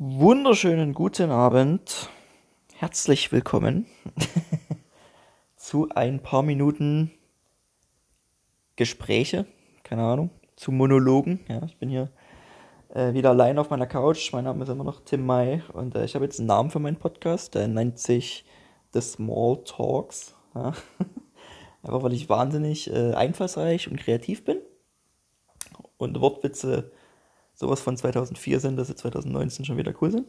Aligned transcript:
Wunderschönen 0.00 0.94
guten 0.94 1.30
Abend. 1.30 2.08
Herzlich 2.74 3.32
willkommen 3.32 3.86
zu 5.56 5.88
ein 5.90 6.22
paar 6.22 6.42
Minuten 6.42 7.10
Gespräche, 8.76 9.46
keine 9.82 10.02
Ahnung, 10.04 10.30
zu 10.56 10.70
Monologen. 10.70 11.40
Ja, 11.48 11.62
ich 11.64 11.76
bin 11.78 11.88
hier 11.88 12.10
äh, 12.90 13.12
wieder 13.12 13.30
allein 13.30 13.58
auf 13.58 13.70
meiner 13.70 13.86
Couch. 13.86 14.32
Mein 14.32 14.44
Name 14.44 14.64
ist 14.64 14.70
immer 14.70 14.84
noch 14.84 15.00
Tim 15.00 15.24
Mai 15.24 15.62
und 15.72 15.94
äh, 15.94 16.04
ich 16.04 16.14
habe 16.14 16.24
jetzt 16.24 16.38
einen 16.38 16.48
Namen 16.48 16.70
für 16.70 16.78
meinen 16.78 16.96
Podcast. 16.96 17.54
Der 17.54 17.68
nennt 17.68 17.98
sich 17.98 18.44
The 18.92 19.00
Small 19.00 19.62
Talks. 19.64 20.34
Ja. 20.54 20.72
Einfach 21.82 22.02
weil 22.02 22.12
ich 22.12 22.28
wahnsinnig 22.28 22.90
äh, 22.92 23.14
einfallsreich 23.14 23.88
und 23.88 23.98
kreativ 23.98 24.44
bin 24.44 24.58
und 25.96 26.20
Wortwitze 26.20 26.90
sowas 27.54 27.80
von 27.80 27.96
2004 27.96 28.60
sind, 28.60 28.76
dass 28.76 28.88
sie 28.88 28.96
2019 28.96 29.64
schon 29.64 29.76
wieder 29.76 29.94
cool 30.00 30.10
sind. 30.10 30.26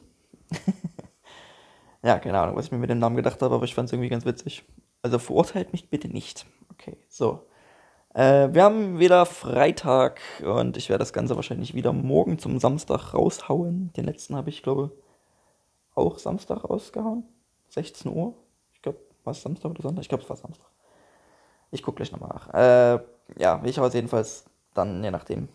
ja, 2.03 2.19
keine 2.19 2.39
Ahnung, 2.39 2.55
was 2.55 2.65
ich 2.65 2.71
mir 2.71 2.77
mit 2.77 2.89
dem 2.89 2.99
Namen 2.99 3.15
gedacht 3.15 3.41
habe, 3.41 3.55
aber 3.55 3.65
ich 3.65 3.73
fand 3.73 3.87
es 3.87 3.93
irgendwie 3.93 4.09
ganz 4.09 4.25
witzig. 4.25 4.63
Also 5.01 5.17
verurteilt 5.19 5.71
mich 5.71 5.89
bitte 5.89 6.07
nicht. 6.07 6.45
Okay, 6.71 6.97
so. 7.07 7.47
Äh, 8.13 8.49
wir 8.53 8.63
haben 8.63 8.99
wieder 8.99 9.25
Freitag 9.25 10.21
und 10.43 10.77
ich 10.77 10.89
werde 10.89 10.99
das 10.99 11.13
Ganze 11.13 11.35
wahrscheinlich 11.35 11.73
wieder 11.73 11.93
morgen 11.93 12.39
zum 12.39 12.59
Samstag 12.59 13.13
raushauen. 13.13 13.91
Den 13.93 14.05
letzten 14.05 14.35
habe 14.35 14.49
ich, 14.49 14.63
glaube 14.63 14.91
auch 15.95 16.17
Samstag 16.17 16.63
rausgehauen. 16.63 17.23
16 17.69 18.11
Uhr. 18.11 18.33
Ich 18.73 18.81
glaube, 18.81 18.99
war 19.23 19.31
es 19.31 19.41
Samstag 19.41 19.71
oder 19.71 19.81
Sonntag? 19.81 20.01
Ich 20.01 20.09
glaube, 20.09 20.23
es 20.23 20.29
war 20.29 20.37
Samstag. 20.37 20.67
Ich 21.71 21.83
gucke 21.83 21.97
gleich 21.97 22.11
nochmal 22.11 22.29
nach. 22.29 22.53
Äh, 22.53 22.99
ja, 23.37 23.61
ich 23.63 23.77
hau 23.77 23.85
es 23.85 23.93
jedenfalls 23.93 24.45
dann, 24.73 25.03
je 25.03 25.11
nachdem, 25.11 25.49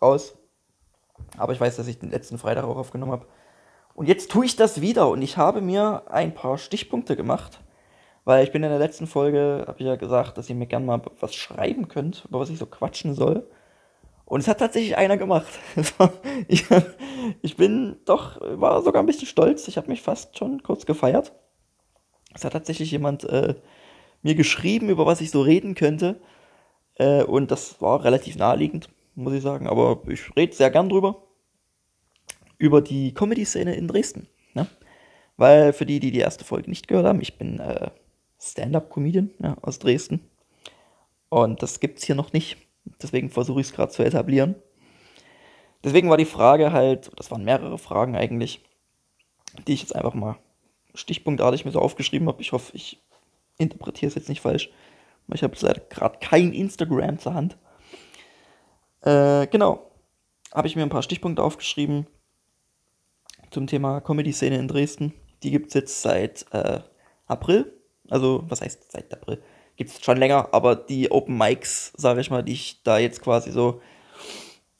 raus. 0.00 0.34
Aber 1.36 1.52
ich 1.52 1.60
weiß, 1.60 1.76
dass 1.76 1.88
ich 1.88 1.98
den 1.98 2.10
letzten 2.10 2.38
Freitag 2.38 2.64
auch 2.64 2.76
aufgenommen 2.76 3.12
habe. 3.12 3.26
Und 3.94 4.06
jetzt 4.06 4.30
tue 4.30 4.46
ich 4.46 4.56
das 4.56 4.80
wieder 4.80 5.08
und 5.08 5.22
ich 5.22 5.36
habe 5.36 5.60
mir 5.60 6.04
ein 6.08 6.32
paar 6.32 6.56
Stichpunkte 6.56 7.16
gemacht, 7.16 7.60
weil 8.28 8.44
ich 8.44 8.52
bin 8.52 8.62
in 8.62 8.68
der 8.68 8.78
letzten 8.78 9.06
Folge, 9.06 9.64
habe 9.66 9.78
ich 9.78 9.86
ja 9.86 9.96
gesagt, 9.96 10.36
dass 10.36 10.50
ihr 10.50 10.54
mir 10.54 10.66
gerne 10.66 10.84
mal 10.84 11.00
was 11.18 11.34
schreiben 11.34 11.88
könnt, 11.88 12.26
über 12.28 12.40
was 12.40 12.50
ich 12.50 12.58
so 12.58 12.66
quatschen 12.66 13.14
soll. 13.14 13.48
Und 14.26 14.40
es 14.40 14.48
hat 14.48 14.58
tatsächlich 14.58 14.98
einer 14.98 15.16
gemacht. 15.16 15.46
ich, 17.40 17.56
bin 17.56 17.96
doch, 18.04 18.38
war 18.60 18.82
sogar 18.82 19.02
ein 19.02 19.06
bisschen 19.06 19.26
stolz. 19.26 19.66
Ich 19.66 19.78
habe 19.78 19.88
mich 19.88 20.02
fast 20.02 20.36
schon 20.36 20.62
kurz 20.62 20.84
gefeiert. 20.84 21.32
Es 22.34 22.44
hat 22.44 22.52
tatsächlich 22.52 22.90
jemand 22.90 23.24
äh, 23.24 23.54
mir 24.20 24.34
geschrieben, 24.34 24.90
über 24.90 25.06
was 25.06 25.22
ich 25.22 25.30
so 25.30 25.40
reden 25.40 25.74
könnte. 25.74 26.20
Äh, 26.96 27.22
und 27.22 27.50
das 27.50 27.80
war 27.80 28.04
relativ 28.04 28.36
naheliegend 28.36 28.90
muss 29.14 29.32
ich 29.32 29.42
sagen. 29.42 29.66
Aber 29.66 30.02
ich 30.06 30.36
rede 30.36 30.54
sehr 30.54 30.70
gern 30.70 30.90
drüber. 30.90 31.22
Über 32.58 32.82
die 32.82 33.14
Comedy-Szene 33.14 33.74
in 33.74 33.88
Dresden. 33.88 34.28
Ne? 34.52 34.66
Weil 35.38 35.72
für 35.72 35.86
die, 35.86 35.98
die 35.98 36.10
die 36.10 36.18
erste 36.18 36.44
Folge 36.44 36.68
nicht 36.68 36.88
gehört 36.88 37.06
haben, 37.06 37.22
ich 37.22 37.38
bin 37.38 37.58
äh, 37.58 37.88
Stand-Up-Comedian 38.40 39.30
ja, 39.40 39.56
aus 39.62 39.78
Dresden. 39.78 40.20
Und 41.28 41.62
das 41.62 41.80
gibt 41.80 41.98
es 41.98 42.04
hier 42.04 42.14
noch 42.14 42.32
nicht. 42.32 42.56
Deswegen 43.02 43.30
versuche 43.30 43.60
ich 43.60 43.68
es 43.68 43.72
gerade 43.72 43.92
zu 43.92 44.02
etablieren. 44.02 44.54
Deswegen 45.84 46.10
war 46.10 46.16
die 46.16 46.24
Frage 46.24 46.72
halt, 46.72 47.10
das 47.16 47.30
waren 47.30 47.44
mehrere 47.44 47.78
Fragen 47.78 48.16
eigentlich, 48.16 48.64
die 49.66 49.74
ich 49.74 49.82
jetzt 49.82 49.94
einfach 49.94 50.14
mal 50.14 50.36
stichpunktartig 50.94 51.64
mir 51.64 51.70
so 51.70 51.80
aufgeschrieben 51.80 52.28
habe. 52.28 52.42
Ich 52.42 52.52
hoffe, 52.52 52.74
ich 52.74 53.02
interpretiere 53.58 54.08
es 54.08 54.14
jetzt 54.14 54.28
nicht 54.28 54.40
falsch. 54.40 54.70
Ich 55.32 55.42
habe 55.42 55.54
leider 55.60 55.80
gerade 55.80 56.18
kein 56.20 56.52
Instagram 56.52 57.18
zur 57.18 57.34
Hand. 57.34 57.58
Äh, 59.02 59.46
genau. 59.48 59.90
Habe 60.54 60.66
ich 60.66 60.76
mir 60.76 60.82
ein 60.82 60.88
paar 60.88 61.02
Stichpunkte 61.02 61.42
aufgeschrieben 61.42 62.06
zum 63.50 63.66
Thema 63.66 64.00
Comedy-Szene 64.00 64.56
in 64.56 64.68
Dresden. 64.68 65.12
Die 65.42 65.50
gibt 65.50 65.68
es 65.68 65.74
jetzt 65.74 66.02
seit 66.02 66.46
äh, 66.52 66.80
April. 67.26 67.77
Also, 68.10 68.44
was 68.48 68.60
heißt 68.60 68.92
seit 68.92 69.12
April? 69.12 69.42
Gibt 69.76 69.90
es 69.90 70.04
schon 70.04 70.16
länger, 70.16 70.48
aber 70.52 70.74
die 70.76 71.10
Open 71.10 71.38
Mics, 71.38 71.92
sage 71.96 72.20
ich 72.20 72.30
mal, 72.30 72.42
die 72.42 72.52
ich 72.52 72.82
da 72.82 72.98
jetzt 72.98 73.22
quasi 73.22 73.52
so 73.52 73.80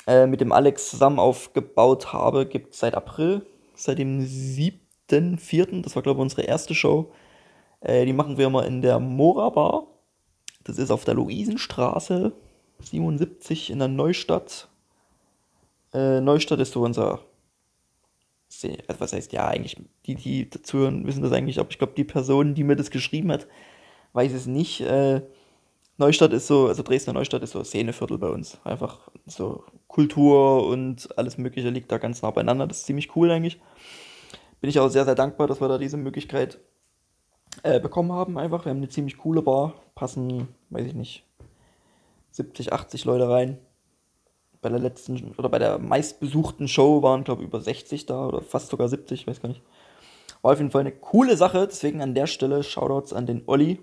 äh, 0.07 0.27
mit 0.27 0.41
dem 0.41 0.53
Alex 0.53 0.91
zusammen 0.91 1.19
aufgebaut 1.19 2.13
habe, 2.13 2.47
gibt 2.47 2.75
es 2.75 2.81
seit 2.81 2.95
April. 2.95 3.47
Seit 3.75 3.99
dem 3.99 4.21
7.4. 4.21 5.83
Das 5.83 5.95
war, 5.95 6.03
glaube 6.03 6.19
ich, 6.19 6.23
unsere 6.23 6.43
erste 6.43 6.75
Show. 6.75 7.13
Äh, 7.81 8.07
die 8.07 8.13
machen 8.13 8.39
wir 8.39 8.47
immer 8.47 8.67
in 8.67 8.83
der 8.83 8.99
Mora 8.99 9.51
Bar. 9.51 9.87
Das 10.65 10.79
ist 10.79 10.91
auf 10.91 11.05
der 11.05 11.15
Luisenstraße 11.15 12.33
77 12.81 13.71
in 13.71 13.79
der 13.79 13.89
Neustadt. 13.89 14.69
Äh, 15.93 16.21
Neustadt 16.21 16.61
ist 16.61 16.73
so 16.73 16.83
unser. 16.83 17.21
Also 18.89 19.01
was 19.01 19.13
heißt 19.13 19.33
ja 19.33 19.47
eigentlich? 19.47 19.77
Die, 20.07 20.15
die 20.15 20.51
dazu 20.51 20.79
hören, 20.79 21.07
wissen 21.07 21.23
das 21.23 21.33
eigentlich, 21.33 21.59
aber 21.59 21.71
ich 21.71 21.79
glaube, 21.79 21.93
die 21.97 22.05
Person, 22.05 22.55
die 22.55 22.65
mir 22.65 22.77
das 22.77 22.91
geschrieben 22.91 23.31
hat, 23.31 23.47
weiß 24.15 24.33
es 24.33 24.47
nicht. 24.47 24.81
Äh, 24.81 25.23
Neustadt 25.99 26.33
ist 26.33 26.47
so, 26.47 26.69
also 26.69 26.83
Dresdner 26.83 27.13
Neustadt 27.13 27.43
ist 27.43 27.51
so 27.51 27.63
Szeneviertel 27.63 28.19
bei 28.19 28.29
uns. 28.29 28.59
Einfach 28.65 29.11
so 29.27 29.65
Kultur 29.89 30.67
und 30.67 31.09
alles 31.19 31.39
Mögliche 31.39 31.71
liegt 31.71 31.91
da 31.91 31.99
ganz 31.99 32.23
nah 32.23 32.31
beieinander. 32.31 32.67
Das 32.67 32.79
ist 32.79 32.87
ziemlich 32.87 33.17
cool 33.17 33.31
eigentlich. 33.31 33.61
Bin 34.61 34.71
ich 34.71 34.79
auch 34.79 34.89
sehr, 34.89 35.05
sehr 35.05 35.15
dankbar, 35.15 35.47
dass 35.47 35.61
wir 35.61 35.69
da 35.69 35.77
diese 35.77 35.97
Möglichkeit 35.97 36.59
äh, 37.63 37.81
bekommen 37.81 38.13
haben. 38.13 38.39
Einfach, 38.39 38.65
wir 38.65 38.71
haben 38.71 38.79
eine 38.79 38.89
ziemlich 38.89 39.19
coole 39.19 39.43
Bar. 39.43 39.75
Passen, 39.95 40.49
weiß 40.71 40.87
ich 40.87 40.95
nicht, 40.95 41.25
70, 42.31 42.73
80 42.73 43.05
Leute 43.05 43.29
rein. 43.29 43.59
Bei 44.61 44.69
der 44.69 44.79
letzten 44.79 45.35
oder 45.39 45.49
bei 45.49 45.59
der 45.59 45.79
meistbesuchten 45.79 46.67
Show 46.69 47.03
waren, 47.03 47.25
glaube 47.25 47.43
ich, 47.43 47.49
über 47.49 47.61
60 47.61 48.07
da 48.07 48.27
oder 48.27 48.43
fast 48.43 48.69
sogar 48.69 48.89
70, 48.89 49.21
ich 49.21 49.27
weiß 49.27 49.41
gar 49.41 49.49
nicht. 49.49 49.63
War 50.43 50.53
auf 50.53 50.59
jeden 50.59 50.71
Fall 50.71 50.83
eine 50.83 50.93
coole 50.93 51.37
Sache, 51.37 51.67
deswegen 51.67 52.01
an 52.03 52.15
der 52.15 52.27
Stelle 52.27 52.63
Shoutouts 52.63 53.13
an 53.13 53.27
den 53.27 53.43
Olli, 53.47 53.81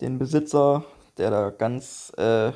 den 0.00 0.18
Besitzer, 0.18 0.84
der 1.18 1.30
da 1.30 1.50
ganz 1.50 2.12
äh, 2.16 2.52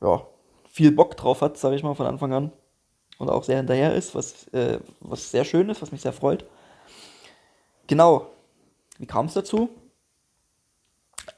ja, 0.00 0.26
viel 0.68 0.92
Bock 0.92 1.16
drauf 1.16 1.42
hat, 1.42 1.56
sage 1.56 1.76
ich 1.76 1.82
mal, 1.82 1.94
von 1.94 2.06
Anfang 2.06 2.32
an. 2.32 2.52
Und 3.18 3.28
auch 3.28 3.44
sehr 3.44 3.58
hinterher 3.58 3.94
ist, 3.94 4.14
was, 4.14 4.48
äh, 4.48 4.80
was 5.00 5.30
sehr 5.30 5.44
schön 5.44 5.68
ist, 5.68 5.82
was 5.82 5.92
mich 5.92 6.00
sehr 6.00 6.12
freut. 6.12 6.46
Genau, 7.86 8.30
wie 8.98 9.06
kam 9.06 9.26
es 9.26 9.34
dazu? 9.34 9.68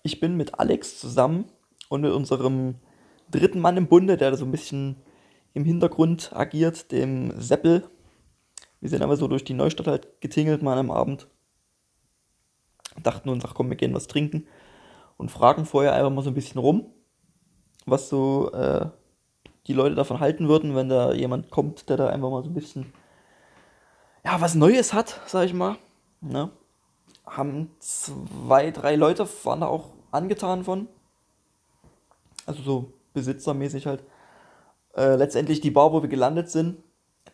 Ich 0.02 0.20
bin 0.20 0.36
mit 0.36 0.58
Alex 0.58 1.00
zusammen 1.00 1.46
und 1.88 2.02
mit 2.02 2.12
unserem 2.12 2.76
dritten 3.32 3.60
Mann 3.60 3.76
im 3.76 3.88
Bunde, 3.88 4.16
der 4.16 4.30
da 4.30 4.36
so 4.36 4.44
ein 4.44 4.52
bisschen 4.52 4.96
im 5.54 5.64
Hintergrund 5.64 6.30
agiert, 6.34 6.92
dem 6.92 7.38
Seppel. 7.40 7.88
Wir 8.80 8.88
sind 8.88 9.02
aber 9.02 9.16
so 9.16 9.26
durch 9.26 9.44
die 9.44 9.54
Neustadt 9.54 9.86
halt 9.86 10.20
getingelt 10.20 10.62
mal 10.62 10.78
am 10.78 10.90
Abend. 10.90 11.26
Dachten 13.02 13.28
uns, 13.28 13.44
ach 13.44 13.54
komm, 13.54 13.70
wir 13.70 13.76
gehen 13.76 13.94
was 13.94 14.06
trinken 14.06 14.46
und 15.16 15.30
fragen 15.30 15.66
vorher 15.66 15.94
einfach 15.94 16.10
mal 16.10 16.22
so 16.22 16.30
ein 16.30 16.34
bisschen 16.34 16.60
rum, 16.60 16.86
was 17.86 18.08
so 18.08 18.52
äh, 18.52 18.86
die 19.66 19.72
Leute 19.72 19.94
davon 19.94 20.20
halten 20.20 20.48
würden, 20.48 20.74
wenn 20.74 20.88
da 20.88 21.12
jemand 21.12 21.50
kommt, 21.50 21.88
der 21.88 21.96
da 21.96 22.08
einfach 22.08 22.30
mal 22.30 22.42
so 22.42 22.50
ein 22.50 22.54
bisschen, 22.54 22.92
ja, 24.24 24.40
was 24.40 24.54
Neues 24.54 24.92
hat, 24.92 25.20
sag 25.26 25.46
ich 25.46 25.54
mal. 25.54 25.76
Ne? 26.20 26.50
Haben 27.26 27.70
zwei, 27.78 28.70
drei 28.70 28.96
Leute, 28.96 29.28
waren 29.44 29.60
da 29.60 29.66
auch 29.68 29.90
angetan 30.10 30.64
von. 30.64 30.88
Also 32.44 32.62
so 32.62 32.92
besitzermäßig 33.12 33.86
halt. 33.86 34.04
Äh, 34.94 35.16
letztendlich 35.16 35.60
die 35.60 35.70
Bar, 35.70 35.92
wo 35.92 36.02
wir 36.02 36.08
gelandet 36.08 36.50
sind, 36.50 36.82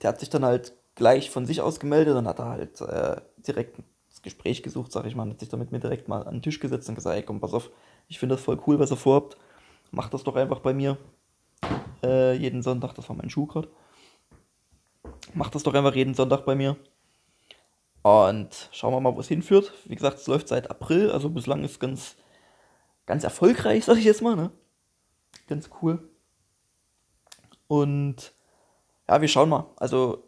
der 0.03 0.11
hat 0.11 0.21
sich 0.21 0.31
dann 0.31 0.45
halt 0.45 0.75
gleich 0.95 1.31
von 1.31 1.47
sich 1.47 1.61
aus 1.61 1.81
gemeldet 1.81 2.17
und 2.17 2.27
hat 2.27 2.39
da 2.39 2.51
halt 2.51 2.81
äh, 2.81 3.21
direkt 3.39 3.79
das 4.11 4.23
Gespräch 4.23 4.63
gesucht, 4.63 4.93
sag 4.93 5.07
ich 5.07 5.15
mal, 5.15 5.29
hat 5.29 5.41
sich 5.41 5.49
dann 5.49 5.61
mit 5.61 5.73
mir 5.73 5.79
direkt 5.79 6.09
mal 6.09 6.27
an 6.27 6.35
den 6.35 6.43
Tisch 6.43 6.61
gesetzt 6.61 6.89
und 6.89 6.97
gesagt, 6.97 7.17
ey, 7.17 7.23
komm, 7.23 7.41
pass 7.41 7.55
auf, 7.55 7.71
ich 8.09 8.19
finde 8.19 8.35
das 8.35 8.45
voll 8.45 8.61
cool, 8.67 8.79
was 8.79 8.91
ihr 8.91 8.97
vorhabt. 8.97 9.37
Macht 9.91 10.13
das 10.13 10.25
doch 10.25 10.37
einfach 10.37 10.61
bei 10.61 10.75
mir. 10.75 10.99
Äh, 12.03 12.35
jeden 12.35 12.63
Sonntag, 12.63 12.95
das 12.95 13.09
war 13.09 13.17
mein 13.17 13.31
Schuh 13.31 13.47
gerade. 13.47 13.69
Macht 15.35 15.55
das 15.55 15.63
doch 15.63 15.75
einfach 15.75 15.95
jeden 15.95 16.15
Sonntag 16.15 16.45
bei 16.45 16.55
mir. 16.55 16.77
Und 18.03 18.69
schauen 18.73 18.93
wir 18.93 19.01
mal, 19.01 19.15
wo 19.15 19.21
es 19.21 19.29
hinführt. 19.29 19.73
Wie 19.85 19.95
gesagt, 19.95 20.19
es 20.19 20.27
läuft 20.27 20.49
seit 20.49 20.71
April, 20.71 21.11
also 21.11 21.31
bislang 21.31 21.65
ist 21.65 21.73
es 21.73 21.79
ganz, 21.79 22.17
ganz 23.07 23.25
erfolgreich, 23.25 23.85
sag 23.85 23.99
ich 23.99 24.05
jetzt 24.05 24.23
mal, 24.23 24.37
ne? 24.37 24.51
Ganz 25.49 25.71
cool. 25.83 26.09
Und 27.67 28.33
ja, 29.09 29.21
wir 29.21 29.29
schauen 29.29 29.49
mal. 29.49 29.67
Also 29.77 30.23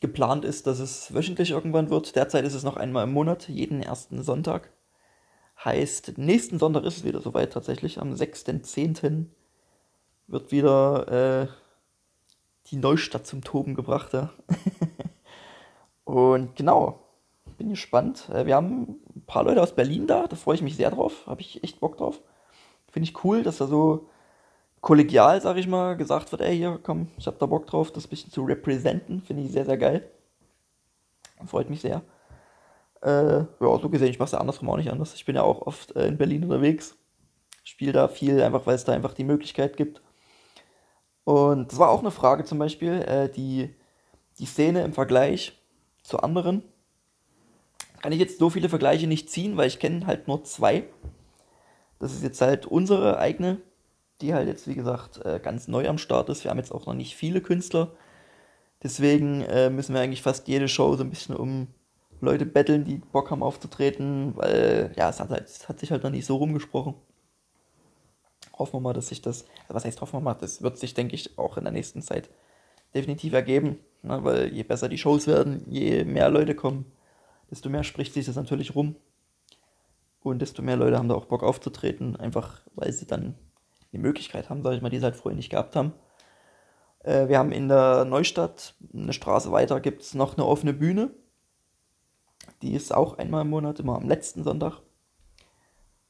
geplant 0.00 0.44
ist, 0.44 0.66
dass 0.66 0.80
es 0.80 1.14
wöchentlich 1.14 1.52
irgendwann 1.52 1.88
wird. 1.88 2.14
Derzeit 2.14 2.44
ist 2.44 2.54
es 2.54 2.62
noch 2.62 2.76
einmal 2.76 3.04
im 3.04 3.12
Monat, 3.12 3.48
jeden 3.48 3.82
ersten 3.82 4.22
Sonntag. 4.22 4.70
Heißt, 5.64 6.18
nächsten 6.18 6.58
Sonntag 6.58 6.84
ist 6.84 6.98
es 6.98 7.04
wieder 7.04 7.20
soweit 7.20 7.52
tatsächlich. 7.52 8.00
Am 8.00 8.12
6.10. 8.12 9.26
wird 10.26 10.52
wieder 10.52 11.44
äh, 11.44 11.48
die 12.66 12.76
Neustadt 12.76 13.26
zum 13.26 13.42
Toben 13.42 13.74
gebracht. 13.74 14.12
Ja. 14.12 14.30
Und 16.04 16.56
genau, 16.56 17.00
bin 17.56 17.70
gespannt. 17.70 18.28
Äh, 18.30 18.46
wir 18.46 18.56
haben 18.56 19.00
ein 19.14 19.22
paar 19.26 19.44
Leute 19.44 19.62
aus 19.62 19.74
Berlin 19.74 20.06
da, 20.06 20.26
da 20.26 20.36
freue 20.36 20.56
ich 20.56 20.62
mich 20.62 20.76
sehr 20.76 20.90
drauf. 20.90 21.26
Habe 21.26 21.40
ich 21.40 21.62
echt 21.62 21.80
Bock 21.80 21.96
drauf. 21.96 22.20
Finde 22.90 23.08
ich 23.08 23.24
cool, 23.24 23.42
dass 23.42 23.58
da 23.58 23.66
so 23.66 24.08
kollegial, 24.84 25.40
sag 25.40 25.56
ich 25.56 25.66
mal, 25.66 25.96
gesagt 25.96 26.30
wird, 26.30 26.42
ey, 26.42 26.56
hier, 26.56 26.78
komm, 26.82 27.08
ich 27.16 27.26
habe 27.26 27.38
da 27.40 27.46
Bock 27.46 27.66
drauf, 27.66 27.90
das 27.90 28.06
bisschen 28.06 28.30
zu 28.30 28.44
representen. 28.44 29.22
Finde 29.22 29.42
ich 29.42 29.50
sehr, 29.50 29.64
sehr 29.64 29.78
geil. 29.78 30.08
Freut 31.46 31.70
mich 31.70 31.80
sehr. 31.80 32.02
Äh, 33.02 33.38
ja, 33.38 33.46
so 33.60 33.88
gesehen, 33.88 34.10
ich 34.10 34.18
mache 34.18 34.26
es 34.26 34.32
ja 34.32 34.40
andersrum 34.40 34.68
auch 34.68 34.76
nicht 34.76 34.90
anders. 34.90 35.14
Ich 35.14 35.24
bin 35.24 35.36
ja 35.36 35.42
auch 35.42 35.62
oft 35.62 35.96
äh, 35.96 36.06
in 36.06 36.18
Berlin 36.18 36.44
unterwegs. 36.44 36.96
Spiele 37.64 37.92
da 37.92 38.08
viel, 38.08 38.42
einfach 38.42 38.66
weil 38.66 38.74
es 38.74 38.84
da 38.84 38.92
einfach 38.92 39.14
die 39.14 39.24
Möglichkeit 39.24 39.78
gibt. 39.78 40.02
Und 41.24 41.72
das 41.72 41.78
war 41.78 41.88
auch 41.88 42.00
eine 42.00 42.10
Frage 42.10 42.44
zum 42.44 42.58
Beispiel, 42.58 43.00
äh, 43.08 43.30
die, 43.30 43.74
die 44.38 44.46
Szene 44.46 44.84
im 44.84 44.92
Vergleich 44.92 45.58
zu 46.02 46.18
anderen. 46.18 46.62
Kann 48.02 48.12
ich 48.12 48.20
jetzt 48.20 48.38
so 48.38 48.50
viele 48.50 48.68
Vergleiche 48.68 49.06
nicht 49.06 49.30
ziehen, 49.30 49.56
weil 49.56 49.68
ich 49.68 49.78
kenne 49.78 50.06
halt 50.06 50.28
nur 50.28 50.44
zwei. 50.44 50.84
Das 51.98 52.12
ist 52.12 52.22
jetzt 52.22 52.42
halt 52.42 52.66
unsere 52.66 53.18
eigene, 53.18 53.62
die 54.20 54.34
halt 54.34 54.48
jetzt, 54.48 54.68
wie 54.68 54.74
gesagt, 54.74 55.24
äh, 55.24 55.40
ganz 55.42 55.68
neu 55.68 55.88
am 55.88 55.98
Start 55.98 56.28
ist. 56.28 56.44
Wir 56.44 56.50
haben 56.50 56.58
jetzt 56.58 56.72
auch 56.72 56.86
noch 56.86 56.94
nicht 56.94 57.16
viele 57.16 57.40
Künstler. 57.40 57.92
Deswegen 58.82 59.42
äh, 59.42 59.70
müssen 59.70 59.94
wir 59.94 60.00
eigentlich 60.00 60.22
fast 60.22 60.46
jede 60.46 60.68
Show 60.68 60.94
so 60.96 61.04
ein 61.04 61.10
bisschen 61.10 61.34
um 61.34 61.68
Leute 62.20 62.46
betteln, 62.46 62.84
die 62.84 62.96
Bock 62.96 63.30
haben 63.30 63.42
aufzutreten, 63.42 64.36
weil 64.36 64.92
ja, 64.96 65.10
es 65.10 65.20
hat, 65.20 65.30
halt, 65.30 65.44
es 65.44 65.68
hat 65.68 65.78
sich 65.78 65.90
halt 65.90 66.02
noch 66.02 66.10
nicht 66.10 66.26
so 66.26 66.36
rumgesprochen. 66.36 66.94
Hoffen 68.58 68.74
wir 68.74 68.80
mal, 68.80 68.92
dass 68.92 69.08
sich 69.08 69.20
das, 69.20 69.44
also 69.62 69.74
was 69.74 69.84
heißt 69.84 70.00
hoffen 70.00 70.18
wir 70.18 70.20
mal, 70.20 70.34
das 70.34 70.62
wird 70.62 70.78
sich, 70.78 70.94
denke 70.94 71.14
ich, 71.14 71.38
auch 71.38 71.56
in 71.56 71.64
der 71.64 71.72
nächsten 71.72 72.02
Zeit 72.02 72.30
definitiv 72.94 73.32
ergeben, 73.32 73.78
ne, 74.02 74.22
weil 74.22 74.52
je 74.52 74.62
besser 74.62 74.88
die 74.88 74.98
Shows 74.98 75.26
werden, 75.26 75.64
je 75.68 76.04
mehr 76.04 76.30
Leute 76.30 76.54
kommen, 76.54 76.86
desto 77.50 77.68
mehr 77.68 77.84
spricht 77.84 78.14
sich 78.14 78.26
das 78.26 78.36
natürlich 78.36 78.74
rum. 78.74 78.96
Und 80.22 80.40
desto 80.40 80.62
mehr 80.62 80.76
Leute 80.76 80.96
haben 80.96 81.08
da 81.08 81.14
auch 81.14 81.26
Bock 81.26 81.42
aufzutreten, 81.42 82.16
einfach 82.16 82.62
weil 82.74 82.92
sie 82.92 83.06
dann 83.06 83.34
die 83.94 83.98
Möglichkeit 83.98 84.50
haben, 84.50 84.62
sage 84.62 84.76
ich 84.76 84.82
mal, 84.82 84.90
die 84.90 84.98
sie 84.98 85.04
halt 85.04 85.16
vorher 85.16 85.36
nicht 85.36 85.50
gehabt 85.50 85.76
haben. 85.76 85.92
Äh, 87.04 87.28
wir 87.28 87.38
haben 87.38 87.52
in 87.52 87.68
der 87.68 88.04
Neustadt, 88.04 88.74
eine 88.92 89.12
Straße 89.12 89.52
weiter, 89.52 89.80
gibt 89.80 90.02
es 90.02 90.14
noch 90.14 90.36
eine 90.36 90.46
offene 90.46 90.72
Bühne. 90.72 91.10
Die 92.62 92.74
ist 92.74 92.94
auch 92.94 93.18
einmal 93.18 93.42
im 93.42 93.50
Monat, 93.50 93.80
immer 93.80 93.96
am 93.96 94.08
letzten 94.08 94.42
Sonntag. 94.42 94.80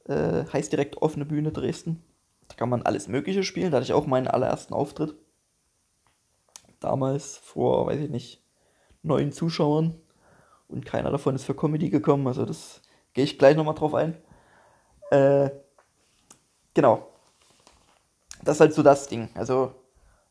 Äh, 0.05 0.45
heißt 0.51 0.71
direkt 0.71 1.01
offene 1.01 1.25
Bühne 1.25 1.51
Dresden. 1.51 2.03
Da 2.47 2.55
kann 2.55 2.69
man 2.69 2.83
alles 2.83 3.07
Mögliche 3.07 3.43
spielen. 3.43 3.71
Da 3.71 3.77
hatte 3.77 3.85
ich 3.85 3.93
auch 3.93 4.05
meinen 4.05 4.27
allerersten 4.27 4.73
Auftritt. 4.73 5.15
Damals 6.79 7.37
vor, 7.37 7.87
weiß 7.87 7.99
ich 8.01 8.09
nicht, 8.09 8.43
neun 9.01 9.31
Zuschauern. 9.31 9.95
Und 10.67 10.85
keiner 10.85 11.11
davon 11.11 11.35
ist 11.35 11.43
für 11.43 11.55
Comedy 11.55 11.89
gekommen. 11.89 12.27
Also 12.27 12.45
das 12.45 12.81
gehe 13.13 13.23
ich 13.23 13.37
gleich 13.37 13.55
nochmal 13.55 13.75
drauf 13.75 13.93
ein. 13.93 14.17
Äh, 15.11 15.49
genau. 16.73 17.14
Das 18.43 18.57
ist 18.57 18.61
halt 18.61 18.73
so 18.73 18.83
das 18.83 19.07
Ding. 19.07 19.29
Also 19.33 19.73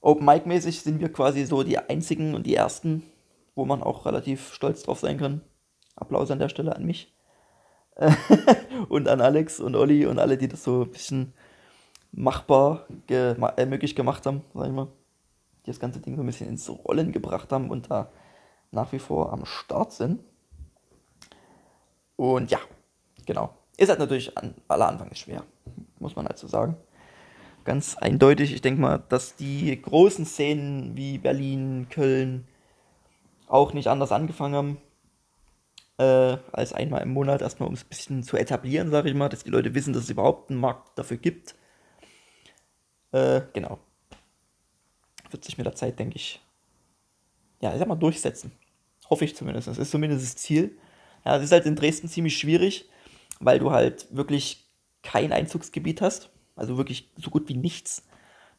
Open 0.00 0.26
Mic 0.26 0.46
mäßig 0.46 0.82
sind 0.82 1.00
wir 1.00 1.12
quasi 1.12 1.44
so 1.44 1.62
die 1.62 1.78
einzigen 1.78 2.34
und 2.34 2.46
die 2.46 2.54
ersten, 2.54 3.02
wo 3.54 3.64
man 3.64 3.82
auch 3.82 4.04
relativ 4.06 4.52
stolz 4.52 4.82
drauf 4.82 5.00
sein 5.00 5.18
kann. 5.18 5.40
Applaus 5.96 6.30
an 6.30 6.38
der 6.38 6.48
Stelle 6.48 6.76
an 6.76 6.84
mich. 6.84 7.14
und 8.88 9.08
an 9.08 9.20
Alex 9.20 9.60
und 9.60 9.76
Olli 9.76 10.04
und 10.04 10.18
alle, 10.18 10.36
die 10.36 10.48
das 10.48 10.64
so 10.64 10.82
ein 10.82 10.90
bisschen 10.90 11.32
machbar 12.12 12.86
ge 13.06 13.36
äh, 13.56 13.66
möglich 13.66 13.94
gemacht 13.96 14.26
haben, 14.26 14.42
sag 14.52 14.66
ich 14.66 14.72
mal. 14.72 14.88
Die 15.64 15.70
das 15.70 15.80
ganze 15.80 16.00
Ding 16.00 16.16
so 16.16 16.22
ein 16.22 16.26
bisschen 16.26 16.48
ins 16.48 16.68
Rollen 16.68 17.12
gebracht 17.12 17.50
haben 17.52 17.70
und 17.70 17.90
da 17.90 18.10
nach 18.72 18.92
wie 18.92 18.98
vor 18.98 19.32
am 19.32 19.46
Start 19.46 19.92
sind. 19.92 20.20
Und 22.16 22.50
ja, 22.50 22.58
genau. 23.26 23.54
Ist 23.76 23.88
halt 23.88 23.98
natürlich 23.98 24.36
an 24.36 24.54
aller 24.68 24.88
Anfang 24.88 25.10
ist 25.10 25.20
schwer, 25.20 25.44
muss 25.98 26.14
man 26.14 26.26
halt 26.26 26.38
so 26.38 26.46
sagen. 26.46 26.76
Ganz 27.64 27.96
eindeutig, 27.96 28.52
ich 28.52 28.60
denke 28.60 28.80
mal, 28.80 29.02
dass 29.08 29.36
die 29.36 29.80
großen 29.80 30.26
Szenen 30.26 30.96
wie 30.96 31.18
Berlin, 31.18 31.86
Köln 31.88 32.46
auch 33.46 33.72
nicht 33.72 33.88
anders 33.88 34.12
angefangen 34.12 34.54
haben 34.54 34.78
äh, 35.98 36.36
als 36.52 36.72
einmal 36.72 37.02
im 37.02 37.10
Monat, 37.10 37.42
erstmal 37.42 37.68
um 37.68 37.74
es 37.74 37.84
ein 37.84 37.88
bisschen 37.88 38.22
zu 38.22 38.36
etablieren, 38.36 38.90
sage 38.90 39.08
ich 39.08 39.14
mal, 39.14 39.28
dass 39.28 39.44
die 39.44 39.50
Leute 39.50 39.74
wissen, 39.74 39.92
dass 39.92 40.04
es 40.04 40.10
überhaupt 40.10 40.50
einen 40.50 40.60
Markt 40.60 40.98
dafür 40.98 41.16
gibt. 41.16 41.54
Äh, 43.12 43.42
genau. 43.52 43.78
Wird 45.30 45.44
sich 45.44 45.56
mit 45.56 45.66
der 45.66 45.74
Zeit, 45.74 45.98
denke 45.98 46.16
ich, 46.16 46.40
ja, 47.60 47.72
ich 47.72 47.78
sag 47.78 47.88
mal, 47.88 47.94
durchsetzen. 47.94 48.52
Hoffe 49.08 49.24
ich 49.24 49.36
zumindest. 49.36 49.68
Das 49.68 49.78
ist 49.78 49.90
zumindest 49.90 50.24
das 50.24 50.36
Ziel. 50.36 50.76
Ja, 51.24 51.36
es 51.36 51.44
ist 51.44 51.52
halt 51.52 51.66
in 51.66 51.76
Dresden 51.76 52.08
ziemlich 52.08 52.36
schwierig, 52.36 52.88
weil 53.40 53.58
du 53.58 53.70
halt 53.70 54.06
wirklich 54.14 54.66
kein 55.02 55.32
Einzugsgebiet 55.32 56.00
hast. 56.00 56.30
Also 56.56 56.76
wirklich 56.76 57.10
so 57.16 57.30
gut 57.30 57.48
wie 57.48 57.56
nichts. 57.56 58.06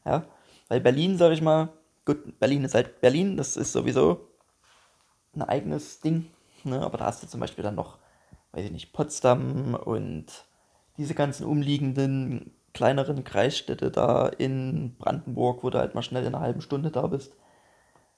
Ja, 0.04 0.26
weil 0.68 0.80
Berlin, 0.80 1.18
sage 1.18 1.34
ich 1.34 1.42
mal, 1.42 1.70
gut, 2.04 2.38
Berlin 2.38 2.64
ist 2.64 2.74
halt 2.74 3.00
Berlin, 3.00 3.36
das 3.36 3.56
ist 3.56 3.72
sowieso 3.72 4.28
ein 5.34 5.42
eigenes 5.42 6.00
Ding. 6.00 6.26
Ne? 6.64 6.80
Aber 6.80 6.98
da 6.98 7.06
hast 7.06 7.22
du 7.22 7.26
zum 7.26 7.40
Beispiel 7.40 7.64
dann 7.64 7.74
noch, 7.74 7.98
weiß 8.52 8.64
ich 8.64 8.72
nicht, 8.72 8.92
Potsdam 8.92 9.74
und 9.74 10.26
diese 10.96 11.14
ganzen 11.14 11.44
umliegenden 11.46 12.52
kleineren 12.72 13.24
Kreisstädte 13.24 13.90
da 13.90 14.28
in 14.28 14.96
Brandenburg, 14.98 15.64
wo 15.64 15.70
du 15.70 15.78
halt 15.78 15.94
mal 15.94 16.02
schnell 16.02 16.24
in 16.24 16.34
einer 16.34 16.44
halben 16.44 16.60
Stunde 16.60 16.90
da 16.90 17.06
bist. 17.06 17.34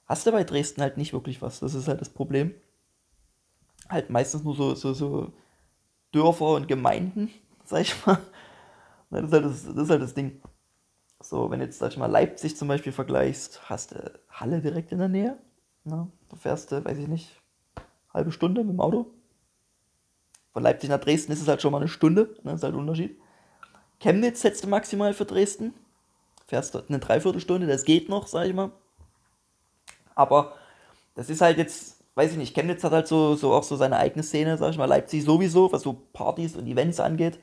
Hast 0.06 0.26
du 0.26 0.32
bei 0.32 0.42
Dresden 0.42 0.80
halt 0.80 0.96
nicht 0.96 1.12
wirklich 1.12 1.42
was. 1.42 1.60
Das 1.60 1.74
ist 1.74 1.86
halt 1.86 2.00
das 2.00 2.08
Problem. 2.08 2.54
Halt 3.88 4.10
meistens 4.10 4.42
nur 4.42 4.56
so, 4.56 4.74
so, 4.74 4.94
so 4.94 5.32
Dörfer 6.12 6.54
und 6.54 6.66
Gemeinden, 6.66 7.30
sag 7.64 7.82
ich 7.82 8.06
mal. 8.06 8.18
Das 9.10 9.24
ist, 9.24 9.32
halt 9.32 9.44
das, 9.44 9.64
das 9.64 9.76
ist 9.76 9.90
halt 9.90 10.02
das 10.02 10.14
Ding. 10.14 10.40
So, 11.20 11.50
wenn 11.50 11.60
jetzt, 11.60 11.78
sag 11.78 11.90
ich 11.90 11.96
mal, 11.96 12.06
Leipzig 12.06 12.56
zum 12.56 12.68
Beispiel 12.68 12.92
vergleichst, 12.92 13.68
hast 13.68 13.92
du 13.92 14.20
Halle 14.30 14.60
direkt 14.60 14.92
in 14.92 14.98
der 14.98 15.08
Nähe. 15.08 15.38
Na, 15.84 16.08
du 16.28 16.36
fährst, 16.36 16.70
weiß 16.70 16.98
ich 16.98 17.08
nicht, 17.08 17.40
halbe 18.12 18.30
Stunde 18.30 18.62
mit 18.62 18.74
dem 18.74 18.80
Auto. 18.80 19.06
Von 20.52 20.62
Leipzig 20.62 20.90
nach 20.90 21.00
Dresden 21.00 21.32
ist 21.32 21.42
es 21.42 21.48
halt 21.48 21.62
schon 21.62 21.72
mal 21.72 21.78
eine 21.78 21.88
Stunde, 21.88 22.36
ne, 22.42 22.52
ist 22.52 22.62
halt 22.62 22.74
ein 22.74 22.80
Unterschied. 22.80 23.18
Chemnitz 24.00 24.42
setzt 24.42 24.64
du 24.64 24.68
maximal 24.68 25.12
für 25.12 25.24
Dresden. 25.24 25.74
Fährst 26.46 26.74
dort 26.74 26.88
eine 26.88 26.98
Dreiviertelstunde, 26.98 27.66
das 27.66 27.84
geht 27.84 28.08
noch, 28.08 28.26
sag 28.26 28.46
ich 28.46 28.54
mal. 28.54 28.70
Aber 30.14 30.54
das 31.14 31.30
ist 31.30 31.40
halt 31.40 31.58
jetzt, 31.58 32.04
weiß 32.14 32.32
ich 32.32 32.38
nicht, 32.38 32.54
Chemnitz 32.54 32.84
hat 32.84 32.92
halt 32.92 33.06
so, 33.06 33.34
so 33.34 33.52
auch 33.52 33.62
so 33.62 33.76
seine 33.76 33.98
eigene 33.98 34.22
Szene, 34.22 34.56
sag 34.56 34.70
ich 34.70 34.78
mal. 34.78 34.86
Leipzig 34.86 35.24
sowieso, 35.24 35.70
was 35.72 35.82
so 35.82 35.94
Partys 36.12 36.56
und 36.56 36.66
Events 36.66 37.00
angeht. 37.00 37.38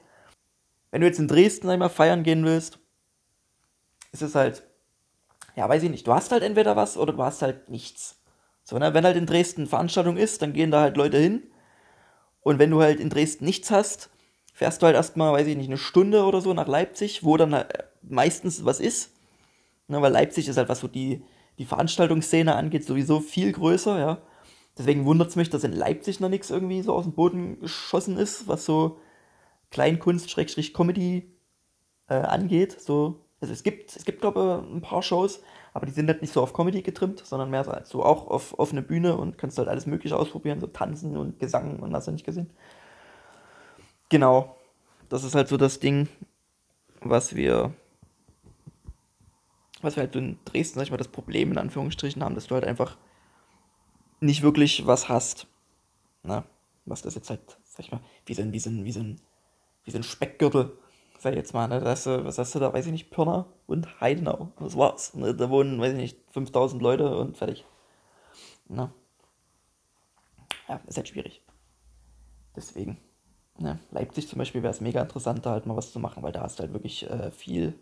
Wenn 0.95 1.01
du 1.01 1.07
jetzt 1.07 1.19
in 1.19 1.27
Dresden 1.27 1.67
einmal 1.67 1.89
feiern 1.89 2.23
gehen 2.23 2.45
willst, 2.45 2.79
ist 4.13 4.21
es 4.21 4.33
halt, 4.33 4.63
ja, 5.57 5.67
weiß 5.67 5.83
ich 5.83 5.89
nicht, 5.89 6.07
du 6.07 6.13
hast 6.13 6.31
halt 6.31 6.41
entweder 6.41 6.77
was 6.77 6.95
oder 6.95 7.11
du 7.11 7.21
hast 7.21 7.41
halt 7.41 7.69
nichts. 7.69 8.23
So, 8.63 8.79
ne? 8.79 8.93
Wenn 8.93 9.03
halt 9.03 9.17
in 9.17 9.25
Dresden 9.25 9.67
Veranstaltung 9.67 10.15
ist, 10.15 10.41
dann 10.41 10.53
gehen 10.53 10.71
da 10.71 10.79
halt 10.79 10.95
Leute 10.95 11.17
hin. 11.17 11.43
Und 12.39 12.59
wenn 12.59 12.71
du 12.71 12.81
halt 12.81 13.01
in 13.01 13.09
Dresden 13.09 13.43
nichts 13.43 13.71
hast, 13.71 14.09
fährst 14.53 14.81
du 14.81 14.85
halt 14.85 14.95
erstmal, 14.95 15.33
weiß 15.33 15.47
ich 15.47 15.57
nicht, 15.57 15.67
eine 15.67 15.77
Stunde 15.77 16.23
oder 16.23 16.39
so 16.39 16.53
nach 16.53 16.69
Leipzig, 16.69 17.25
wo 17.25 17.35
dann 17.35 17.53
halt 17.53 17.73
meistens 18.01 18.63
was 18.63 18.79
ist. 18.79 19.11
Ne? 19.89 20.01
Weil 20.01 20.13
Leipzig 20.13 20.47
ist 20.47 20.55
halt, 20.55 20.69
was 20.69 20.79
so 20.79 20.87
die, 20.87 21.25
die 21.57 21.65
Veranstaltungsszene 21.65 22.55
angeht, 22.55 22.85
sowieso 22.85 23.19
viel 23.19 23.51
größer, 23.51 23.99
ja. 23.99 24.21
Deswegen 24.77 25.03
wundert 25.03 25.27
es 25.27 25.35
mich, 25.35 25.49
dass 25.49 25.65
in 25.65 25.73
Leipzig 25.73 26.21
noch 26.21 26.29
nichts 26.29 26.51
irgendwie 26.51 26.81
so 26.83 26.93
aus 26.93 27.03
dem 27.03 27.15
Boden 27.15 27.59
geschossen 27.59 28.15
ist, 28.17 28.47
was 28.47 28.63
so 28.63 29.01
Kleinkunst-Comedy 29.75 31.29
äh, 32.07 32.13
angeht. 32.13 32.79
So, 32.79 33.25
also 33.41 33.53
es 33.53 33.61
gibt, 33.61 33.93
es 33.93 34.05
gibt, 34.05 34.21
glaube 34.21 34.63
ich, 34.63 34.73
ein 34.73 34.81
paar 34.81 35.03
Shows, 35.03 35.41
aber 35.73 35.85
die 35.85 35.91
sind 35.91 36.07
halt 36.07 36.21
nicht 36.21 36.33
so 36.33 36.41
auf 36.41 36.53
Comedy 36.53 36.81
getrimmt, 36.81 37.19
sondern 37.25 37.49
mehr 37.49 37.83
so 37.83 38.01
auch 38.01 38.27
auf 38.27 38.57
offene 38.57 38.81
Bühne 38.81 39.17
und 39.17 39.37
kannst 39.37 39.57
halt 39.57 39.67
alles 39.67 39.85
Mögliche 39.85 40.15
ausprobieren, 40.15 40.61
so 40.61 40.67
Tanzen 40.67 41.17
und 41.17 41.39
Gesang 41.39 41.79
und 41.79 41.93
hast 41.93 42.07
du 42.07 42.13
nicht 42.13 42.25
gesehen. 42.25 42.49
Genau, 44.07 44.55
das 45.09 45.25
ist 45.25 45.35
halt 45.35 45.49
so 45.49 45.57
das 45.57 45.81
Ding, 45.81 46.07
was 47.01 47.35
wir, 47.35 47.73
was 49.81 49.97
wir 49.97 50.03
halt 50.03 50.13
so 50.13 50.19
in 50.19 50.39
Dresden, 50.45 50.79
sag 50.79 50.85
ich 50.85 50.91
mal, 50.91 50.97
das 50.97 51.09
Problem 51.09 51.51
in 51.51 51.57
Anführungsstrichen 51.57 52.23
haben, 52.23 52.35
dass 52.35 52.47
du 52.47 52.55
halt 52.55 52.63
einfach 52.63 52.97
nicht 54.21 54.41
wirklich 54.41 54.87
was 54.87 55.09
hast. 55.09 55.47
Na, 56.23 56.45
was 56.85 57.01
das 57.01 57.15
jetzt 57.15 57.29
halt, 57.29 57.41
sag 57.65 57.81
ich 57.81 57.91
mal, 57.91 57.99
wie 58.25 58.33
so 58.33 58.41
ein, 58.41 58.53
wie 58.53 58.59
so 58.59 58.69
ein, 58.69 58.85
wie 58.85 58.91
so 58.93 59.01
ein, 59.01 59.19
wie 59.85 59.91
so 59.91 59.97
ein 59.97 60.03
Speckgürtel 60.03 60.77
sag 61.25 61.31
ich 61.31 61.37
jetzt 61.37 61.55
mal, 61.55 61.67
ne, 61.67 61.79
das, 61.79 62.05
was 62.05 62.37
hast 62.37 62.53
du 62.53 62.59
da, 62.59 62.71
weiß 62.71 62.85
ich 62.85 62.91
nicht, 62.91 63.09
Pirna 63.09 63.47
und 63.65 63.99
Heidenau. 63.99 64.51
Das 64.59 64.77
war's. 64.77 65.15
Ne, 65.15 65.33
da 65.33 65.49
wohnen, 65.49 65.81
weiß 65.81 65.93
ich 65.93 65.97
nicht, 65.97 66.19
5000 66.31 66.79
Leute 66.83 67.17
und 67.17 67.35
fertig. 67.35 67.65
Na. 68.67 68.85
Ne. 68.85 68.93
Ja, 70.69 70.81
ist 70.85 70.97
halt 70.97 71.07
schwierig. 71.07 71.41
Deswegen. 72.55 72.99
Ne, 73.57 73.79
Leipzig 73.89 74.27
zum 74.27 74.37
Beispiel 74.37 74.61
wäre 74.61 74.71
es 74.71 74.81
mega 74.81 75.01
interessant, 75.01 75.43
da 75.47 75.51
halt 75.51 75.65
mal 75.65 75.75
was 75.75 75.91
zu 75.91 75.99
machen, 75.99 76.21
weil 76.21 76.31
da 76.31 76.41
hast 76.41 76.59
du 76.59 76.63
halt 76.63 76.73
wirklich 76.73 77.09
äh, 77.09 77.31
viel 77.31 77.73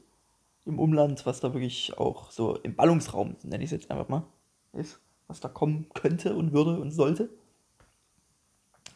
im 0.66 0.80
Umland, 0.80 1.26
was 1.26 1.42
da 1.42 1.54
wirklich 1.54 1.98
auch 1.98 2.32
so 2.32 2.56
im 2.58 2.76
Ballungsraum, 2.76 3.36
nenne 3.44 3.64
ich 3.64 3.74
es 3.74 3.82
jetzt 3.82 3.92
einfach 3.92 4.08
mal, 4.08 4.24
ist, 4.72 5.02
was 5.28 5.42
da 5.42 5.50
kommen 5.50 5.88
könnte 5.94 6.34
und 6.36 6.54
würde 6.54 6.80
und 6.80 6.92
sollte. 6.92 7.30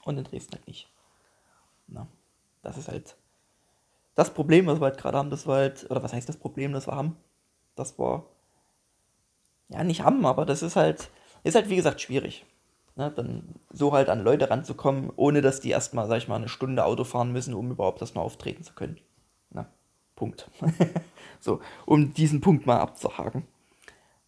Und 0.06 0.18
in 0.18 0.24
Dresden 0.24 0.54
halt 0.54 0.68
nicht. 0.68 0.90
Na, 1.88 2.08
das 2.62 2.78
ist 2.78 2.88
halt 2.88 3.18
das 4.16 4.34
Problem, 4.34 4.66
was 4.66 4.80
wir 4.80 4.86
halt 4.86 4.98
gerade 4.98 5.18
haben, 5.18 5.30
das 5.30 5.46
war 5.46 5.58
halt, 5.58 5.90
oder 5.92 6.02
was 6.02 6.12
heißt 6.12 6.28
das 6.28 6.38
Problem, 6.38 6.74
das 6.74 6.88
wir 6.88 6.96
haben? 6.96 7.16
Das 7.76 8.00
war, 8.00 8.26
ja, 9.70 9.84
nicht 9.84 10.02
haben, 10.02 10.26
aber 10.26 10.46
das 10.46 10.64
ist 10.64 10.76
halt, 10.76 11.12
ist 11.44 11.56
halt 11.56 11.70
wie 11.70 11.76
gesagt 11.76 12.02
schwierig. 12.02 12.46
Ne? 12.96 13.12
Dann 13.12 13.44
so 13.72 13.94
halt 13.94 14.10
an 14.10 14.24
Leute 14.24 14.50
ranzukommen, 14.50 15.12
ohne 15.16 15.42
dass 15.42 15.60
die 15.60 15.70
erstmal, 15.70 16.08
sag 16.08 16.18
ich 16.18 16.28
mal, 16.28 16.38
eine 16.38 16.50
Stunde 16.50 16.84
Auto 16.84 17.04
fahren 17.04 17.32
müssen, 17.32 17.54
um 17.54 17.70
überhaupt 17.70 18.02
erstmal 18.02 18.26
auftreten 18.26 18.64
zu 18.64 18.74
können. 18.74 18.98
Na, 19.52 19.68
Punkt. 20.16 20.50
so, 21.40 21.62
um 21.86 22.14
diesen 22.14 22.42
Punkt 22.42 22.66
mal 22.66 22.80
abzuhaken. 22.80 23.46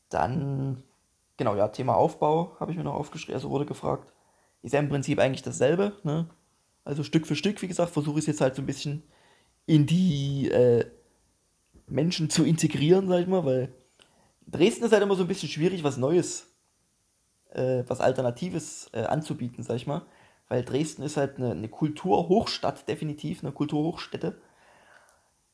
Dann, 0.10 0.84
genau, 1.38 1.56
ja, 1.56 1.68
Thema 1.70 1.96
Aufbau 1.96 2.56
habe 2.60 2.72
ich 2.72 2.78
mir 2.78 2.84
noch 2.84 2.94
aufgeschrieben, 2.94 3.36
also 3.36 3.50
wurde 3.50 3.66
gefragt. 3.66 4.14
Ist 4.62 4.74
ja 4.74 4.80
im 4.80 4.90
Prinzip 4.90 5.18
eigentlich 5.18 5.42
dasselbe, 5.42 5.94
ne? 6.04 6.28
Also 6.90 7.04
Stück 7.04 7.28
für 7.28 7.36
Stück, 7.36 7.62
wie 7.62 7.68
gesagt, 7.68 7.92
versuche 7.92 8.18
ich 8.18 8.24
es 8.24 8.26
jetzt 8.26 8.42
halt 8.42 8.56
so 8.56 8.64
ein 8.64 8.66
bisschen 8.66 9.04
in 9.68 9.86
die 9.86 10.50
äh, 10.50 10.88
Menschen 11.86 12.32
zu 12.32 12.44
integrieren, 12.44 13.08
sag 13.08 13.22
ich 13.22 13.28
mal, 13.28 13.46
weil 13.46 13.72
Dresden 14.48 14.86
ist 14.86 14.92
halt 14.92 15.04
immer 15.04 15.14
so 15.14 15.22
ein 15.22 15.28
bisschen 15.28 15.50
schwierig, 15.50 15.84
was 15.84 15.98
Neues, 15.98 16.48
äh, 17.52 17.84
was 17.86 18.02
Alternatives 18.02 18.90
äh, 18.94 19.04
anzubieten, 19.04 19.64
sag 19.64 19.76
ich 19.76 19.86
mal. 19.86 20.02
Weil 20.48 20.64
Dresden 20.64 21.04
ist 21.04 21.16
halt 21.16 21.38
eine, 21.38 21.52
eine 21.52 21.70
Kulturhochstadt, 21.70 22.88
definitiv, 22.88 23.44
eine 23.44 23.52
Kulturhochstätte. 23.52 24.42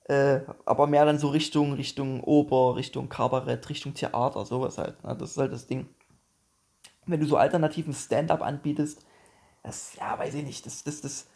Äh, 0.05 0.39
aber 0.63 0.87
mehr 0.87 1.03
dann 1.03 1.19
so 1.19 1.27
Richtung, 1.27 1.73
Richtung 1.73 2.23
Oper, 2.23 2.77
Richtung 2.77 3.09
Kabarett, 3.09 3.67
Richtung 3.67 3.93
Theater, 3.93 4.45
sowas 4.45 4.77
halt. 4.77 5.03
Ne? 5.03 5.17
Das 5.17 5.31
ist 5.31 5.37
halt 5.37 5.51
das 5.51 5.67
Ding. 5.67 5.89
Wenn 7.05 7.19
du 7.19 7.25
so 7.25 7.35
alternativen 7.35 7.93
Stand-up 7.93 8.41
anbietest, 8.41 9.05
das, 9.65 9.95
ja, 9.95 10.17
weiß 10.17 10.35
ich 10.35 10.43
nicht, 10.43 10.65
das, 10.65 10.83
das, 10.83 11.01
das, 11.01 11.27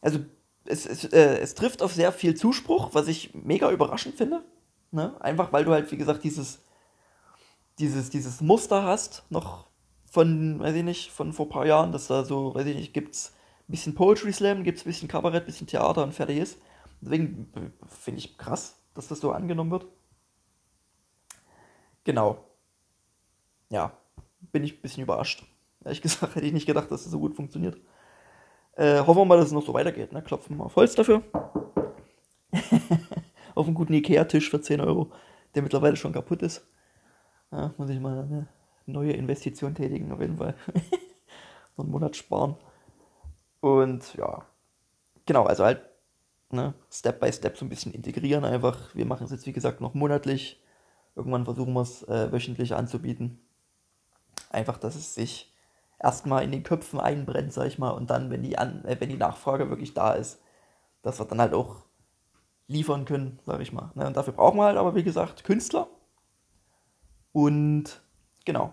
also 0.00 0.18
es, 0.64 0.86
es, 0.86 1.04
äh, 1.04 1.38
es 1.38 1.54
trifft 1.54 1.82
auf 1.82 1.92
sehr 1.92 2.12
viel 2.12 2.34
Zuspruch, 2.34 2.94
was 2.94 3.08
ich 3.08 3.32
mega 3.34 3.70
überraschend 3.70 4.16
finde. 4.16 4.44
Ne? 4.90 5.14
Einfach 5.20 5.52
weil 5.52 5.64
du 5.64 5.72
halt, 5.72 5.90
wie 5.92 5.96
gesagt, 5.96 6.24
dieses, 6.24 6.60
dieses, 7.78 8.10
dieses 8.10 8.40
Muster 8.40 8.82
hast, 8.82 9.24
noch 9.30 9.68
von, 10.10 10.58
weiß 10.58 10.74
ich 10.74 10.84
nicht, 10.84 11.10
von 11.12 11.32
vor 11.32 11.46
ein 11.46 11.50
paar 11.50 11.66
Jahren, 11.66 11.92
dass 11.92 12.08
da 12.08 12.24
so, 12.24 12.54
weiß 12.54 12.66
ich 12.66 12.76
nicht, 12.76 12.94
gibt's 12.94 13.34
ein 13.68 13.72
bisschen 13.72 13.94
Poetry 13.94 14.32
Slam, 14.32 14.64
gibt's 14.64 14.82
ein 14.82 14.88
bisschen 14.88 15.08
Kabarett, 15.08 15.44
ein 15.44 15.46
bisschen 15.46 15.66
Theater 15.66 16.02
und 16.02 16.14
fertig 16.14 16.38
ist. 16.38 16.58
Deswegen 17.00 17.52
finde 17.86 18.18
ich 18.18 18.36
krass, 18.36 18.80
dass 18.94 19.08
das 19.08 19.20
so 19.20 19.30
angenommen 19.30 19.70
wird. 19.70 19.86
Genau. 22.04 22.44
Ja, 23.70 23.92
bin 24.50 24.64
ich 24.64 24.74
ein 24.74 24.80
bisschen 24.80 25.02
überrascht. 25.02 25.44
Ehrlich 25.88 26.02
gesagt 26.02 26.34
hätte 26.34 26.46
ich 26.46 26.52
nicht 26.52 26.66
gedacht, 26.66 26.90
dass 26.90 27.04
das 27.04 27.12
so 27.12 27.18
gut 27.18 27.34
funktioniert. 27.34 27.80
Äh, 28.76 29.00
hoffen 29.00 29.20
wir 29.20 29.24
mal, 29.24 29.38
dass 29.38 29.46
es 29.46 29.52
noch 29.52 29.64
so 29.64 29.72
weitergeht. 29.72 30.12
Ne? 30.12 30.22
Klopfen 30.22 30.58
wir 30.58 30.66
auf 30.66 30.76
Holz 30.76 30.94
dafür. 30.94 31.22
auf 33.54 33.66
einen 33.66 33.74
guten 33.74 33.94
Ikea-Tisch 33.94 34.50
für 34.50 34.60
10 34.60 34.80
Euro, 34.82 35.10
der 35.54 35.62
mittlerweile 35.62 35.96
schon 35.96 36.12
kaputt 36.12 36.42
ist. 36.42 36.66
Ja, 37.50 37.72
muss 37.78 37.88
ich 37.88 37.98
mal 37.98 38.20
eine 38.20 38.48
neue 38.86 39.12
Investition 39.12 39.74
tätigen, 39.74 40.12
auf 40.12 40.20
jeden 40.20 40.36
Fall. 40.36 40.54
so 41.76 41.82
einen 41.82 41.90
Monat 41.90 42.16
sparen. 42.16 42.56
Und 43.60 44.14
ja, 44.14 44.44
genau, 45.26 45.44
also 45.44 45.64
halt 45.64 45.80
ne, 46.50 46.74
Step 46.90 47.18
by 47.20 47.32
Step 47.32 47.56
so 47.56 47.64
ein 47.64 47.70
bisschen 47.70 47.92
integrieren 47.92 48.44
einfach. 48.44 48.94
Wir 48.94 49.06
machen 49.06 49.24
es 49.24 49.30
jetzt, 49.30 49.46
wie 49.46 49.52
gesagt, 49.52 49.80
noch 49.80 49.94
monatlich. 49.94 50.62
Irgendwann 51.16 51.46
versuchen 51.46 51.72
wir 51.72 51.80
es 51.80 52.02
äh, 52.04 52.30
wöchentlich 52.30 52.74
anzubieten. 52.74 53.40
Einfach, 54.50 54.78
dass 54.78 54.94
es 54.94 55.14
sich 55.14 55.52
erstmal 55.98 56.44
in 56.44 56.52
den 56.52 56.62
Köpfen 56.62 57.00
einbrennt, 57.00 57.52
sag 57.52 57.66
ich 57.66 57.78
mal, 57.78 57.90
und 57.90 58.10
dann, 58.10 58.30
wenn 58.30 58.42
die, 58.42 58.58
An 58.58 58.84
äh, 58.84 58.96
wenn 59.00 59.08
die 59.08 59.16
Nachfrage 59.16 59.68
wirklich 59.70 59.94
da 59.94 60.12
ist, 60.12 60.40
dass 61.02 61.18
wir 61.18 61.26
dann 61.26 61.40
halt 61.40 61.54
auch 61.54 61.84
liefern 62.66 63.04
können, 63.04 63.40
sag 63.46 63.60
ich 63.60 63.72
mal. 63.72 63.90
Ne? 63.94 64.06
Und 64.06 64.16
dafür 64.16 64.32
brauchen 64.32 64.58
wir 64.58 64.64
halt 64.64 64.76
aber, 64.76 64.94
wie 64.94 65.02
gesagt, 65.02 65.44
Künstler. 65.44 65.88
Und 67.32 68.02
genau. 68.44 68.72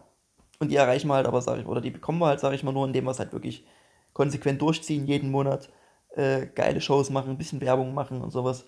Und 0.60 0.70
die 0.70 0.76
erreichen 0.76 1.08
wir 1.08 1.16
halt 1.16 1.28
aber, 1.28 1.42
sag 1.42 1.60
ich, 1.60 1.66
oder 1.66 1.82
die 1.82 1.92
bekommen 1.92 2.20
wir 2.20 2.28
halt, 2.28 2.40
sag 2.40 2.54
ich 2.54 2.64
mal, 2.64 2.72
nur, 2.72 2.86
indem 2.86 3.06
wir 3.06 3.12
es 3.12 3.20
halt 3.20 3.34
wirklich 3.34 3.66
konsequent 4.14 4.62
durchziehen, 4.62 5.08
jeden 5.08 5.32
Monat 5.32 5.70
äh, 6.16 6.48
geile 6.48 6.80
Shows 6.82 7.10
machen, 7.10 7.32
ein 7.32 7.38
bisschen 7.38 7.62
Werbung 7.62 7.94
machen 7.94 8.22
und 8.22 8.32
sowas. 8.32 8.66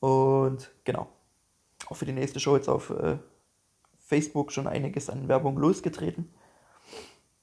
Und 0.00 0.70
genau. 0.84 1.08
Auch 1.88 1.96
für 1.96 2.06
die 2.06 2.12
nächste 2.12 2.40
Show 2.40 2.56
jetzt 2.56 2.68
auf 2.68 2.90
äh, 2.90 3.18
Facebook 3.98 4.52
schon 4.52 4.66
einiges 4.66 5.10
an 5.10 5.28
Werbung 5.28 5.58
losgetreten 5.58 6.32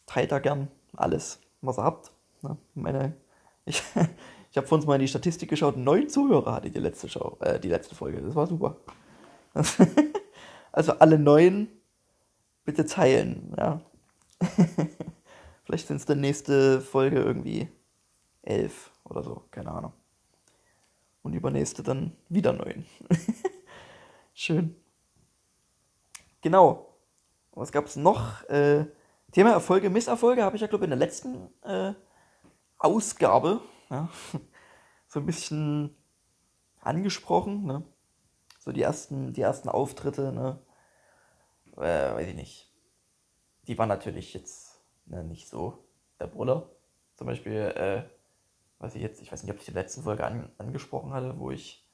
teilt 0.08 0.32
da 0.32 0.40
gern 0.40 0.70
alles, 0.96 1.40
was 1.62 1.78
ihr 1.78 1.84
habt. 1.84 2.12
Ne? 2.42 2.58
Meine, 2.74 3.14
ich 3.66 3.84
ich 4.58 4.58
habe 4.58 4.68
vor 4.68 4.78
uns 4.78 4.88
mal 4.88 4.96
in 4.96 5.02
die 5.02 5.08
Statistik 5.08 5.50
geschaut, 5.50 5.78
neun 5.78 6.10
Zuhörer 6.10 6.54
hatte 6.54 6.72
die 6.72 6.80
letzte 6.80 7.08
Show, 7.08 7.38
äh, 7.42 7.60
die 7.60 7.70
letzte 7.70 7.94
Folge. 7.94 8.22
Das 8.22 8.34
war 8.34 8.48
super. 8.48 8.78
also 10.72 10.94
alle 10.94 11.20
neun 11.20 11.68
bitte 12.66 12.86
teilen, 12.86 13.54
ja. 13.56 13.82
Vielleicht 15.64 15.88
sind 15.88 15.98
es 15.98 16.06
dann 16.06 16.22
nächste 16.22 16.82
Folge 16.82 17.20
irgendwie 17.20 17.68
elf 18.42 18.92
oder 19.04 19.22
so, 19.22 19.44
keine 19.52 19.72
Ahnung. 19.72 19.94
Und 21.22 21.34
übernächste 21.34 21.84
dann 21.84 22.14
wieder 22.30 22.54
neun. 22.54 22.84
Schön. 24.34 24.76
Genau. 26.42 26.96
Was 27.52 27.72
gab 27.72 27.86
es 27.86 27.96
noch? 27.96 28.44
Äh, 28.46 28.86
Thema 29.38 29.52
Erfolge, 29.52 29.92
Misserfolge 29.92 30.42
habe 30.42 30.56
ich 30.56 30.64
ja, 30.64 30.68
glaube 30.68 30.86
ich, 30.86 30.92
in 30.92 30.98
der 30.98 31.08
letzten 31.08 31.54
äh, 31.62 31.94
Ausgabe 32.80 33.62
ja, 33.92 34.10
so 35.08 35.20
ein 35.20 35.28
bisschen 35.28 35.96
angesprochen. 36.82 37.64
Ne? 37.64 37.84
So 38.58 38.72
die 38.72 38.82
ersten, 38.82 39.34
die 39.34 39.42
ersten 39.42 39.70
Auftritte, 39.70 40.32
ne? 40.32 40.60
Äh, 41.74 42.16
weiß 42.16 42.30
ich 42.30 42.34
nicht. 42.34 42.74
Die 43.68 43.78
waren 43.78 43.90
natürlich 43.90 44.34
jetzt 44.34 44.82
ne, 45.06 45.24
nicht 45.24 45.48
so 45.48 45.86
der 46.20 46.26
Brüller. 46.26 46.72
Zum 47.14 47.28
Beispiel, 47.28 47.54
äh, 47.54 48.06
weiß 48.80 48.96
ich 48.96 49.04
jetzt, 49.04 49.22
ich 49.22 49.32
weiß 49.32 49.44
nicht, 49.44 49.52
ob 49.52 49.60
ich 49.60 49.66
die 49.66 49.72
letzten 49.72 50.02
Folge 50.02 50.26
an, 50.26 50.50
angesprochen 50.58 51.14
hatte, 51.14 51.38
wo 51.38 51.52
ich, 51.52 51.88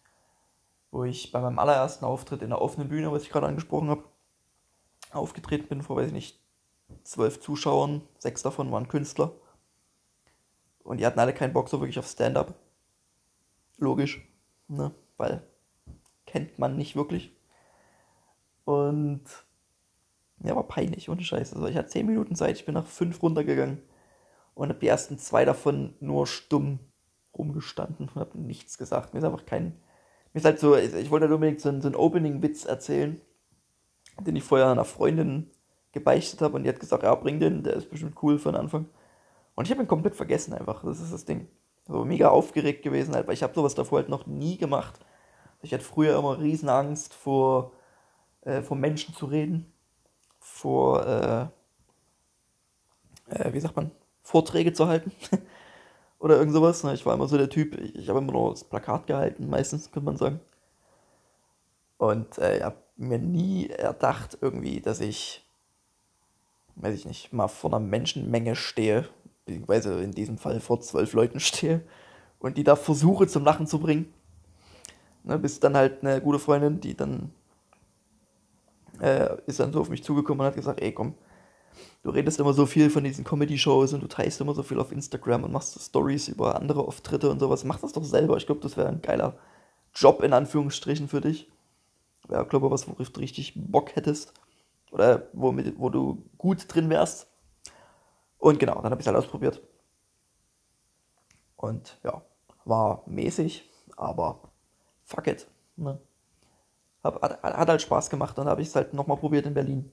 wo 0.92 1.04
ich 1.04 1.34
bei 1.34 1.42
meinem 1.42 1.60
allerersten 1.60 2.06
Auftritt 2.06 2.42
in 2.42 2.52
der 2.52 2.62
offenen 2.62 2.88
Bühne, 2.88 3.12
was 3.12 3.24
ich 3.24 3.30
gerade 3.30 3.48
angesprochen 3.48 3.90
habe, 3.90 4.06
aufgetreten 5.12 5.68
bin 5.68 5.82
vor, 5.82 5.98
weiß 5.98 6.08
ich 6.08 6.14
nicht, 6.14 6.43
zwölf 7.04 7.40
Zuschauern, 7.40 8.02
sechs 8.20 8.42
davon 8.42 8.72
waren 8.72 8.88
Künstler. 8.88 9.34
Und 10.84 11.00
die 11.00 11.06
hatten 11.06 11.20
alle 11.20 11.34
keinen 11.34 11.54
Bock 11.54 11.70
so 11.70 11.80
wirklich 11.80 12.00
auf 12.00 12.08
Stand-up. 12.08 12.56
Logisch, 13.78 14.28
ne? 14.68 14.94
Weil 15.18 15.44
kennt 16.26 16.60
man 16.60 16.78
nicht 16.78 16.96
wirklich. 16.96 17.36
Und 18.66 19.24
ja, 20.44 20.56
war 20.56 20.68
peinlich, 20.68 21.10
ohne 21.10 21.24
Scheiße. 21.24 21.56
Also 21.56 21.68
ich 21.68 21.78
hatte 21.78 21.90
zehn 21.90 22.06
Minuten 22.06 22.36
Zeit, 22.36 22.58
ich 22.58 22.66
bin 22.66 22.74
nach 22.74 22.86
fünf 22.86 23.22
runtergegangen 23.22 23.82
und 24.56 24.70
habe 24.70 24.80
die 24.80 24.88
ersten 24.88 25.18
zwei 25.18 25.46
davon 25.46 25.96
nur 26.00 26.28
stumm 26.28 26.80
rumgestanden 27.38 28.10
und 28.10 28.20
habe 28.20 28.38
nichts 28.38 28.78
gesagt. 28.78 29.14
Mir 29.14 29.20
ist 29.20 29.26
einfach 29.26 29.46
kein. 29.46 29.80
Mir 30.34 30.40
ist 30.40 30.46
halt 30.46 30.60
so, 30.60 30.76
ich 30.76 31.12
wollte 31.12 31.26
halt 31.26 31.34
unbedingt 31.34 31.62
so 31.62 31.70
einen, 31.70 31.82
so 31.82 31.88
einen 31.88 31.96
Opening-Witz 31.96 32.66
erzählen, 32.66 33.22
den 34.20 34.36
ich 34.36 34.44
vorher 34.44 34.70
einer 34.70 34.86
Freundin 34.86 35.52
gebeichtet 35.94 36.42
habe 36.42 36.56
und 36.56 36.64
die 36.64 36.70
hat 36.70 36.80
gesagt, 36.80 37.04
ja, 37.04 37.16
bring 37.16 37.40
den, 37.40 37.64
der 37.64 37.74
ist 37.74 37.90
bestimmt 37.90 38.22
cool 38.22 38.38
für 38.38 38.52
den 38.52 38.60
Anfang. 38.60 38.88
Und 39.56 39.66
ich 39.66 39.72
habe 39.72 39.84
ihn 39.84 39.88
komplett 39.88 40.16
vergessen 40.16 40.54
einfach, 40.54 40.84
das 40.84 41.00
ist 41.00 41.14
das 41.14 41.26
Ding. 41.26 41.48
So 41.88 42.04
mega 42.04 42.30
aufgeregt 42.30 42.82
gewesen 42.84 43.14
halt, 43.14 43.28
weil 43.28 43.36
ich 43.36 43.44
habe 43.44 43.54
sowas 43.54 43.76
davor 43.76 44.00
halt 44.00 44.10
noch 44.10 44.26
nie 44.26 44.58
gemacht. 44.58 45.00
Ich 45.62 45.74
hatte 45.74 45.84
früher 45.84 46.18
immer 46.18 46.40
riesen 46.40 46.70
Angst 46.70 47.14
vor, 47.14 47.72
äh, 48.42 48.62
vor 48.62 48.76
Menschen 48.76 49.14
zu 49.14 49.28
reden, 49.28 49.72
vor, 50.40 51.06
äh, 51.06 51.48
äh, 53.30 53.54
wie 53.54 53.60
sagt 53.60 53.76
man, 53.76 53.92
Vorträge 54.24 54.74
zu 54.74 54.88
halten 54.88 55.12
oder 56.20 56.38
irgend 56.38 56.54
sowas. 56.54 56.84
Ne? 56.84 56.94
Ich 56.94 57.06
war 57.06 57.14
immer 57.14 57.28
so 57.28 57.38
der 57.38 57.50
Typ, 57.50 57.78
ich, 57.80 57.96
ich 57.96 58.10
habe 58.10 58.20
immer 58.20 58.32
nur 58.32 58.52
das 58.52 58.64
Plakat 58.64 59.08
gehalten, 59.08 59.50
meistens, 59.50 59.92
könnte 59.92 60.06
man 60.06 60.18
sagen. 60.18 60.40
Und 61.98 62.38
äh, 62.40 62.58
ich 62.58 62.64
habe 62.64 62.78
mir 62.98 63.20
nie 63.20 63.68
erdacht 63.68 64.38
irgendwie, 64.42 64.82
dass 64.82 65.00
ich 65.00 65.46
weiß 66.76 66.96
ich 66.96 67.06
nicht, 67.06 67.34
mal 67.34 67.48
vor 67.48 67.72
einer 67.72 67.80
Menschenmenge 67.80 68.56
stehe, 68.56 69.08
beziehungsweise 69.46 70.02
in 70.02 70.12
diesem 70.12 70.38
Fall 70.38 70.60
vor 70.60 70.82
zwölf 70.82 71.14
Leuten 71.14 71.40
stehe 71.40 71.82
und 72.40 72.58
die 72.58 72.64
da 72.64 72.76
versuche 72.76 73.28
zum 73.28 73.44
Lachen 73.44 73.68
zu 73.68 73.80
bringen. 73.80 74.14
Ne, 75.24 75.40
bis 75.40 75.60
dann 75.60 75.76
halt 75.76 76.04
eine 76.04 76.22
gute 76.22 76.40
Freundin, 76.40 76.82
die 76.82 76.98
dann 76.98 77.32
äh, 79.00 79.38
ist 79.46 79.60
dann 79.60 79.72
so 79.72 79.80
auf 79.80 79.90
mich 79.90 80.04
zugekommen 80.04 80.42
und 80.42 80.48
hat 80.48 80.56
gesagt, 80.56 80.82
ey 80.82 80.92
komm, 80.92 81.16
du 82.04 82.10
redest 82.10 82.40
immer 82.40 82.54
so 82.54 82.66
viel 82.66 82.90
von 82.90 83.06
diesen 83.06 83.24
Comedy-Shows 83.24 83.94
und 83.94 84.04
du 84.04 84.08
teilst 84.08 84.42
immer 84.42 84.54
so 84.54 84.64
viel 84.64 84.80
auf 84.80 84.92
Instagram 84.92 85.46
und 85.46 85.54
machst 85.54 85.80
Stories 85.82 86.28
über 86.28 86.56
andere 86.56 86.82
Auftritte 86.82 87.30
und 87.30 87.40
sowas. 87.40 87.64
Mach 87.64 87.80
das 87.80 87.94
doch 87.94 88.04
selber. 88.04 88.36
Ich 88.36 88.46
glaube, 88.46 88.62
das 88.62 88.76
wäre 88.76 88.90
ein 88.90 89.02
geiler 89.02 89.38
Job 89.96 90.22
in 90.24 90.34
Anführungsstrichen 90.34 91.08
für 91.08 91.22
dich. 91.22 91.50
Wäre, 92.28 92.46
glaube 92.46 92.68
ich, 92.68 92.72
was, 92.72 92.88
worauf 92.88 93.10
du 93.10 93.20
richtig 93.22 93.54
Bock 93.56 93.96
hättest 93.96 94.34
oder 94.94 95.28
womit, 95.34 95.78
wo 95.80 95.90
du 95.90 96.24
gut 96.38 96.66
drin 96.74 96.90
wärst. 96.90 97.28
Und 98.38 98.60
genau, 98.60 98.76
dann 98.76 98.92
habe 98.92 99.02
ich 99.02 99.02
es 99.02 99.08
halt 99.08 99.18
ausprobiert. 99.18 99.62
Und 101.56 101.98
ja, 102.04 102.22
war 102.66 103.04
mäßig, 103.08 103.70
aber 103.98 104.40
fuck 105.04 105.28
it. 105.28 105.48
Ne? 105.76 106.00
Hab, 107.04 107.22
hat, 107.22 107.42
hat 107.42 107.70
halt 107.70 107.82
Spaß 107.82 108.10
gemacht. 108.10 108.38
Dann 108.38 108.48
habe 108.48 108.62
ich 108.62 108.68
es 108.68 108.76
halt 108.76 108.94
nochmal 108.94 109.18
probiert 109.18 109.46
in 109.48 109.54
Berlin. 109.54 109.92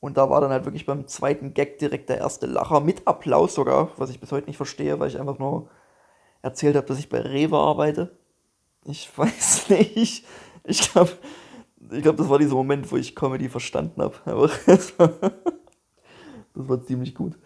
Und 0.00 0.16
da 0.16 0.30
war 0.30 0.40
dann 0.40 0.50
halt 0.50 0.64
wirklich 0.64 0.86
beim 0.86 1.06
zweiten 1.06 1.52
Gag 1.52 1.78
direkt 1.78 2.08
der 2.08 2.18
erste 2.18 2.46
Lacher 2.46 2.80
mit 2.80 3.06
Applaus 3.06 3.54
sogar, 3.54 3.90
was 3.96 4.10
ich 4.10 4.20
bis 4.20 4.32
heute 4.32 4.46
nicht 4.46 4.56
verstehe, 4.56 4.98
weil 5.00 5.08
ich 5.08 5.20
einfach 5.20 5.38
nur 5.38 5.68
erzählt 6.42 6.76
habe, 6.76 6.86
dass 6.86 6.98
ich 6.98 7.08
bei 7.08 7.20
Rewe 7.20 7.58
arbeite. 7.58 8.16
Ich 8.84 9.10
weiß 9.18 9.68
nicht. 9.70 10.26
Ich 10.64 10.92
glaube, 10.92 11.12
ich 11.90 12.02
glaub, 12.02 12.16
das 12.16 12.28
war 12.28 12.38
dieser 12.38 12.54
Moment, 12.54 12.90
wo 12.90 12.96
ich 12.96 13.14
Comedy 13.14 13.48
verstanden 13.48 14.02
habe. 14.02 14.14
Aber 14.24 14.50
das 14.66 14.98
war, 14.98 15.08
das 15.08 16.68
war 16.68 16.82
ziemlich 16.84 17.14
gut. 17.14 17.38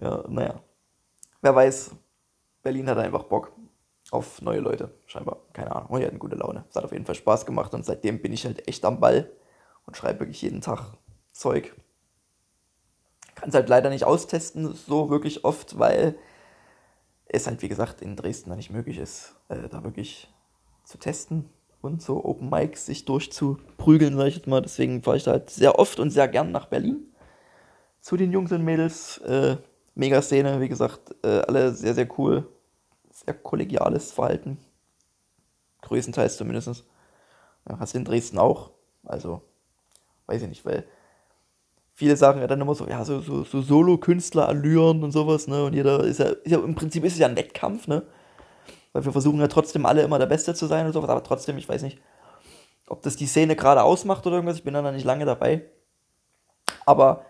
Ja, 0.00 0.24
naja. 0.28 0.60
Wer 1.40 1.54
weiß, 1.54 1.92
Berlin 2.62 2.88
hat 2.88 2.98
einfach 2.98 3.24
Bock 3.24 3.52
auf 4.10 4.42
neue 4.42 4.60
Leute, 4.60 4.94
scheinbar. 5.06 5.38
Keine 5.52 5.74
Ahnung. 5.74 5.90
Und 5.90 6.00
die 6.00 6.06
hatten 6.06 6.18
gute 6.18 6.36
Laune. 6.36 6.64
Es 6.68 6.76
hat 6.76 6.84
auf 6.84 6.92
jeden 6.92 7.06
Fall 7.06 7.14
Spaß 7.14 7.46
gemacht 7.46 7.74
und 7.74 7.84
seitdem 7.84 8.20
bin 8.20 8.32
ich 8.32 8.44
halt 8.44 8.68
echt 8.68 8.84
am 8.84 9.00
Ball 9.00 9.30
und 9.86 9.96
schreibe 9.96 10.20
wirklich 10.20 10.42
jeden 10.42 10.60
Tag 10.60 10.92
Zeug. 11.32 11.74
Kann 13.34 13.48
es 13.48 13.54
halt 13.54 13.68
leider 13.68 13.88
nicht 13.88 14.04
austesten, 14.04 14.74
so 14.74 15.08
wirklich 15.10 15.44
oft, 15.44 15.78
weil 15.78 16.16
es 17.26 17.46
halt, 17.46 17.62
wie 17.62 17.68
gesagt, 17.68 18.02
in 18.02 18.14
Dresden 18.14 18.54
nicht 18.54 18.70
möglich 18.70 18.98
ist, 18.98 19.36
äh, 19.48 19.68
da 19.68 19.82
wirklich 19.82 20.32
zu 20.84 20.98
testen 20.98 21.48
und 21.82 22.00
so 22.00 22.24
Open 22.24 22.48
Mics 22.48 22.86
sich 22.86 23.04
durchzuprügeln, 23.04 24.16
sag 24.16 24.28
ich 24.28 24.36
jetzt 24.36 24.46
mal. 24.46 24.62
Deswegen 24.62 25.02
fahre 25.02 25.18
ich 25.18 25.24
da 25.24 25.32
halt 25.32 25.50
sehr 25.50 25.78
oft 25.78 26.00
und 26.00 26.10
sehr 26.10 26.28
gern 26.28 26.50
nach 26.52 26.66
Berlin 26.66 27.12
zu 28.00 28.16
den 28.16 28.32
Jungs 28.32 28.52
und 28.52 28.64
Mädels. 28.64 29.18
Äh, 29.18 29.56
Mega 29.94 30.22
Szene, 30.22 30.58
wie 30.60 30.70
gesagt, 30.70 31.14
äh, 31.22 31.42
alle 31.46 31.74
sehr, 31.74 31.92
sehr 31.92 32.08
cool. 32.18 32.48
Sehr 33.10 33.34
kollegiales 33.34 34.10
Verhalten. 34.10 34.56
Größtenteils 35.82 36.38
zumindest. 36.38 36.86
Ja, 37.68 37.78
hast 37.78 37.92
du 37.92 37.98
in 37.98 38.04
Dresden 38.06 38.38
auch. 38.38 38.70
Also, 39.04 39.42
weiß 40.26 40.42
ich 40.42 40.48
nicht, 40.48 40.64
weil 40.64 40.86
viele 41.92 42.16
sagen 42.16 42.40
ja 42.40 42.46
dann 42.46 42.60
immer 42.60 42.74
so, 42.74 42.86
ja, 42.86 43.04
so, 43.04 43.20
so, 43.20 43.44
so 43.44 43.60
Solo-Künstler-Allüren 43.60 45.02
und 45.02 45.12
sowas, 45.12 45.46
ne? 45.46 45.64
Und 45.64 45.74
jeder 45.74 46.04
ist 46.04 46.20
ja, 46.20 46.26
ist 46.26 46.50
ja, 46.50 46.58
im 46.58 46.74
Prinzip 46.74 47.04
ist 47.04 47.14
es 47.14 47.18
ja 47.18 47.26
ein 47.26 47.36
Wettkampf, 47.36 47.86
ne? 47.86 48.02
Weil 48.92 49.04
wir 49.04 49.12
versuchen 49.12 49.40
ja 49.40 49.48
trotzdem 49.48 49.86
alle 49.86 50.02
immer 50.02 50.18
der 50.18 50.26
Beste 50.26 50.54
zu 50.54 50.66
sein 50.66 50.86
und 50.86 50.92
sowas, 50.92 51.10
aber 51.10 51.22
trotzdem, 51.22 51.56
ich 51.58 51.68
weiß 51.68 51.82
nicht, 51.82 51.98
ob 52.86 53.02
das 53.02 53.16
die 53.16 53.26
Szene 53.26 53.56
gerade 53.56 53.82
ausmacht 53.82 54.26
oder 54.26 54.36
irgendwas, 54.36 54.58
ich 54.58 54.64
bin 54.64 54.74
da 54.74 54.92
nicht 54.92 55.04
lange 55.04 55.24
dabei. 55.24 55.64
Aber 56.84 57.24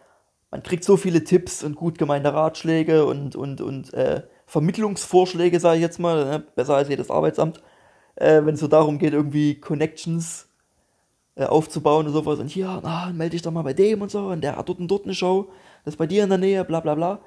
man 0.51 0.63
kriegt 0.63 0.85
so 0.85 0.97
viele 0.97 1.25
Tipps 1.25 1.63
und 1.63 1.77
gut 1.77 1.99
gemeinte 1.99 2.33
Ratschläge 2.35 3.07
und, 3.07 3.37
und, 3.37 3.61
und 3.61 3.95
äh, 3.95 4.23
Vermittlungsvorschläge, 4.47 5.61
sage 5.61 5.77
ich 5.77 5.83
jetzt 5.83 5.99
mal, 5.99 6.25
ne? 6.25 6.45
besser 6.55 6.77
als 6.77 6.89
jedes 6.89 7.11
Arbeitsamt, 7.11 7.63
äh, 8.17 8.45
wenn 8.45 8.55
es 8.55 8.61
so 8.61 8.69
darum 8.69 8.99
geht, 8.99 9.15
irgendwie 9.15 9.61
Connections 9.61 10.49
äh, 11.37 11.45
aufzubauen 11.45 12.07
und 12.07 12.13
sowas. 12.13 12.39
Und 12.39 12.49
hier, 12.49 12.81
na, 12.83 13.11
melde 13.15 13.31
dich 13.31 13.43
doch 13.43 13.51
mal 13.51 13.63
bei 13.63 13.73
dem 13.73 14.03
und 14.03 14.11
so. 14.11 14.27
Und 14.27 14.43
der 14.43 14.57
hat 14.57 14.69
dort 14.69 14.79
und 14.79 14.89
dort 14.89 15.05
eine 15.05 15.15
Show. 15.15 15.49
Das 15.85 15.95
ist 15.95 15.99
bei 15.99 16.07
dir 16.07 16.25
in 16.25 16.29
der 16.29 16.39
Nähe, 16.39 16.65
bla 16.65 16.81
bla 16.81 16.95
bla. 16.95 17.21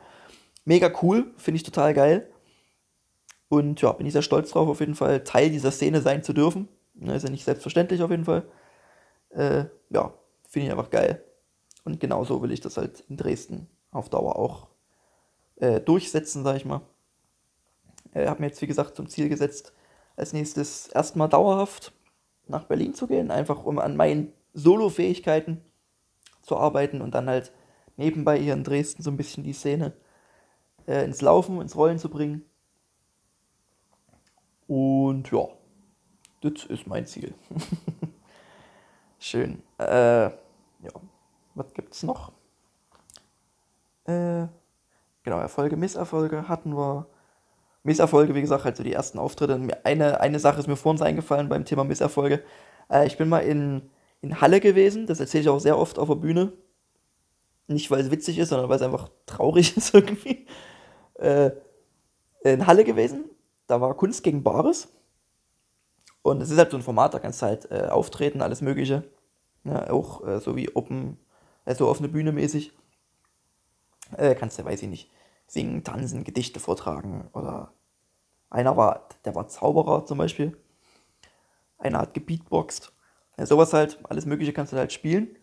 Mega 0.66 0.92
cool, 1.02 1.34
finde 1.38 1.58
ich 1.58 1.64
total 1.64 1.94
geil. 1.94 2.30
Und 3.50 3.82
ja, 3.82 3.92
bin 3.92 4.08
ich 4.08 4.14
sehr 4.14 4.22
stolz 4.22 4.52
drauf, 4.52 4.68
auf 4.68 4.80
jeden 4.80 4.96
Fall 4.96 5.24
Teil 5.24 5.50
dieser 5.50 5.72
Szene 5.72 6.02
sein 6.02 6.24
zu 6.24 6.34
dürfen. 6.34 6.68
Ne, 6.96 7.16
ist 7.16 7.24
ja 7.24 7.30
nicht 7.30 7.44
selbstverständlich 7.44 8.02
auf 8.02 8.12
jeden 8.12 8.26
Fall. 8.26 8.44
Äh, 9.30 9.66
ja, 9.90 10.14
finde 10.48 10.68
ich 10.68 10.72
einfach 10.72 10.90
geil. 10.90 11.24
Und 11.84 12.00
genauso 12.00 12.42
will 12.42 12.52
ich 12.52 12.62
das 12.62 12.78
halt 12.78 13.02
in 13.10 13.18
Dresden 13.18 13.68
auf 13.92 14.10
Dauer 14.10 14.38
auch 14.38 14.68
äh, 15.58 15.80
durchsetzen, 15.80 16.44
sag 16.44 16.58
ich 16.58 16.66
mal. 16.66 16.82
Ich 18.12 18.22
äh, 18.22 18.28
habe 18.28 18.42
mir 18.42 18.48
jetzt, 18.48 18.62
wie 18.62 18.68
gesagt, 18.68 18.96
zum 18.96 19.08
Ziel 19.08 19.30
gesetzt, 19.30 19.74
als 20.16 20.34
nächstes 20.34 20.88
erstmal 20.88 21.30
dauerhaft 21.30 21.92
nach 22.48 22.64
Berlin 22.64 22.94
zu 22.94 23.08
gehen, 23.08 23.32
einfach 23.32 23.66
um 23.66 23.80
an 23.80 23.96
meinen 23.96 24.34
Solo-Fähigkeiten 24.54 25.62
zu 26.42 26.58
arbeiten 26.58 27.02
und 27.02 27.14
dann 27.14 27.28
halt 27.28 27.52
nebenbei 27.98 28.40
hier 28.40 28.54
in 28.54 28.64
Dresden 28.64 29.04
so 29.04 29.10
ein 29.10 29.18
bisschen 29.18 29.44
die 29.44 29.54
Szene 29.54 29.94
äh, 30.88 31.04
ins 31.04 31.22
Laufen, 31.22 31.62
ins 31.62 31.76
Rollen 31.76 32.00
zu 32.00 32.10
bringen. 32.10 32.46
Und 34.68 35.32
ja, 35.32 35.48
das 36.42 36.66
ist 36.66 36.88
mein 36.88 37.06
Ziel. 37.06 37.34
Schön. 39.20 39.62
Äh, 39.78 40.26
ja, 40.26 40.92
was 41.56 41.74
gibt's 41.74 42.04
noch? 42.04 42.32
Äh, 44.06 44.48
genau, 45.24 45.40
Erfolge, 45.40 45.78
Misserfolge 45.78 46.48
hatten 46.48 46.76
wir. 46.76 47.08
Misserfolge, 47.84 48.34
wie 48.34 48.42
gesagt, 48.42 48.66
halt 48.66 48.78
so 48.78 48.84
die 48.84 48.94
ersten 48.94 49.20
Auftritte. 49.20 49.80
Eine, 49.84 50.20
eine 50.20 50.40
Sache 50.40 50.60
ist 50.60 50.68
mir 50.68 50.76
vorhin 50.76 51.04
eingefallen 51.04 51.50
beim 51.50 51.66
Thema 51.66 51.84
Misserfolge. 51.84 52.44
Äh, 52.90 53.06
ich 53.06 53.18
bin 53.18 53.30
mal 53.30 53.40
in, 53.40 53.92
in 54.22 54.42
Halle 54.42 54.60
gewesen, 54.60 55.06
das 55.06 55.20
erzähle 55.20 55.42
ich 55.44 55.50
auch 55.50 55.60
sehr 55.60 55.78
oft 55.78 56.00
auf 56.00 56.08
der 56.08 56.16
Bühne. 56.16 56.54
Nicht, 57.68 57.92
weil 57.92 58.02
es 58.02 58.12
witzig 58.12 58.40
ist, 58.40 58.50
sondern 58.50 58.70
weil 58.70 58.78
es 58.78 58.82
einfach 58.82 59.10
traurig 59.28 59.78
ist 59.78 59.94
irgendwie. 59.94 60.48
Äh, 61.16 61.52
in 62.44 62.68
Halle 62.68 62.84
gewesen, 62.84 63.26
da 63.68 63.82
war 63.82 63.96
Kunst 63.96 64.24
gegen 64.24 64.44
Bares. 64.44 64.88
Und 66.22 66.42
es 66.42 66.50
ist 66.50 66.58
halt 66.58 66.72
so 66.72 66.78
ein 66.78 66.84
Format, 66.84 67.14
da 67.14 67.20
kannst 67.20 67.42
du 67.42 67.46
halt 67.46 67.72
äh, 67.72 67.88
auftreten, 67.88 68.42
alles 68.42 68.62
Mögliche. 68.62 69.04
Ja, 69.64 69.90
auch 69.90 70.26
äh, 70.26 70.40
so 70.40 70.56
wie 70.56 70.76
Open, 70.76 71.18
äh, 71.66 71.76
so 71.76 71.88
offene 71.88 72.10
Bühne 72.10 72.32
mäßig. 72.32 72.72
Äh, 74.18 74.36
kannst 74.36 74.58
du, 74.58 74.66
weiß 74.66 74.82
ich 74.84 74.90
nicht, 74.90 75.12
singen, 75.48 75.84
tanzen, 75.84 76.24
Gedichte 76.24 76.60
vortragen 76.60 77.30
oder 77.34 77.74
einer 78.50 78.78
war, 78.78 79.10
der 79.26 79.36
war 79.36 79.48
Zauberer 79.48 80.06
zum 80.06 80.18
Beispiel. 80.18 80.58
Einer 81.78 82.00
hat 82.00 82.14
gebeatboxt. 82.14 82.92
Ja, 83.38 83.46
sowas 83.46 83.74
halt, 83.74 84.00
alles 84.06 84.26
Mögliche 84.26 84.54
kannst 84.54 84.74
du 84.74 84.78
halt 84.78 84.94
spielen. 84.94 85.36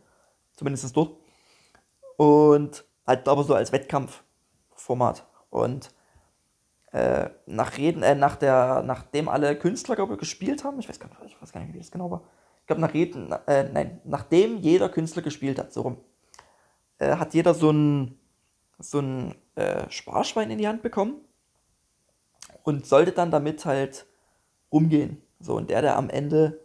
Zumindest 0.56 0.96
dort. 0.96 1.16
Und 2.16 2.84
halt 3.06 3.28
aber 3.28 3.44
so 3.44 3.54
als 3.54 3.72
Wettkampfformat. 3.72 5.26
Und 5.50 5.90
äh, 6.92 7.30
nach 7.46 7.78
Reden, 7.78 8.02
äh, 8.02 8.14
nach 8.14 8.36
der, 8.36 8.82
nachdem 8.82 9.28
alle 9.28 9.56
Künstler, 9.56 9.96
glaube 9.96 10.14
ich, 10.14 10.18
gespielt 10.18 10.62
haben, 10.62 10.78
ich 10.78 10.88
weiß 10.88 11.00
gar 11.00 11.08
nicht, 11.08 11.20
ich 11.24 11.40
weiß 11.40 11.52
gar 11.52 11.60
nicht, 11.60 11.72
wie 11.72 11.78
das 11.78 11.90
genau 11.90 12.10
war. 12.10 12.22
Ich 12.60 12.66
glaube, 12.66 12.82
nach 12.82 12.94
Reden, 12.94 13.32
äh, 13.46 13.64
nein, 13.72 14.00
nachdem 14.04 14.58
jeder 14.58 14.88
Künstler 14.88 15.22
gespielt 15.22 15.58
hat, 15.58 15.72
so 15.72 15.82
rum, 15.82 15.96
äh, 16.98 17.16
hat 17.16 17.34
jeder 17.34 17.54
so 17.54 17.70
ein, 17.70 18.18
so 18.78 19.00
ein 19.00 19.34
äh, 19.54 19.88
Sparschwein 19.90 20.50
in 20.50 20.58
die 20.58 20.68
Hand 20.68 20.82
bekommen 20.82 21.16
und 22.62 22.86
sollte 22.86 23.12
dann 23.12 23.30
damit 23.30 23.64
halt 23.64 24.06
umgehen. 24.68 25.22
So, 25.40 25.56
und 25.56 25.70
der, 25.70 25.82
der 25.82 25.96
am 25.96 26.10
Ende 26.10 26.60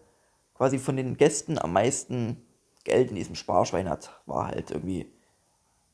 quasi 0.53 0.77
von 0.77 0.97
den 0.97 1.17
Gästen 1.17 1.57
am 1.57 1.73
meisten 1.73 2.45
Geld 2.83 3.09
in 3.09 3.15
diesem 3.15 3.35
Sparschwein 3.35 3.89
hat, 3.89 4.21
war 4.25 4.47
halt 4.47 4.71
irgendwie, 4.71 5.11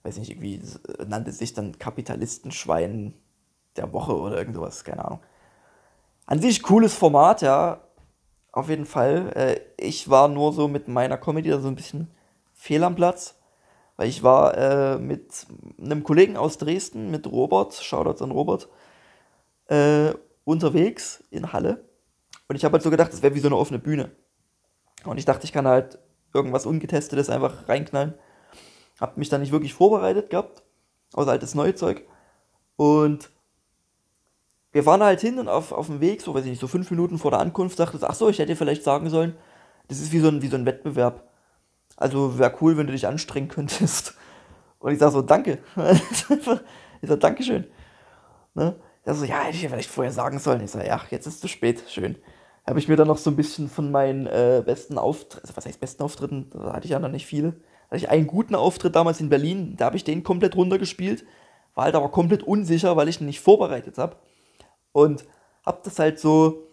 weiß 0.04 0.18
nicht, 0.18 0.32
irgendwie 0.32 0.60
nannte 1.08 1.32
sich 1.32 1.54
dann 1.54 1.78
Kapitalistenschwein 1.78 3.14
der 3.76 3.92
Woche 3.94 4.18
oder 4.18 4.38
irgend 4.38 4.56
sowas, 4.56 4.84
keine 4.84 5.06
Ahnung. 5.06 5.20
An 6.26 6.40
sich 6.40 6.64
cooles 6.64 6.96
Format, 6.96 7.42
ja, 7.42 7.82
auf 8.52 8.70
jeden 8.70 8.86
Fall. 8.86 9.32
Äh, 9.36 9.60
ich 9.78 10.10
war 10.10 10.28
nur 10.28 10.54
so 10.54 10.68
mit 10.68 10.88
meiner 10.88 11.18
Comedy 11.18 11.50
da 11.50 11.60
so 11.60 11.68
ein 11.68 11.76
bisschen 11.76 12.10
fehl 12.54 12.84
am 12.84 12.96
Platz. 12.96 13.36
Weil 13.96 14.08
ich 14.08 14.24
war 14.24 14.58
äh, 14.58 14.98
mit 14.98 15.46
einem 15.80 16.04
Kollegen 16.04 16.38
aus 16.38 16.58
Dresden, 16.58 17.12
mit 17.12 17.28
Robert, 17.28 17.74
Shoutouts 17.74 18.22
an 18.22 18.32
Robert, 18.32 18.70
äh, 19.68 20.14
unterwegs 20.46 21.24
in 21.30 21.54
Halle. 21.54 21.84
Und 22.48 22.56
ich 22.56 22.66
habe 22.66 22.74
halt 22.74 22.84
so 22.84 22.90
gedacht, 22.90 23.14
das 23.14 23.22
wäre 23.22 23.36
wie 23.36 23.40
so 23.40 23.48
eine 23.48 23.58
offene 23.58 23.80
Bühne. 23.80 24.12
Und 25.06 25.18
ich 25.18 25.26
dachte, 25.26 25.46
ich 25.46 25.54
kann 25.54 25.68
halt 25.68 26.00
irgendwas 26.34 26.66
Ungetestetes 26.66 27.30
einfach 27.30 27.68
reinknallen. 27.68 28.16
Hab 29.00 29.18
mich 29.18 29.30
da 29.30 29.38
nicht 29.38 29.52
wirklich 29.52 29.74
vorbereitet 29.74 30.30
gehabt, 30.30 30.64
außer 31.14 31.32
halt 31.32 31.44
das 31.44 31.56
neue 31.56 31.76
Zeug. 31.76 32.04
Und 32.76 33.30
wir 34.74 34.84
fahren 34.84 35.04
halt 35.04 35.22
hin 35.22 35.40
und 35.40 35.48
auf, 35.48 35.72
auf 35.72 35.86
dem 35.88 36.02
Weg, 36.02 36.22
so 36.22 36.34
weiß 36.34 36.44
ich 36.44 36.50
nicht, 36.50 36.60
so 36.60 36.68
fünf 36.68 36.90
Minuten 36.92 37.20
vor 37.20 37.32
der 37.32 37.40
Ankunft, 37.40 37.80
dachte 37.80 37.98
ich, 37.98 38.04
ach 38.04 38.16
so, 38.16 38.28
ich 38.28 38.40
hätte 38.40 38.56
vielleicht 38.56 38.84
sagen 38.84 39.10
sollen, 39.10 39.36
das 39.88 40.00
ist 40.00 40.12
wie 40.12 40.20
so 40.20 40.28
ein, 40.28 40.42
wie 40.42 40.48
so 40.48 40.58
ein 40.58 40.66
Wettbewerb. 40.66 41.30
Also 41.96 42.40
wäre 42.40 42.56
cool, 42.60 42.76
wenn 42.76 42.88
du 42.88 42.94
dich 42.94 43.08
anstrengen 43.08 43.50
könntest. 43.50 44.16
Und 44.80 44.92
ich 44.92 45.00
sage 45.00 45.12
so, 45.12 45.22
danke. 45.22 45.60
ich 47.02 47.08
sage, 47.08 47.20
Dankeschön. 47.20 47.66
Ne? 48.56 48.76
Er 49.04 49.14
so, 49.14 49.26
ja, 49.26 49.42
hätte 49.42 49.56
ich 49.56 49.64
ja 49.64 49.70
vielleicht 49.70 49.90
vorher 49.90 50.12
sagen 50.12 50.40
sollen. 50.40 50.64
Ich 50.64 50.72
sage, 50.72 50.88
ja, 50.88 51.00
jetzt 51.12 51.28
ist 51.28 51.36
es 51.36 51.40
zu 51.42 51.48
spät. 51.48 51.84
Schön. 51.88 52.18
Habe 52.68 52.80
ich 52.80 52.88
mir 52.88 52.96
dann 52.96 53.08
noch 53.08 53.18
so 53.18 53.30
ein 53.30 53.36
bisschen 53.36 53.70
von 53.70 53.92
meinen 53.92 54.26
äh, 54.26 54.64
besten 54.66 54.98
Auftritten, 54.98 55.44
also 55.44 55.58
was 55.58 55.66
heißt 55.66 55.80
besten 55.80 56.02
Auftritten? 56.02 56.50
Da 56.52 56.74
hatte 56.74 56.86
ich 56.86 56.92
ja 56.92 57.00
noch 57.00 57.10
nicht 57.10 57.26
viele. 57.26 57.56
Hatte 57.88 57.98
ich 57.98 58.10
einen 58.10 58.26
guten 58.26 58.56
Auftritt 58.56 58.96
damals 58.96 59.20
in 59.20 59.30
Berlin, 59.30 59.76
da 59.78 59.86
habe 59.86 59.98
ich 59.98 60.04
den 60.04 60.24
komplett 60.24 60.56
runtergespielt. 60.56 61.26
War 61.76 61.86
halt 61.86 61.96
aber 61.96 62.10
komplett 62.10 62.44
unsicher, 62.44 62.96
weil 62.96 63.10
ich 63.10 63.20
ihn 63.20 63.28
nicht 63.28 63.42
vorbereitet 63.42 63.98
habe. 63.98 64.16
Und 64.94 65.26
habe 65.66 65.82
das 65.84 66.00
halt 66.00 66.20
so 66.20 66.68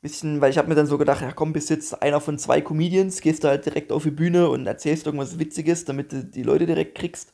bisschen, 0.00 0.40
weil 0.40 0.50
ich 0.50 0.58
habe 0.58 0.68
mir 0.68 0.74
dann 0.74 0.86
so 0.86 0.96
gedacht, 0.96 1.22
ja 1.22 1.32
komm, 1.32 1.52
bist 1.52 1.70
jetzt 1.70 2.02
einer 2.02 2.20
von 2.20 2.38
zwei 2.38 2.60
Comedians, 2.60 3.20
gehst 3.20 3.44
du 3.44 3.48
halt 3.48 3.66
direkt 3.66 3.92
auf 3.92 4.04
die 4.04 4.10
Bühne 4.10 4.48
und 4.48 4.66
erzählst 4.66 5.06
irgendwas 5.06 5.38
Witziges, 5.38 5.84
damit 5.84 6.12
du 6.12 6.24
die 6.24 6.42
Leute 6.42 6.66
direkt 6.66 6.96
kriegst. 6.96 7.32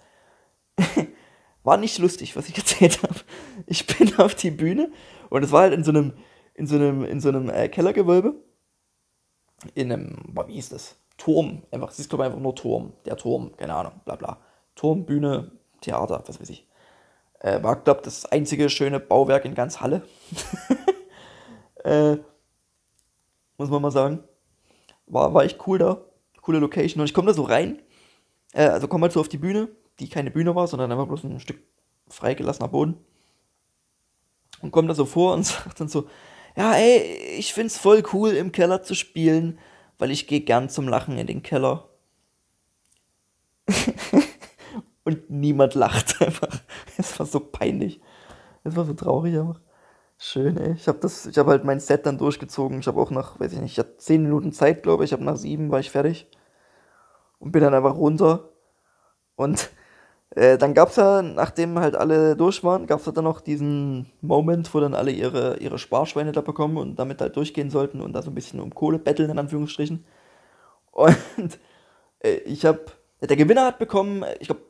War 1.62 1.76
nicht 1.76 1.98
lustig, 1.98 2.36
was 2.36 2.48
ich 2.48 2.56
erzählt 2.58 3.02
habe. 3.02 3.20
Ich 3.66 3.86
bin 3.86 4.18
auf 4.18 4.34
die 4.34 4.50
Bühne 4.50 4.90
Und 5.30 5.42
es 5.42 5.52
war 5.52 5.62
halt 5.62 5.74
in 5.74 5.84
so 5.84 5.90
einem, 5.90 6.12
in 6.54 6.66
so 6.66 6.76
einem, 6.76 7.04
in 7.04 7.20
so 7.20 7.28
einem 7.28 7.48
äh, 7.48 7.68
Kellergewölbe. 7.68 8.34
In 9.74 9.92
einem, 9.92 10.16
boah, 10.28 10.46
wie 10.48 10.54
hieß 10.54 10.70
das? 10.70 10.96
Turm. 11.16 11.62
Einfach, 11.70 11.90
es 11.90 11.98
ist 11.98 12.12
einfach 12.12 12.38
nur 12.38 12.54
Turm. 12.54 12.92
Der 13.06 13.16
Turm, 13.16 13.56
keine 13.56 13.74
Ahnung, 13.74 14.00
bla 14.04 14.16
bla. 14.16 14.40
Turm, 14.74 15.06
Bühne, 15.06 15.52
Theater, 15.80 16.22
was 16.26 16.40
weiß 16.40 16.50
ich. 16.50 16.66
Äh, 17.44 17.62
war, 17.62 17.76
glaube 17.76 18.00
ich, 18.00 18.04
das 18.04 18.24
einzige 18.24 18.70
schöne 18.70 18.98
Bauwerk 18.98 19.44
in 19.44 19.54
ganz 19.54 19.82
Halle. 19.82 20.00
äh, 21.84 22.16
muss 23.58 23.68
man 23.68 23.82
mal 23.82 23.90
sagen. 23.90 24.24
War, 25.06 25.34
war 25.34 25.44
echt 25.44 25.58
cool 25.66 25.76
da. 25.76 26.00
Coole 26.40 26.58
Location. 26.58 27.02
Und 27.02 27.06
ich 27.06 27.12
komme 27.12 27.26
da 27.26 27.34
so 27.34 27.42
rein. 27.42 27.82
Äh, 28.54 28.68
also 28.68 28.88
komme 28.88 29.02
halt 29.02 29.12
so 29.12 29.20
auf 29.20 29.28
die 29.28 29.36
Bühne, 29.36 29.68
die 30.00 30.08
keine 30.08 30.30
Bühne 30.30 30.54
war, 30.54 30.66
sondern 30.66 30.90
einfach 30.90 31.06
bloß 31.06 31.24
ein 31.24 31.38
Stück 31.38 31.62
freigelassener 32.08 32.68
Boden. 32.68 32.96
Und 34.62 34.70
komme 34.70 34.88
da 34.88 34.94
so 34.94 35.04
vor 35.04 35.34
und 35.34 35.44
sagt 35.46 35.80
dann 35.80 35.88
so, 35.88 36.08
ja, 36.56 36.72
ey, 36.72 37.36
ich 37.36 37.52
find's 37.52 37.76
voll 37.76 38.02
cool, 38.14 38.30
im 38.30 38.52
Keller 38.52 38.82
zu 38.82 38.94
spielen, 38.94 39.58
weil 39.98 40.10
ich 40.10 40.26
gehe 40.26 40.40
gern 40.40 40.70
zum 40.70 40.88
Lachen 40.88 41.18
in 41.18 41.26
den 41.26 41.42
Keller. 41.42 41.90
und 45.04 45.28
niemand 45.28 45.74
lacht 45.74 46.22
einfach. 46.22 46.62
Es 46.98 47.18
war 47.18 47.26
so 47.26 47.40
peinlich. 47.40 48.00
Es 48.64 48.76
war 48.76 48.84
so 48.84 48.94
traurig 48.94 49.36
einfach. 49.38 49.60
Schön, 50.18 50.56
ey. 50.56 50.72
Ich 50.74 50.88
habe 50.88 50.98
das, 51.00 51.28
halt 51.36 51.64
mein 51.64 51.80
Set 51.80 52.06
dann 52.06 52.18
durchgezogen. 52.18 52.80
Ich 52.80 52.86
habe 52.86 53.00
auch 53.00 53.10
nach, 53.10 53.38
weiß 53.40 53.52
ich 53.52 53.60
nicht, 53.60 53.72
ich 53.72 53.78
hatte 53.78 53.96
zehn 53.98 54.22
Minuten 54.22 54.52
Zeit, 54.52 54.82
glaube 54.82 55.04
ich. 55.04 55.10
Ich 55.10 55.12
habe 55.12 55.24
nach 55.24 55.36
sieben 55.36 55.70
war 55.70 55.80
ich 55.80 55.90
fertig 55.90 56.28
und 57.40 57.52
bin 57.52 57.62
dann 57.62 57.74
einfach 57.74 57.96
runter. 57.96 58.50
Und 59.36 59.70
äh, 60.30 60.58
dann 60.58 60.74
gab 60.74 60.90
es 60.90 60.96
ja, 60.96 61.22
nachdem 61.22 61.78
halt 61.78 61.96
alle 61.96 62.36
durch 62.36 62.64
waren, 62.64 62.86
gab 62.86 63.00
es 63.00 63.12
dann 63.12 63.24
noch 63.24 63.40
diesen 63.40 64.10
Moment, 64.20 64.72
wo 64.74 64.80
dann 64.80 64.94
alle 64.94 65.10
ihre, 65.10 65.58
ihre 65.58 65.78
Sparschweine 65.78 66.32
da 66.32 66.40
bekommen 66.40 66.78
und 66.78 66.96
damit 66.98 67.20
halt 67.20 67.36
durchgehen 67.36 67.70
sollten 67.70 68.00
und 68.00 68.12
da 68.14 68.22
so 68.22 68.30
ein 68.30 68.34
bisschen 68.34 68.60
um 68.60 68.74
Kohle 68.74 68.98
betteln, 68.98 69.30
in 69.30 69.38
Anführungsstrichen. 69.38 70.04
Und 70.92 71.18
äh, 72.20 72.36
ich 72.44 72.64
habe, 72.66 72.84
der 73.20 73.36
Gewinner 73.36 73.66
hat 73.66 73.78
bekommen, 73.78 74.24
ich 74.40 74.48
glaube, 74.48 74.62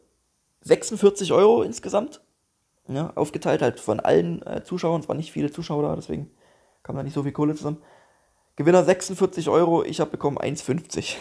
46 0.64 1.32
Euro 1.32 1.62
insgesamt. 1.62 2.20
Ja, 2.88 3.12
aufgeteilt 3.14 3.62
halt 3.62 3.80
von 3.80 4.00
allen 4.00 4.42
äh, 4.42 4.62
Zuschauern. 4.62 5.00
Es 5.00 5.08
waren 5.08 5.16
nicht 5.16 5.32
viele 5.32 5.50
Zuschauer 5.50 5.82
da, 5.82 5.96
deswegen 5.96 6.30
kam 6.82 6.96
da 6.96 7.02
nicht 7.02 7.14
so 7.14 7.22
viel 7.22 7.32
Kohle 7.32 7.54
zusammen. 7.54 7.78
Gewinner 8.56 8.84
46 8.84 9.48
Euro, 9.48 9.84
ich 9.84 10.00
habe 10.00 10.10
bekommen 10.10 10.38
1,50. 10.38 11.16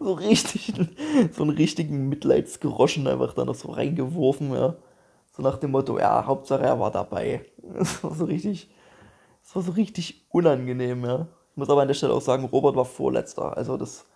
so 0.00 0.12
richtig, 0.12 0.72
so 1.32 1.42
einen 1.42 1.56
richtigen 1.56 2.08
Mitleidsgroschen 2.08 3.06
einfach 3.08 3.34
da 3.34 3.44
noch 3.44 3.54
so 3.54 3.70
reingeworfen, 3.72 4.52
ja. 4.52 4.76
So 5.36 5.42
nach 5.42 5.58
dem 5.58 5.72
Motto, 5.72 5.98
ja, 5.98 6.24
Hauptsache 6.26 6.62
er 6.62 6.80
war 6.80 6.90
dabei. 6.90 7.44
Das 7.78 8.04
war 8.04 8.14
so 8.14 8.24
richtig, 8.26 8.70
das 9.42 9.56
war 9.56 9.62
so 9.62 9.72
richtig 9.72 10.24
unangenehm, 10.30 11.04
ja. 11.04 11.26
Ich 11.50 11.56
muss 11.56 11.68
aber 11.68 11.82
an 11.82 11.88
der 11.88 11.94
Stelle 11.94 12.12
auch 12.12 12.20
sagen, 12.20 12.44
Robert 12.44 12.76
war 12.76 12.84
Vorletzter. 12.84 13.56
Also 13.56 13.76
das 13.76 14.06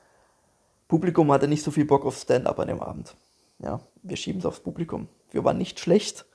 Publikum 0.91 1.31
hatte 1.31 1.47
nicht 1.47 1.63
so 1.63 1.71
viel 1.71 1.85
Bock 1.85 2.05
auf 2.05 2.17
Stand-up 2.17 2.59
an 2.59 2.67
dem 2.67 2.81
Abend. 2.81 3.15
Ja, 3.61 3.81
wir 4.03 4.17
schieben 4.17 4.41
es 4.41 4.45
aufs 4.45 4.59
Publikum. 4.59 5.07
Wir 5.31 5.45
waren 5.45 5.57
nicht 5.57 5.79
schlecht. 5.79 6.27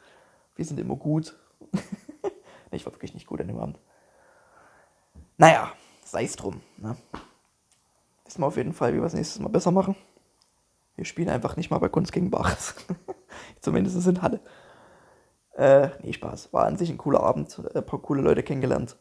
Wir 0.56 0.64
sind 0.64 0.80
immer 0.80 0.96
gut. 0.96 1.38
ich 2.72 2.86
war 2.86 2.94
wirklich 2.94 3.14
nicht 3.14 3.28
gut 3.28 3.42
an 3.42 3.50
dem 3.50 3.60
Abend. 3.60 3.78
Naja, 5.38 5.74
sei 6.06 6.24
es 6.24 6.38
drum. 6.38 6.62
Ne? 6.78 6.96
Wissen 8.24 8.42
wir 8.42 8.48
auf 8.48 8.56
jeden 8.56 8.72
Fall, 8.72 8.94
wie 8.94 9.00
wir 9.00 9.06
es 9.06 9.14
nächstes 9.14 9.42
Mal 9.42 9.50
besser 9.50 9.72
machen. 9.72 9.98
Wir 10.96 11.04
spielen 11.04 11.28
einfach 11.28 11.58
nicht 11.58 11.70
mal 11.70 11.80
bei 11.80 11.90
Kunst 11.90 12.14
gegen 12.14 12.32
Bachs. 12.32 12.76
Zumindest 13.60 14.08
in 14.08 14.22
Halle. 14.22 14.40
Äh, 15.58 15.90
nee, 16.02 16.14
Spaß. 16.14 16.54
War 16.54 16.66
an 16.66 16.78
sich 16.78 16.90
ein 16.90 16.98
cooler 16.98 17.20
Abend. 17.20 17.62
Ein 17.76 17.86
paar 17.86 18.02
coole 18.02 18.22
Leute 18.22 18.42
kennengelernt. 18.42 18.96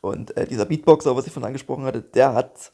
Und 0.00 0.36
äh, 0.36 0.46
dieser 0.46 0.66
Beatboxer, 0.66 1.16
was 1.16 1.26
ich 1.26 1.32
von 1.32 1.42
angesprochen 1.42 1.86
hatte, 1.86 2.02
der 2.02 2.34
hat 2.34 2.72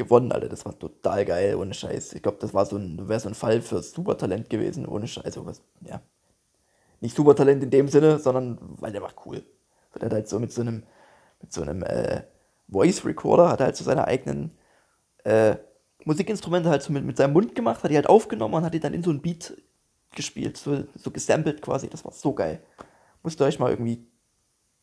gewonnen, 0.00 0.32
Alter. 0.32 0.48
Das 0.48 0.64
war 0.64 0.78
total 0.78 1.24
geil, 1.26 1.54
ohne 1.56 1.74
Scheiß. 1.74 2.14
Ich 2.14 2.22
glaube, 2.22 2.38
das 2.40 2.54
war 2.54 2.64
so 2.64 2.76
ein, 2.76 3.08
wäre 3.08 3.20
so 3.20 3.28
ein 3.28 3.34
Fall 3.34 3.60
für 3.60 3.82
Supertalent 3.82 4.48
gewesen, 4.48 4.86
ohne 4.86 5.06
Scheiß. 5.06 5.24
Also, 5.24 5.46
was, 5.46 5.62
ja. 5.82 6.00
Nicht 7.00 7.14
Supertalent 7.16 7.62
in 7.62 7.70
dem 7.70 7.88
Sinne, 7.88 8.18
sondern 8.18 8.58
weil 8.80 8.92
der 8.92 9.02
war 9.02 9.12
cool. 9.26 9.42
Der 9.94 10.06
hat 10.06 10.12
halt 10.12 10.28
so 10.28 10.38
mit 10.38 10.52
so 10.52 10.62
einem, 10.62 10.84
mit 11.40 11.52
so 11.52 11.62
einem 11.62 11.82
äh, 11.82 12.22
Voice 12.68 13.04
Recorder, 13.04 13.50
hat 13.50 13.60
halt 13.60 13.76
so 13.76 13.84
seine 13.84 14.06
eigenen 14.06 14.52
äh, 15.24 15.56
Musikinstrumente 16.04 16.70
halt 16.70 16.82
so 16.82 16.92
mit, 16.92 17.04
mit 17.04 17.16
seinem 17.16 17.34
Mund 17.34 17.54
gemacht, 17.54 17.82
hat 17.82 17.90
die 17.90 17.96
halt 17.96 18.08
aufgenommen 18.08 18.54
und 18.54 18.64
hat 18.64 18.74
die 18.74 18.80
dann 18.80 18.94
in 18.94 19.02
so 19.02 19.10
ein 19.10 19.20
Beat 19.20 19.56
gespielt, 20.14 20.56
so, 20.56 20.84
so 20.94 21.10
gesampelt 21.10 21.60
quasi. 21.62 21.88
Das 21.88 22.04
war 22.04 22.12
so 22.12 22.32
geil. 22.32 22.62
Musst 23.22 23.40
ihr 23.40 23.44
euch 23.44 23.58
mal 23.58 23.70
irgendwie 23.70 24.06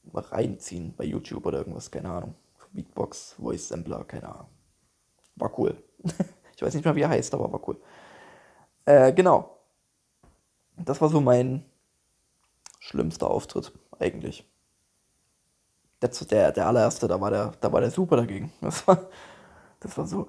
mal 0.03 0.21
reinziehen 0.23 0.93
bei 0.95 1.05
YouTube 1.05 1.45
oder 1.45 1.59
irgendwas, 1.59 1.89
keine 1.89 2.09
Ahnung. 2.09 2.35
Beatbox, 2.71 3.35
Voice 3.39 3.69
Sampler, 3.69 4.03
keine 4.03 4.29
Ahnung. 4.29 4.56
War 5.37 5.57
cool. 5.57 5.81
ich 6.55 6.61
weiß 6.61 6.73
nicht 6.73 6.83
mehr, 6.83 6.95
wie 6.95 7.01
er 7.01 7.09
heißt, 7.09 7.33
aber 7.33 7.51
war 7.51 7.67
cool. 7.67 7.79
Äh, 8.85 9.13
genau. 9.13 9.57
Das 10.77 11.01
war 11.01 11.09
so 11.09 11.21
mein 11.21 11.65
schlimmster 12.79 13.29
Auftritt, 13.29 13.71
eigentlich. 13.99 14.45
Der, 16.01 16.09
der, 16.09 16.51
der 16.51 16.67
allererste, 16.67 17.07
da 17.07 17.19
war 17.19 17.31
der, 17.31 17.53
da 17.59 17.71
war 17.71 17.81
der 17.81 17.91
super 17.91 18.17
dagegen. 18.17 18.51
Das 18.61 18.87
war, 18.87 19.07
das 19.79 19.97
war 19.97 20.07
so. 20.07 20.27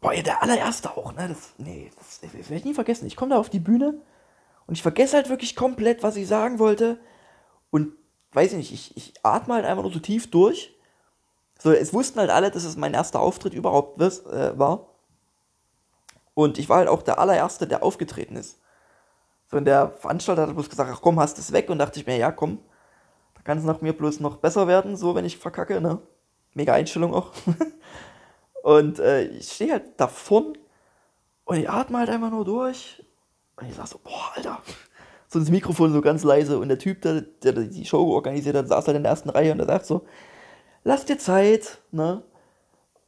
Boah, 0.00 0.14
ja, 0.14 0.22
der 0.22 0.42
allererste 0.42 0.96
auch, 0.96 1.12
ne? 1.14 1.28
Das, 1.28 1.50
nee, 1.58 1.90
das, 1.96 2.20
das 2.20 2.32
werde 2.32 2.54
ich 2.54 2.64
nie 2.64 2.74
vergessen. 2.74 3.06
Ich 3.06 3.16
komme 3.16 3.34
da 3.34 3.38
auf 3.38 3.50
die 3.50 3.60
Bühne 3.60 4.00
und 4.66 4.74
ich 4.74 4.82
vergesse 4.82 5.16
halt 5.16 5.28
wirklich 5.28 5.56
komplett, 5.56 6.02
was 6.02 6.16
ich 6.16 6.26
sagen 6.26 6.58
wollte. 6.58 6.98
Und 7.70 7.92
weiß 8.32 8.52
ich 8.52 8.58
nicht, 8.58 8.72
ich, 8.72 8.96
ich 8.96 9.14
atme 9.24 9.54
halt 9.54 9.64
einfach 9.64 9.82
nur 9.82 9.92
so 9.92 9.98
tief 9.98 10.30
durch. 10.30 10.74
So, 11.62 11.72
es 11.72 11.92
wussten 11.92 12.18
halt 12.18 12.30
alle, 12.30 12.50
dass 12.50 12.64
es 12.64 12.76
mein 12.76 12.94
erster 12.94 13.20
Auftritt 13.20 13.52
überhaupt 13.52 14.00
was, 14.00 14.24
äh, 14.26 14.58
war. 14.58 14.88
Und 16.34 16.58
ich 16.58 16.68
war 16.68 16.78
halt 16.78 16.88
auch 16.88 17.02
der 17.02 17.18
allererste, 17.18 17.66
der 17.66 17.82
aufgetreten 17.82 18.36
ist. 18.36 18.58
So, 19.50 19.58
und 19.58 19.66
der 19.66 19.90
Veranstalter 19.90 20.46
hat 20.46 20.54
bloß 20.54 20.70
gesagt, 20.70 20.90
ach 20.92 21.02
komm, 21.02 21.20
hast 21.20 21.38
es 21.38 21.52
weg. 21.52 21.68
Und 21.68 21.78
dachte 21.78 22.00
ich 22.00 22.06
mir, 22.06 22.16
ja, 22.16 22.32
komm, 22.32 22.60
da 23.34 23.42
kann 23.42 23.58
es 23.58 23.64
nach 23.64 23.82
mir 23.82 23.92
bloß 23.92 24.20
noch 24.20 24.36
besser 24.36 24.66
werden, 24.66 24.96
so 24.96 25.14
wenn 25.14 25.24
ich 25.24 25.36
verkacke, 25.36 25.80
ne? 25.80 26.00
Mega 26.54 26.72
Einstellung 26.72 27.14
auch. 27.14 27.32
Und 28.62 28.98
äh, 28.98 29.24
ich 29.24 29.52
stehe 29.52 29.72
halt 29.72 29.84
da 29.96 30.06
vorn 30.06 30.58
und 31.44 31.56
ich 31.56 31.70
atme 31.70 31.98
halt 31.98 32.10
einfach 32.10 32.30
nur 32.30 32.44
durch. 32.44 33.04
Und 33.56 33.68
ich 33.68 33.74
sag 33.74 33.86
so, 33.86 33.98
boah, 33.98 34.32
Alter. 34.36 34.62
So 35.28 35.38
ins 35.38 35.50
Mikrofon 35.50 35.92
so 35.92 36.00
ganz 36.00 36.24
leise. 36.24 36.58
Und 36.58 36.68
der 36.68 36.78
Typ, 36.78 37.02
der, 37.02 37.22
der 37.22 37.52
die 37.52 37.84
Show 37.84 38.12
organisiert 38.12 38.56
hat, 38.56 38.68
saß 38.68 38.86
halt 38.86 38.96
in 38.96 39.02
der 39.02 39.10
ersten 39.10 39.30
Reihe 39.30 39.52
und 39.52 39.58
der 39.58 39.66
sagt 39.66 39.86
so, 39.86 40.04
lass 40.84 41.04
dir 41.04 41.18
Zeit, 41.18 41.78
ne? 41.90 42.22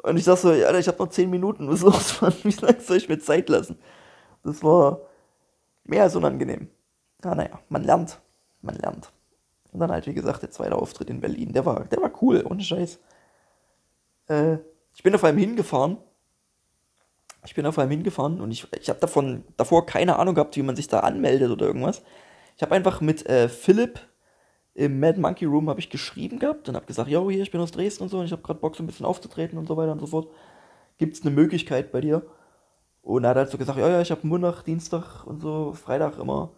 Und 0.03 0.17
ich 0.17 0.25
sag 0.25 0.37
so, 0.39 0.49
Alter, 0.51 0.79
ich 0.79 0.89
hab 0.89 0.99
noch 0.99 1.09
10 1.09 1.31
Minuten, 1.31 1.69
was 1.71 1.83
los, 1.83 2.21
Mann? 2.21 2.35
Wie 2.43 2.51
lange 2.51 2.81
soll 2.81 2.97
ich 2.97 3.09
mir 3.09 3.19
Zeit 3.19 3.49
lassen? 3.49 3.79
Das 4.43 4.63
war 4.63 5.01
mehr 5.85 6.03
als 6.03 6.17
unangenehm. 6.17 6.69
Ja, 7.25 7.35
naja, 7.35 7.61
man 7.69 7.85
lernt. 7.85 8.21
Man 8.61 8.77
lernt. 8.77 9.13
Und 9.73 9.81
dann 9.81 9.91
halt, 9.91 10.07
wie 10.07 10.15
gesagt, 10.15 10.43
der 10.43 10.51
zweite 10.51 10.77
Auftritt 10.77 11.09
in 11.09 11.21
Berlin. 11.21 11.53
Der 11.53 11.65
war, 11.65 11.85
der 11.85 12.01
war 12.01 12.13
cool, 12.21 12.45
ohne 12.49 12.63
Scheiß. 12.63 12.99
Äh, 14.29 14.59
ich 14.95 15.03
bin 15.03 15.15
auf 15.15 15.25
einem 15.25 15.39
hingefahren. 15.39 15.97
Ich 17.45 17.55
bin 17.55 17.67
auf 17.67 17.79
einem 17.79 17.91
hingefahren 17.91 18.41
und 18.41 18.53
ich, 18.53 18.69
ich 18.79 18.89
habe 18.89 19.01
davon 19.01 19.45
davor 19.57 19.85
keine 19.85 20.19
Ahnung 20.19 20.37
gehabt, 20.37 20.57
wie 20.57 20.63
man 20.63 20.77
sich 20.77 20.87
da 20.87 21.01
anmeldet 21.01 21.51
oder 21.51 21.67
irgendwas. 21.67 22.03
Ich 22.57 22.63
habe 22.63 22.75
einfach 22.75 23.01
mit 23.01 23.27
äh, 23.27 23.49
Philipp 23.49 23.99
im 24.75 25.01
Mad 25.01 25.21
Monkey 25.21 25.45
Room 25.45 25.69
habe 25.69 25.81
ich 25.81 25.91
geschrieben 25.91 26.39
gehabt 26.39 26.69
und 26.69 26.77
habe 26.77 26.87
gesagt, 26.87 27.09
yo, 27.11 27.31
hier, 27.31 27.43
ich 27.43 27.51
bin 27.51 27.61
aus 27.61 27.73
Dresden 27.73 28.05
und 28.05 28.09
so 28.09 28.19
und 28.19 28.25
ich 28.25 28.33
habe 28.33 28.43
gerade 28.43 28.61
Bock, 28.61 28.77
so 28.77 28.83
ein 28.83 28.87
bisschen 28.87 29.07
aufzutreten 29.07 29.59
und 29.59 29.67
so 29.67 29.77
weiter 29.77 29.93
und 29.93 30.01
so 30.01 30.07
fort. 30.07 30.29
Gibt 30.99 31.15
es 31.15 31.23
eine 31.23 31.31
Möglichkeit 31.31 31.93
bei 31.93 32.01
dir? 32.01 32.23
Und 33.03 33.25
er 33.25 33.31
hat 33.31 33.37
halt 33.37 33.51
so 33.51 33.59
gesagt, 33.59 33.79
ja, 33.79 33.89
ja, 33.89 34.01
ich 34.01 34.11
habe 34.11 34.27
Montag, 34.27 34.63
Dienstag 34.63 35.27
und 35.27 35.41
so, 35.41 35.73
Freitag 35.75 36.19
immer 36.19 36.53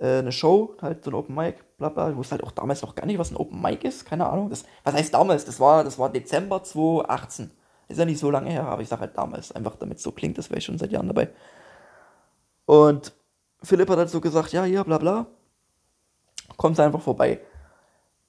äh, 0.00 0.18
eine 0.18 0.32
Show, 0.32 0.74
halt 0.82 1.04
so 1.04 1.10
ein 1.10 1.14
Open 1.14 1.34
Mic, 1.34 1.56
bla 1.78 1.88
bla. 1.88 2.10
Ich 2.10 2.16
wusste 2.16 2.32
halt 2.32 2.44
auch 2.44 2.52
damals 2.52 2.82
noch 2.82 2.94
gar 2.94 3.06
nicht, 3.06 3.18
was 3.18 3.30
ein 3.30 3.36
Open 3.36 3.60
Mic 3.62 3.86
ist, 3.86 4.04
keine 4.06 4.28
Ahnung. 4.28 4.50
Das, 4.50 4.64
was 4.84 4.94
heißt 4.94 5.14
damals? 5.14 5.44
Das 5.44 5.60
war, 5.60 5.84
das 5.84 5.98
war 5.98 6.10
Dezember 6.10 6.62
2018. 6.62 7.52
Ist 7.88 7.98
ja 7.98 8.04
nicht 8.04 8.20
so 8.20 8.30
lange 8.30 8.50
her, 8.50 8.66
aber 8.66 8.82
ich 8.82 8.88
sag 8.88 9.00
halt 9.00 9.16
damals, 9.16 9.52
einfach 9.52 9.76
damit 9.76 9.98
es 9.98 10.02
so 10.04 10.12
klingt, 10.12 10.38
das 10.38 10.50
wäre 10.50 10.58
ich 10.58 10.64
schon 10.64 10.78
seit 10.78 10.92
Jahren 10.92 11.08
dabei. 11.08 11.30
Und 12.66 13.12
Philipp 13.62 13.90
hat 13.90 13.98
halt 13.98 14.10
so 14.10 14.20
gesagt, 14.20 14.52
ja, 14.52 14.64
hier, 14.64 14.84
bla 14.84 14.98
bla. 14.98 15.26
Kommt 16.56 16.78
einfach 16.80 17.00
vorbei. 17.00 17.40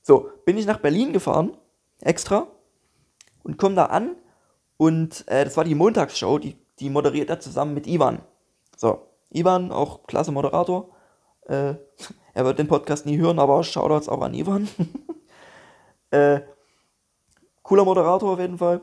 So, 0.02 0.30
bin 0.46 0.58
ich 0.58 0.66
nach 0.66 0.80
Berlin 0.80 1.14
gefahren, 1.14 1.56
extra, 2.00 2.48
und 3.44 3.58
komme 3.58 3.76
da 3.76 3.86
an. 3.86 4.16
Und 4.78 5.28
äh, 5.28 5.46
das 5.46 5.58
war 5.58 5.64
die 5.64 5.76
Montagsshow, 5.76 6.40
die, 6.40 6.58
die 6.80 6.90
moderiert 6.90 7.30
er 7.30 7.40
zusammen 7.40 7.74
mit 7.74 7.86
Ivan. 7.86 8.22
So, 8.76 9.08
Ivan, 9.30 9.72
auch 9.72 10.08
klasse 10.08 10.32
Moderator. 10.32 10.90
Äh, 11.48 11.76
er 12.34 12.46
wird 12.46 12.60
den 12.60 12.68
Podcast 12.68 13.06
nie 13.06 13.18
hören, 13.18 13.40
aber 13.40 13.64
Shoutouts 13.64 14.10
auch 14.10 14.22
an 14.22 14.34
Ivan. 14.34 14.68
äh, 16.12 16.42
cooler 17.62 17.86
Moderator 17.86 18.34
auf 18.34 18.40
jeden 18.40 18.58
Fall. 18.58 18.82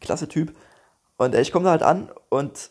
Klasse 0.00 0.28
Typ. 0.28 0.56
Und 1.16 1.34
äh, 1.34 1.40
ich 1.40 1.52
komme 1.52 1.64
da 1.64 1.72
halt 1.72 1.82
an 1.82 2.10
und 2.28 2.70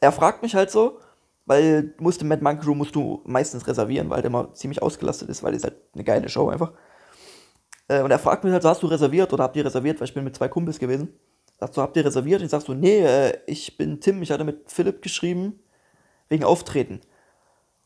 er 0.00 0.12
fragt 0.12 0.42
mich 0.42 0.54
halt 0.54 0.70
so, 0.70 1.00
weil 1.48 1.94
du 1.96 2.02
musst 2.02 2.20
im 2.20 2.28
Mad 2.28 2.44
Monkey 2.44 2.66
Room 2.66 2.78
musst 2.78 2.94
du 2.94 3.22
meistens 3.24 3.66
reservieren, 3.66 4.10
weil 4.10 4.20
der 4.20 4.26
immer 4.26 4.52
ziemlich 4.52 4.82
ausgelastet 4.82 5.30
ist, 5.30 5.42
weil 5.42 5.54
ist 5.54 5.64
halt 5.64 5.76
eine 5.94 6.04
geile 6.04 6.28
Show 6.28 6.50
einfach. 6.50 6.72
Äh, 7.88 8.02
und 8.02 8.10
er 8.10 8.18
fragt 8.18 8.44
mich 8.44 8.52
halt, 8.52 8.62
so, 8.62 8.68
hast 8.68 8.82
du 8.82 8.86
reserviert 8.86 9.32
oder 9.32 9.44
habt 9.44 9.56
ihr 9.56 9.64
reserviert, 9.64 9.98
weil 9.98 10.06
ich 10.06 10.14
bin 10.14 10.24
mit 10.24 10.36
zwei 10.36 10.48
Kumpels 10.48 10.78
gewesen. 10.78 11.08
Sagst 11.58 11.76
du, 11.76 11.80
habt 11.80 11.96
ihr 11.96 12.04
reserviert? 12.04 12.42
Ich 12.42 12.50
sag 12.50 12.60
so, 12.60 12.74
nee, 12.74 13.00
äh, 13.00 13.38
ich 13.46 13.78
bin 13.78 13.98
Tim, 13.98 14.20
ich 14.20 14.30
hatte 14.30 14.44
mit 14.44 14.70
Philipp 14.70 15.00
geschrieben, 15.00 15.58
wegen 16.28 16.44
Auftreten. 16.44 17.00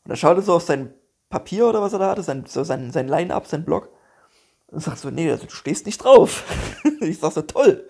Und 0.03 0.11
er 0.11 0.17
schaut 0.17 0.43
so 0.43 0.55
auf 0.55 0.63
sein 0.63 0.93
Papier 1.29 1.65
oder 1.65 1.81
was 1.81 1.93
er 1.93 1.99
da 1.99 2.09
hatte, 2.11 2.21
sein, 2.21 2.43
so 2.45 2.65
sein, 2.65 2.91
sein 2.91 3.07
Line-Up, 3.07 3.47
sein 3.47 3.63
Blog. 3.63 3.89
Und 4.67 4.81
sagt 4.81 4.99
so, 4.99 5.09
nee, 5.09 5.31
also, 5.31 5.45
du 5.45 5.51
stehst 5.51 5.85
nicht 5.85 6.03
drauf. 6.03 6.43
ich 6.99 7.17
sag 7.17 7.31
so, 7.31 7.43
toll. 7.43 7.87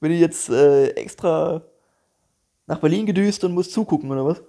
Bin 0.00 0.10
ich 0.10 0.20
jetzt 0.20 0.48
äh, 0.48 0.88
extra 0.92 1.62
nach 2.66 2.78
Berlin 2.78 3.04
gedüst 3.04 3.44
und 3.44 3.52
muss 3.52 3.70
zugucken 3.70 4.10
oder 4.10 4.24
was? 4.24 4.42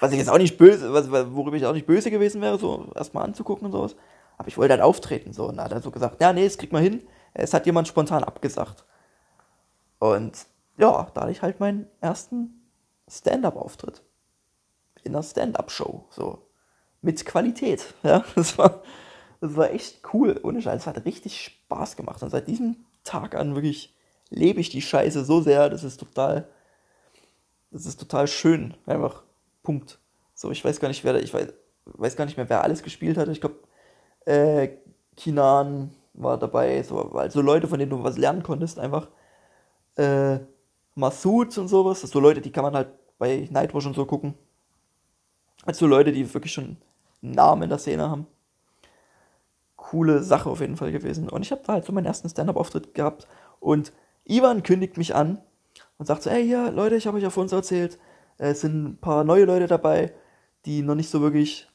Was 0.00 0.12
ich 0.12 0.18
jetzt 0.18 0.30
auch 0.30 0.38
nicht 0.38 0.58
böse, 0.58 0.92
was, 0.92 1.10
worüber 1.10 1.56
ich 1.56 1.66
auch 1.66 1.74
nicht 1.74 1.86
böse 1.86 2.10
gewesen 2.10 2.40
wäre, 2.40 2.58
so 2.58 2.90
erstmal 2.94 3.24
anzugucken 3.24 3.66
und 3.66 3.72
sowas. 3.72 3.94
Aber 4.38 4.48
ich 4.48 4.56
wollte 4.56 4.72
halt 4.72 4.82
auftreten, 4.82 5.34
so. 5.34 5.48
Und 5.48 5.58
da 5.58 5.64
hat 5.64 5.72
er 5.72 5.82
so 5.82 5.90
gesagt, 5.90 6.20
ja, 6.20 6.32
nee, 6.32 6.44
das 6.44 6.56
kriegt 6.56 6.72
man 6.72 6.82
hin. 6.82 7.02
Es 7.34 7.52
hat 7.52 7.66
jemand 7.66 7.86
spontan 7.86 8.24
abgesagt. 8.24 8.84
Und 9.98 10.46
ja, 10.78 11.10
da 11.12 11.20
hatte 11.20 11.30
ich 11.30 11.42
halt 11.42 11.60
meinen 11.60 11.86
ersten 12.00 12.62
Stand-up-Auftritt. 13.06 14.02
In 15.04 15.14
einer 15.14 15.22
Stand-up-Show, 15.22 16.06
so. 16.10 16.46
Mit 17.02 17.24
Qualität, 17.26 17.94
ja. 18.02 18.24
Das 18.34 18.56
war, 18.56 18.82
das 19.42 19.56
war 19.56 19.70
echt 19.70 20.00
cool. 20.14 20.40
Ohne 20.42 20.62
Scheiß. 20.62 20.82
Es 20.82 20.86
hat 20.86 21.04
richtig 21.04 21.42
Spaß 21.42 21.96
gemacht. 21.96 22.22
Und 22.22 22.30
seit 22.30 22.48
diesem 22.48 22.86
Tag 23.04 23.34
an 23.34 23.54
wirklich 23.54 23.94
lebe 24.30 24.60
ich 24.60 24.70
die 24.70 24.82
Scheiße 24.82 25.24
so 25.24 25.42
sehr, 25.42 25.68
das 25.68 25.84
ist 25.84 25.98
total, 25.98 26.48
das 27.70 27.84
ist 27.84 28.00
total 28.00 28.26
schön. 28.26 28.74
Einfach, 28.86 29.24
Punkt. 29.62 29.98
So, 30.34 30.50
ich 30.50 30.64
weiß 30.64 30.80
gar 30.80 30.88
nicht, 30.88 31.04
wer, 31.04 31.22
ich 31.22 31.32
weiß, 31.32 31.52
weiß 31.86 32.16
gar 32.16 32.24
nicht 32.24 32.36
mehr, 32.36 32.48
wer 32.48 32.62
alles 32.62 32.82
gespielt 32.82 33.16
hat. 33.18 33.28
Ich 33.28 33.40
glaube, 33.40 33.56
äh, 34.24 34.68
Kinan 35.16 35.90
war 36.14 36.38
dabei, 36.38 36.82
so, 36.82 37.12
also 37.12 37.40
Leute, 37.40 37.68
von 37.68 37.78
denen 37.78 37.90
du 37.90 38.02
was 38.02 38.18
lernen 38.18 38.42
konntest, 38.42 38.78
einfach. 38.78 39.08
Äh, 39.96 40.40
Massoud 40.94 41.56
und 41.58 41.68
sowas, 41.68 42.00
so 42.00 42.20
Leute, 42.20 42.40
die 42.40 42.52
kann 42.52 42.64
man 42.64 42.74
halt 42.74 42.88
bei 43.18 43.48
Nightwatch 43.50 43.86
und 43.86 43.94
so 43.94 44.06
gucken. 44.06 44.34
Also 45.64 45.86
Leute, 45.86 46.12
die 46.12 46.32
wirklich 46.32 46.52
schon 46.52 46.78
einen 47.22 47.32
Namen 47.32 47.62
in 47.62 47.68
der 47.68 47.78
Szene 47.78 48.08
haben. 48.08 48.26
Coole 49.76 50.22
Sache 50.22 50.48
auf 50.48 50.60
jeden 50.60 50.76
Fall 50.76 50.92
gewesen. 50.92 51.28
Und 51.28 51.42
ich 51.42 51.52
habe 51.52 51.62
da 51.64 51.74
halt 51.74 51.84
so 51.84 51.92
meinen 51.92 52.06
ersten 52.06 52.28
Stand-Up-Auftritt 52.28 52.94
gehabt. 52.94 53.28
Und 53.60 53.92
Ivan 54.24 54.62
kündigt 54.62 54.96
mich 54.96 55.14
an 55.14 55.40
und 55.98 56.06
sagt 56.06 56.22
so, 56.22 56.30
hey, 56.30 56.42
ja, 56.42 56.68
Leute, 56.68 56.96
ich 56.96 57.06
habe 57.06 57.18
euch 57.18 57.32
vor 57.32 57.42
uns 57.42 57.52
erzählt, 57.52 57.98
es 58.48 58.62
sind 58.62 58.84
ein 58.84 58.96
paar 58.98 59.24
neue 59.24 59.44
Leute 59.44 59.66
dabei, 59.66 60.14
die 60.64 60.82
noch 60.82 60.94
nicht 60.94 61.10
so 61.10 61.20
wirklich, 61.20 61.68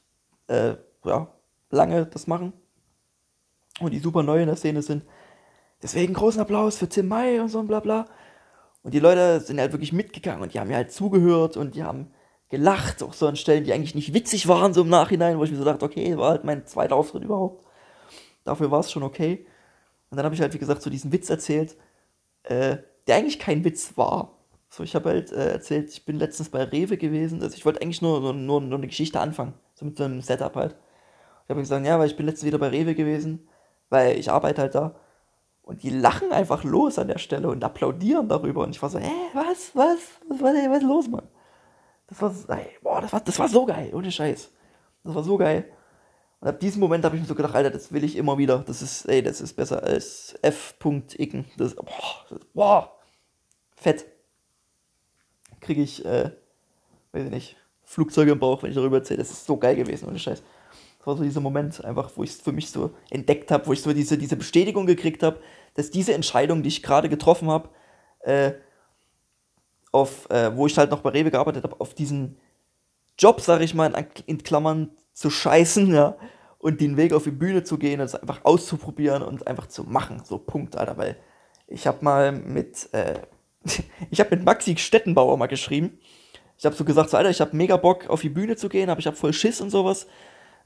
äh, 0.48 0.74
ja, 1.04 1.28
lange 1.70 2.06
das 2.06 2.26
machen 2.26 2.52
und 3.80 3.92
die 3.92 3.98
super 3.98 4.22
neu 4.22 4.40
in 4.40 4.48
der 4.48 4.56
Szene 4.56 4.82
sind. 4.82 5.04
Deswegen 5.82 6.14
großen 6.14 6.40
Applaus 6.40 6.78
für 6.78 6.88
Tim 6.88 7.08
Mai 7.08 7.40
und 7.40 7.48
so 7.48 7.60
und 7.60 7.68
bla 7.68 7.80
bla. 7.80 8.06
Und 8.82 8.94
die 8.94 9.00
Leute 9.00 9.40
sind 9.40 9.60
halt 9.60 9.72
wirklich 9.72 9.92
mitgegangen 9.92 10.42
und 10.42 10.54
die 10.54 10.60
haben 10.60 10.68
mir 10.68 10.76
halt 10.76 10.92
zugehört 10.92 11.56
und 11.56 11.74
die 11.74 11.84
haben 11.84 12.10
gelacht, 12.48 13.02
auch 13.02 13.12
so 13.12 13.26
an 13.26 13.36
Stellen, 13.36 13.64
die 13.64 13.72
eigentlich 13.72 13.94
nicht 13.94 14.14
witzig 14.14 14.48
waren, 14.48 14.74
so 14.74 14.82
im 14.82 14.88
Nachhinein, 14.88 15.38
wo 15.38 15.44
ich 15.44 15.50
mir 15.50 15.58
so 15.58 15.64
dachte, 15.64 15.84
okay, 15.84 16.16
war 16.16 16.30
halt 16.30 16.44
mein 16.44 16.66
zweiter 16.66 16.96
Auftritt 16.96 17.24
überhaupt. 17.24 17.64
Dafür 18.44 18.70
war 18.70 18.80
es 18.80 18.90
schon 18.90 19.02
okay. 19.02 19.46
Und 20.10 20.16
dann 20.16 20.24
habe 20.24 20.34
ich 20.34 20.40
halt, 20.40 20.54
wie 20.54 20.58
gesagt, 20.58 20.82
so 20.82 20.90
diesen 20.90 21.12
Witz 21.12 21.28
erzählt, 21.30 21.76
äh, 22.44 22.78
der 23.06 23.16
eigentlich 23.16 23.38
kein 23.38 23.64
Witz 23.64 23.96
war. 23.96 24.35
So, 24.68 24.82
ich 24.82 24.94
habe 24.94 25.10
halt 25.10 25.32
äh, 25.32 25.52
erzählt, 25.52 25.90
ich 25.90 26.04
bin 26.04 26.18
letztens 26.18 26.48
bei 26.48 26.64
Rewe 26.64 26.96
gewesen. 26.96 27.42
Also 27.42 27.56
ich 27.56 27.64
wollte 27.64 27.82
eigentlich 27.82 28.02
nur, 28.02 28.20
nur, 28.20 28.34
nur, 28.34 28.60
nur 28.60 28.78
eine 28.78 28.86
Geschichte 28.86 29.20
anfangen. 29.20 29.54
So 29.74 29.84
mit 29.84 29.96
so 29.96 30.04
einem 30.04 30.20
Setup 30.20 30.54
halt. 30.54 30.76
Ich 31.44 31.50
habe 31.50 31.60
gesagt, 31.60 31.86
ja, 31.86 31.98
weil 31.98 32.08
ich 32.08 32.16
bin 32.16 32.26
letztens 32.26 32.46
wieder 32.46 32.58
bei 32.58 32.68
Rewe 32.68 32.94
gewesen, 32.94 33.48
weil 33.88 34.18
ich 34.18 34.30
arbeite 34.30 34.62
halt 34.62 34.74
da. 34.74 34.96
Und 35.62 35.82
die 35.82 35.90
lachen 35.90 36.32
einfach 36.32 36.64
los 36.64 36.98
an 36.98 37.08
der 37.08 37.18
Stelle 37.18 37.48
und 37.48 37.62
applaudieren 37.62 38.28
darüber. 38.28 38.62
Und 38.64 38.70
ich 38.70 38.82
war 38.82 38.90
so, 38.90 38.98
hä, 38.98 39.10
was, 39.32 39.74
was, 39.74 39.98
was, 40.28 40.40
was, 40.40 40.54
was 40.54 40.76
ist 40.76 40.82
los, 40.82 41.08
Mann? 41.08 41.28
Das 42.06 42.22
war, 42.22 42.32
ey, 42.56 42.68
boah, 42.82 43.00
das 43.00 43.12
war, 43.12 43.20
das 43.20 43.38
war 43.38 43.48
so 43.48 43.66
geil, 43.66 43.90
ohne 43.92 44.12
Scheiß. 44.12 44.52
Das 45.02 45.14
war 45.14 45.24
so 45.24 45.36
geil. 45.36 45.64
Und 46.40 46.48
ab 46.48 46.60
diesem 46.60 46.80
Moment 46.80 47.04
habe 47.04 47.16
ich 47.16 47.22
mir 47.22 47.28
so 47.28 47.34
gedacht, 47.34 47.54
Alter, 47.54 47.70
das 47.70 47.92
will 47.92 48.04
ich 48.04 48.16
immer 48.16 48.38
wieder. 48.38 48.58
Das 48.58 48.82
ist, 48.82 49.06
ey, 49.06 49.22
das 49.22 49.40
ist 49.40 49.54
besser 49.54 49.82
als 49.82 50.36
F. 50.42 50.74
Icken. 51.16 51.46
Das, 51.56 51.74
boah, 51.74 52.26
das, 52.28 52.38
boah, 52.52 52.92
fett. 53.74 54.06
Kriege 55.66 55.82
ich, 55.82 56.04
äh, 56.04 56.30
weiß 57.12 57.24
ich 57.24 57.30
nicht, 57.30 57.56
Flugzeuge 57.84 58.32
im 58.32 58.38
Bauch, 58.38 58.62
wenn 58.62 58.70
ich 58.70 58.76
darüber 58.76 58.98
erzähle. 58.98 59.18
Das 59.18 59.30
ist 59.30 59.46
so 59.46 59.56
geil 59.56 59.76
gewesen, 59.76 60.08
ohne 60.08 60.18
Scheiß 60.18 60.42
war 61.06 61.16
so 61.16 61.22
dieser 61.22 61.40
Moment 61.40 61.84
einfach, 61.84 62.10
wo 62.16 62.24
ich 62.24 62.30
es 62.30 62.40
für 62.40 62.52
mich 62.52 62.70
so 62.70 62.90
entdeckt 63.10 63.50
habe, 63.50 63.66
wo 63.66 63.72
ich 63.72 63.80
so 63.80 63.92
diese, 63.92 64.18
diese 64.18 64.36
Bestätigung 64.36 64.86
gekriegt 64.86 65.22
habe, 65.22 65.38
dass 65.74 65.90
diese 65.90 66.14
Entscheidung, 66.14 66.62
die 66.62 66.68
ich 66.68 66.82
gerade 66.82 67.08
getroffen 67.08 67.48
habe, 67.48 67.68
äh, 68.20 68.52
auf, 69.92 70.28
äh, 70.30 70.54
wo 70.56 70.66
ich 70.66 70.76
halt 70.76 70.90
noch 70.90 71.00
bei 71.00 71.10
Rewe 71.10 71.30
gearbeitet 71.30 71.62
habe, 71.62 71.80
auf 71.80 71.94
diesen 71.94 72.38
Job, 73.18 73.40
sag 73.40 73.60
ich 73.62 73.74
mal, 73.74 73.94
in, 73.94 74.06
in, 74.26 74.42
Klammern 74.42 74.90
zu 75.12 75.30
scheißen, 75.30 75.94
ja, 75.94 76.16
und 76.58 76.80
den 76.80 76.96
Weg 76.96 77.12
auf 77.12 77.22
die 77.22 77.30
Bühne 77.30 77.62
zu 77.62 77.78
gehen 77.78 78.00
und 78.00 78.06
es 78.06 78.14
einfach 78.14 78.44
auszuprobieren 78.44 79.22
und 79.22 79.46
einfach 79.46 79.68
zu 79.68 79.84
machen, 79.84 80.22
so 80.24 80.38
Punkt, 80.38 80.76
Alter, 80.76 80.98
weil 80.98 81.16
ich 81.68 81.86
habe 81.86 82.04
mal 82.04 82.32
mit, 82.32 82.92
äh, 82.92 83.20
ich 84.10 84.20
habe 84.20 84.36
mit 84.36 84.44
Maxi 84.44 84.76
Stettenbauer 84.76 85.36
mal 85.36 85.46
geschrieben. 85.46 85.98
Ich 86.58 86.64
habe 86.64 86.74
so 86.74 86.84
gesagt, 86.84 87.10
so, 87.10 87.16
Alter, 87.16 87.30
ich 87.30 87.40
habe 87.40 87.56
mega 87.56 87.76
Bock 87.76 88.08
auf 88.08 88.22
die 88.22 88.28
Bühne 88.28 88.56
zu 88.56 88.68
gehen, 88.68 88.88
aber 88.88 89.00
ich 89.00 89.06
habe 89.06 89.16
voll 89.16 89.32
Schiss 89.32 89.60
und 89.60 89.70
sowas 89.70 90.06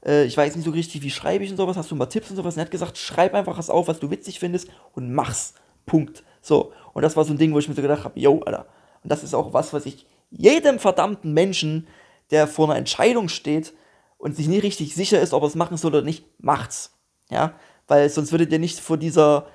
äh, 0.05 0.25
ich 0.25 0.35
weiß 0.35 0.55
nicht 0.55 0.65
so 0.65 0.71
richtig, 0.71 1.01
wie 1.01 1.09
schreibe 1.09 1.43
ich 1.43 1.51
und 1.51 1.57
sowas, 1.57 1.77
hast 1.77 1.91
du 1.91 1.95
mal 1.95 2.05
Tipps 2.05 2.29
und 2.29 2.35
sowas? 2.35 2.55
Und 2.55 2.59
er 2.59 2.65
hat 2.65 2.71
gesagt, 2.71 2.97
schreib 2.97 3.33
einfach 3.33 3.57
was 3.57 3.69
auf, 3.69 3.87
was 3.87 3.99
du 3.99 4.09
witzig 4.09 4.39
findest 4.39 4.69
und 4.93 5.13
mach's. 5.13 5.53
Punkt. 5.85 6.23
So. 6.41 6.73
Und 6.93 7.01
das 7.03 7.15
war 7.15 7.23
so 7.23 7.33
ein 7.33 7.37
Ding, 7.37 7.53
wo 7.53 7.59
ich 7.59 7.67
mir 7.67 7.75
so 7.75 7.81
gedacht 7.81 8.03
habe, 8.03 8.19
yo, 8.19 8.41
Alter. 8.41 8.67
Und 9.03 9.11
das 9.11 9.23
ist 9.23 9.33
auch 9.33 9.53
was, 9.53 9.73
was 9.73 9.85
ich 9.85 10.05
jedem 10.29 10.79
verdammten 10.79 11.33
Menschen, 11.33 11.87
der 12.29 12.47
vor 12.47 12.69
einer 12.69 12.77
Entscheidung 12.77 13.29
steht 13.29 13.73
und 14.17 14.35
sich 14.35 14.47
nicht 14.47 14.63
richtig 14.63 14.95
sicher 14.95 15.19
ist, 15.19 15.33
ob 15.33 15.43
er 15.43 15.47
es 15.47 15.55
machen 15.55 15.77
soll 15.77 15.93
oder 15.93 16.03
nicht, 16.03 16.25
macht's. 16.39 16.97
Ja, 17.29 17.53
weil 17.87 18.09
sonst 18.09 18.31
würdet 18.31 18.51
ihr 18.51 18.59
nicht 18.59 18.79
vor 18.79 18.97
dieser, 18.97 19.47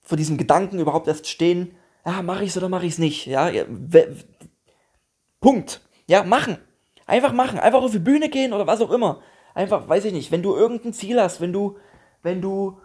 vor 0.00 0.16
diesem 0.16 0.36
Gedanken 0.38 0.78
überhaupt 0.78 1.08
erst 1.08 1.28
stehen, 1.28 1.76
ja, 2.06 2.22
mache 2.22 2.44
ich's 2.44 2.56
oder 2.56 2.68
mache 2.68 2.86
ich's 2.86 2.98
nicht. 2.98 3.26
Ja, 3.26 3.50
Punkt. 5.40 5.82
Ja, 6.06 6.22
machen. 6.22 6.58
Einfach 7.06 7.32
machen. 7.32 7.58
Einfach 7.58 7.82
auf 7.82 7.90
die 7.92 7.98
Bühne 7.98 8.28
gehen 8.28 8.52
oder 8.52 8.66
was 8.66 8.80
auch 8.80 8.90
immer 8.90 9.20
einfach, 9.56 9.88
weiß 9.88 10.04
ich 10.04 10.12
nicht, 10.12 10.30
wenn 10.30 10.42
du 10.42 10.54
irgendein 10.54 10.92
Ziel 10.92 11.20
hast, 11.20 11.40
wenn 11.40 11.52
du, 11.52 11.78
wenn 12.22 12.42
du, 12.42 12.78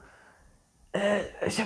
äh, 0.94 1.20
ich, 1.46 1.60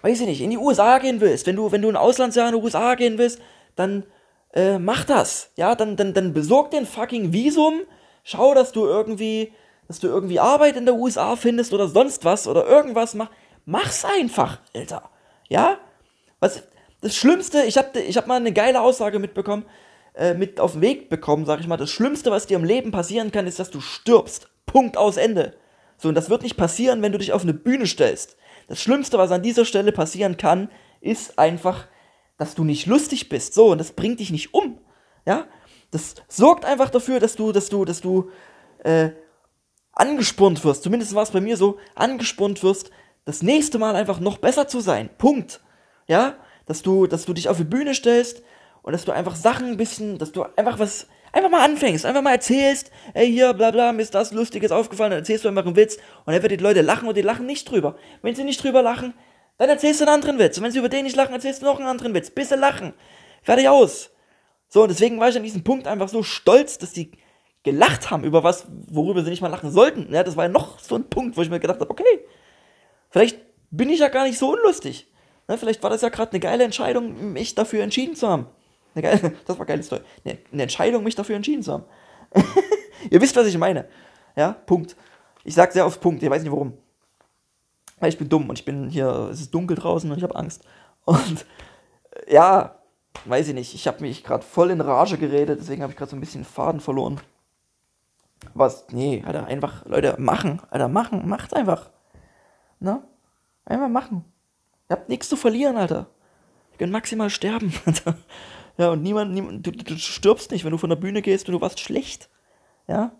weiß 0.00 0.20
ich 0.20 0.26
nicht, 0.26 0.40
in 0.40 0.50
die 0.50 0.58
USA 0.58 0.98
gehen 0.98 1.20
willst, 1.20 1.46
wenn 1.46 1.54
du, 1.54 1.70
wenn 1.70 1.82
du 1.82 1.90
ein 1.90 1.96
Auslandsjahr 1.96 2.48
in 2.48 2.56
die 2.56 2.62
USA 2.62 2.94
gehen 2.94 3.18
willst, 3.18 3.40
dann 3.76 4.04
äh, 4.54 4.78
mach 4.78 5.04
das, 5.04 5.50
ja, 5.56 5.74
dann, 5.74 5.96
dann, 5.96 6.14
dann 6.14 6.32
besorg 6.32 6.70
den 6.70 6.86
fucking 6.86 7.32
Visum, 7.32 7.82
schau, 8.24 8.54
dass 8.54 8.72
du 8.72 8.86
irgendwie, 8.86 9.52
dass 9.86 10.00
du 10.00 10.08
irgendwie 10.08 10.40
Arbeit 10.40 10.76
in 10.76 10.86
der 10.86 10.94
USA 10.94 11.36
findest 11.36 11.74
oder 11.74 11.88
sonst 11.88 12.24
was 12.24 12.48
oder 12.48 12.66
irgendwas 12.66 13.14
mach, 13.14 13.30
mach's 13.66 14.04
einfach, 14.04 14.60
Alter, 14.74 15.10
ja, 15.48 15.76
was, 16.40 16.62
das 17.02 17.14
Schlimmste, 17.14 17.64
ich 17.64 17.76
hab, 17.76 17.94
ich 17.96 18.16
hab 18.16 18.26
mal 18.26 18.36
eine 18.36 18.52
geile 18.52 18.80
Aussage 18.80 19.18
mitbekommen, 19.18 19.66
äh, 20.14 20.34
mit 20.34 20.60
auf 20.60 20.72
den 20.72 20.80
Weg 20.80 21.10
bekommen, 21.10 21.44
sag 21.44 21.60
ich 21.60 21.66
mal. 21.66 21.76
Das 21.76 21.90
Schlimmste, 21.90 22.30
was 22.30 22.46
dir 22.46 22.56
im 22.56 22.64
Leben 22.64 22.90
passieren 22.90 23.30
kann, 23.32 23.46
ist, 23.46 23.58
dass 23.58 23.70
du 23.70 23.80
stirbst. 23.80 24.48
Punkt 24.66 24.96
aus 24.96 25.16
Ende. 25.16 25.54
So, 25.98 26.08
und 26.08 26.14
das 26.14 26.30
wird 26.30 26.42
nicht 26.42 26.56
passieren, 26.56 27.02
wenn 27.02 27.12
du 27.12 27.18
dich 27.18 27.32
auf 27.32 27.42
eine 27.42 27.54
Bühne 27.54 27.86
stellst. 27.86 28.36
Das 28.68 28.80
Schlimmste, 28.80 29.18
was 29.18 29.30
an 29.30 29.42
dieser 29.42 29.64
Stelle 29.64 29.92
passieren 29.92 30.36
kann, 30.36 30.70
ist 31.00 31.38
einfach, 31.38 31.86
dass 32.38 32.54
du 32.54 32.64
nicht 32.64 32.86
lustig 32.86 33.28
bist. 33.28 33.54
So, 33.54 33.72
und 33.72 33.78
das 33.78 33.92
bringt 33.92 34.20
dich 34.20 34.30
nicht 34.30 34.54
um. 34.54 34.78
Ja? 35.26 35.46
Das 35.90 36.14
sorgt 36.28 36.64
einfach 36.64 36.90
dafür, 36.90 37.20
dass 37.20 37.36
du, 37.36 37.52
dass 37.52 37.68
du, 37.68 37.84
dass 37.84 38.00
du, 38.00 38.30
äh, 38.84 39.10
angespornt 39.92 40.64
wirst. 40.64 40.82
Zumindest 40.82 41.14
war 41.14 41.22
es 41.22 41.30
bei 41.30 41.40
mir 41.40 41.56
so, 41.56 41.78
angespornt 41.94 42.62
wirst, 42.62 42.90
das 43.24 43.42
nächste 43.42 43.78
Mal 43.78 43.94
einfach 43.94 44.20
noch 44.20 44.38
besser 44.38 44.66
zu 44.66 44.80
sein. 44.80 45.10
Punkt. 45.18 45.60
Ja? 46.08 46.36
Dass 46.66 46.82
du, 46.82 47.06
dass 47.06 47.24
du 47.24 47.32
dich 47.32 47.48
auf 47.48 47.56
die 47.56 47.64
Bühne 47.64 47.94
stellst, 47.94 48.42
und 48.82 48.92
dass 48.92 49.04
du 49.04 49.12
einfach 49.12 49.36
Sachen 49.36 49.68
ein 49.68 49.76
bisschen, 49.76 50.18
dass 50.18 50.32
du 50.32 50.44
einfach 50.56 50.78
was, 50.78 51.06
einfach 51.32 51.50
mal 51.50 51.64
anfängst, 51.64 52.04
einfach 52.04 52.22
mal 52.22 52.32
erzählst, 52.32 52.90
ey, 53.14 53.30
hier, 53.30 53.54
bla 53.54 53.70
bla, 53.70 53.92
mir 53.92 54.02
ist 54.02 54.14
das 54.14 54.32
Lustiges 54.32 54.72
aufgefallen, 54.72 55.12
dann 55.12 55.20
erzählst 55.20 55.44
du 55.44 55.48
einfach 55.48 55.64
einen 55.64 55.76
Witz 55.76 55.96
und 55.96 56.32
dann 56.32 56.42
werden 56.42 56.56
die 56.56 56.62
Leute 56.62 56.82
lachen 56.82 57.08
und 57.08 57.16
die 57.16 57.22
lachen 57.22 57.46
nicht 57.46 57.70
drüber. 57.70 57.96
Wenn 58.22 58.34
sie 58.34 58.44
nicht 58.44 58.62
drüber 58.62 58.82
lachen, 58.82 59.14
dann 59.58 59.68
erzählst 59.68 60.00
du 60.00 60.04
einen 60.04 60.14
anderen 60.14 60.38
Witz. 60.38 60.58
Und 60.58 60.64
wenn 60.64 60.72
sie 60.72 60.78
über 60.78 60.88
den 60.88 61.04
nicht 61.04 61.16
lachen, 61.16 61.32
erzählst 61.32 61.62
du 61.62 61.66
noch 61.66 61.78
einen 61.78 61.88
anderen 61.88 62.14
Witz. 62.14 62.30
Bis 62.30 62.50
lachen. 62.50 62.94
Fertig 63.42 63.68
aus. 63.68 64.10
So, 64.68 64.82
und 64.82 64.88
deswegen 64.88 65.20
war 65.20 65.28
ich 65.28 65.36
an 65.36 65.42
diesem 65.42 65.62
Punkt 65.62 65.86
einfach 65.86 66.08
so 66.08 66.22
stolz, 66.22 66.78
dass 66.78 66.92
die 66.92 67.12
gelacht 67.62 68.10
haben 68.10 68.24
über 68.24 68.42
was, 68.42 68.66
worüber 68.90 69.22
sie 69.22 69.30
nicht 69.30 69.42
mal 69.42 69.48
lachen 69.48 69.70
sollten. 69.70 70.12
Ja, 70.12 70.24
das 70.24 70.36
war 70.36 70.44
ja 70.44 70.50
noch 70.50 70.80
so 70.80 70.96
ein 70.96 71.08
Punkt, 71.08 71.36
wo 71.36 71.42
ich 71.42 71.50
mir 71.50 71.60
gedacht 71.60 71.78
habe, 71.78 71.90
okay, 71.90 72.26
vielleicht 73.10 73.38
bin 73.70 73.90
ich 73.90 74.00
ja 74.00 74.08
gar 74.08 74.24
nicht 74.24 74.38
so 74.38 74.52
unlustig. 74.52 75.11
Ja, 75.52 75.58
vielleicht 75.58 75.82
war 75.82 75.90
das 75.90 76.00
ja 76.00 76.08
gerade 76.08 76.32
eine 76.32 76.40
geile 76.40 76.64
Entscheidung, 76.64 77.34
mich 77.34 77.54
dafür 77.54 77.82
entschieden 77.82 78.16
zu 78.16 78.26
haben. 78.26 78.46
Eine 78.94 79.02
geile, 79.02 79.18
das 79.46 79.58
war 79.58 79.66
eine 79.66 79.66
geile 79.66 79.82
Story. 79.82 80.00
Eine, 80.24 80.38
eine 80.50 80.62
Entscheidung, 80.62 81.04
mich 81.04 81.14
dafür 81.14 81.36
entschieden 81.36 81.62
zu 81.62 81.74
haben. 81.74 81.84
Ihr 83.10 83.20
wisst, 83.20 83.36
was 83.36 83.46
ich 83.46 83.58
meine. 83.58 83.86
Ja, 84.34 84.52
Punkt. 84.52 84.96
Ich 85.44 85.52
sag 85.52 85.70
sehr 85.72 85.84
oft 85.84 86.00
Punkt, 86.00 86.22
ich 86.22 86.30
weiß 86.30 86.42
nicht 86.42 86.52
warum. 86.52 86.72
Weil 88.00 88.08
ich 88.08 88.16
bin 88.16 88.30
dumm 88.30 88.48
und 88.48 88.58
ich 88.58 88.64
bin 88.64 88.88
hier, 88.88 89.28
es 89.30 89.42
ist 89.42 89.50
dunkel 89.52 89.76
draußen 89.76 90.10
und 90.10 90.16
ich 90.16 90.24
habe 90.24 90.34
Angst. 90.34 90.64
Und 91.04 91.44
ja, 92.28 92.76
weiß 93.26 93.48
ich 93.48 93.54
nicht, 93.54 93.74
ich 93.74 93.86
habe 93.88 94.00
mich 94.00 94.24
gerade 94.24 94.44
voll 94.44 94.70
in 94.70 94.80
Rage 94.80 95.18
geredet, 95.18 95.58
deswegen 95.60 95.82
habe 95.82 95.92
ich 95.92 95.98
gerade 95.98 96.10
so 96.10 96.16
ein 96.16 96.20
bisschen 96.20 96.44
Faden 96.44 96.80
verloren. 96.80 97.20
Was, 98.54 98.86
nee, 98.90 99.22
Alter, 99.26 99.46
einfach, 99.46 99.84
Leute, 99.84 100.14
machen, 100.18 100.62
Alter, 100.70 100.88
machen, 100.88 101.28
macht 101.28 101.54
einfach. 101.54 101.90
Ne? 102.80 103.02
Einfach 103.66 103.88
machen. 103.88 104.31
Ihr 104.92 104.96
habt 104.96 105.08
nichts 105.08 105.30
zu 105.30 105.36
verlieren, 105.36 105.78
Alter. 105.78 106.06
Ihr 106.72 106.78
könnt 106.78 106.92
maximal 106.92 107.30
sterben, 107.30 107.72
Alter. 107.86 108.18
Ja, 108.76 108.90
und 108.90 109.02
niemand, 109.02 109.32
niemand 109.32 109.66
du, 109.66 109.70
du 109.70 109.96
stirbst 109.96 110.50
nicht, 110.50 110.66
wenn 110.66 110.70
du 110.70 110.76
von 110.76 110.90
der 110.90 110.96
Bühne 110.96 111.22
gehst 111.22 111.48
und 111.48 111.54
du 111.54 111.62
warst 111.62 111.80
schlecht. 111.80 112.28
Ja? 112.86 113.12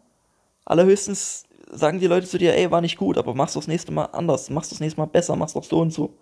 Allerhöchstens 0.67 1.45
sagen 1.71 1.99
die 1.99 2.09
Leute 2.09 2.27
zu 2.27 2.37
dir, 2.37 2.55
ey, 2.55 2.71
war 2.71 2.83
nicht 2.83 2.99
gut, 2.99 3.17
aber 3.17 3.35
machst 3.35 3.55
du 3.55 3.59
das 3.59 3.69
nächste 3.69 3.91
Mal 3.91 4.05
anders, 4.05 4.51
machst 4.51 4.71
du 4.71 4.75
das 4.75 4.81
nächste 4.81 5.01
Mal 5.01 5.07
besser, 5.07 5.35
machst 5.35 5.57
doch 5.57 5.65
so 5.65 5.81
und 5.81 5.95
so. 5.95 6.13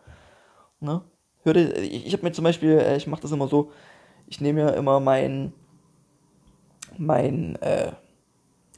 Ne? 0.79 1.03
Hör 1.43 1.53
dir, 1.53 1.77
ich, 1.79 2.07
ich 2.07 2.13
habe 2.13 2.23
mir 2.23 2.31
zum 2.31 2.45
Beispiel, 2.45 2.79
äh, 2.79 2.97
ich 2.97 3.09
mache 3.09 3.23
das 3.23 3.33
immer 3.33 3.49
so, 3.49 3.73
ich 4.29 4.41
nehme 4.41 4.61
ja 4.61 4.69
immer 4.69 5.01
mein, 5.01 5.53
mein, 6.97 7.57
äh, 7.57 7.91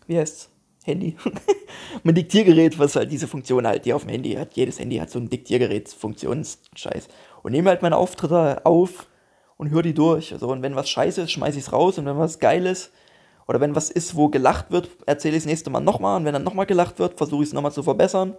wie 0.07 0.17
heißt's? 0.17 0.51
Handy. 0.87 1.17
mein 2.03 2.15
Diktiergerät, 2.15 2.79
was 2.79 2.97
halt 2.97 3.11
diese 3.11 3.29
Funktion 3.29 3.67
halt, 3.67 3.85
die 3.85 3.93
auf 3.93 4.03
dem 4.03 4.11
Handy 4.11 4.35
hat. 4.35 4.55
Jedes 4.55 4.79
Handy 4.79 4.97
hat 4.97 5.11
so 5.11 5.19
ein 5.19 5.29
Diktiergerät, 5.29 5.89
Funktionsscheiß. 5.89 7.09
Und 7.43 7.53
nehme 7.53 7.71
halt 7.71 7.83
meine 7.83 7.97
Auftritte 7.97 8.65
auf 8.65 9.07
und 9.57 9.71
höre 9.71 9.83
die 9.83 9.95
durch. 9.95 10.33
Also, 10.33 10.49
und 10.49 10.63
wenn 10.63 10.77
was 10.77 10.89
scheiße 10.89 11.23
ist, 11.23 11.33
schmeiße 11.33 11.59
ich 11.59 11.65
es 11.65 11.73
raus. 11.73 11.99
Und 11.99 12.07
wenn 12.07 12.19
was 12.19 12.39
geil 12.39 12.67
ist, 12.67 12.93
oder 13.49 13.61
wenn 13.61 13.75
was 13.75 13.91
ist, 13.91 14.17
wo 14.17 14.29
gelacht 14.29 14.71
wird, 14.71 14.89
erzähle 15.07 15.37
ich 15.37 15.43
das 15.43 15.49
nächste 15.49 15.71
Mal 15.71 15.81
nochmal. 15.81 16.17
Und 16.17 16.25
wenn 16.25 16.33
dann 16.33 16.45
nochmal 16.45 16.67
gelacht 16.67 16.99
wird, 16.99 17.17
versuche 17.17 17.43
ich 17.43 17.49
es 17.49 17.53
nochmal 17.53 17.73
zu 17.73 17.83
verbessern. 17.83 18.37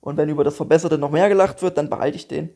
Und 0.00 0.16
wenn 0.16 0.28
über 0.28 0.44
das 0.44 0.56
Verbesserte 0.56 0.98
noch 0.98 1.10
mehr 1.10 1.28
gelacht 1.28 1.62
wird, 1.62 1.76
dann 1.76 1.90
behalte 1.90 2.16
ich 2.16 2.28
den. 2.28 2.50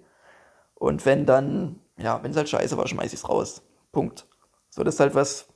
Und 0.74 1.05
wenn 1.05 1.27
dann, 1.27 1.81
ja, 1.98 2.22
wenn 2.22 2.31
es 2.31 2.37
halt 2.37 2.48
scheiße 2.48 2.77
war, 2.77 2.87
schmeiße 2.87 3.14
ich 3.14 3.20
es 3.20 3.29
raus. 3.29 3.62
Punkt. 3.92 4.27
So, 4.70 4.83
das 4.83 4.94
ist 4.94 5.00
halt 5.00 5.14
was, 5.14 5.48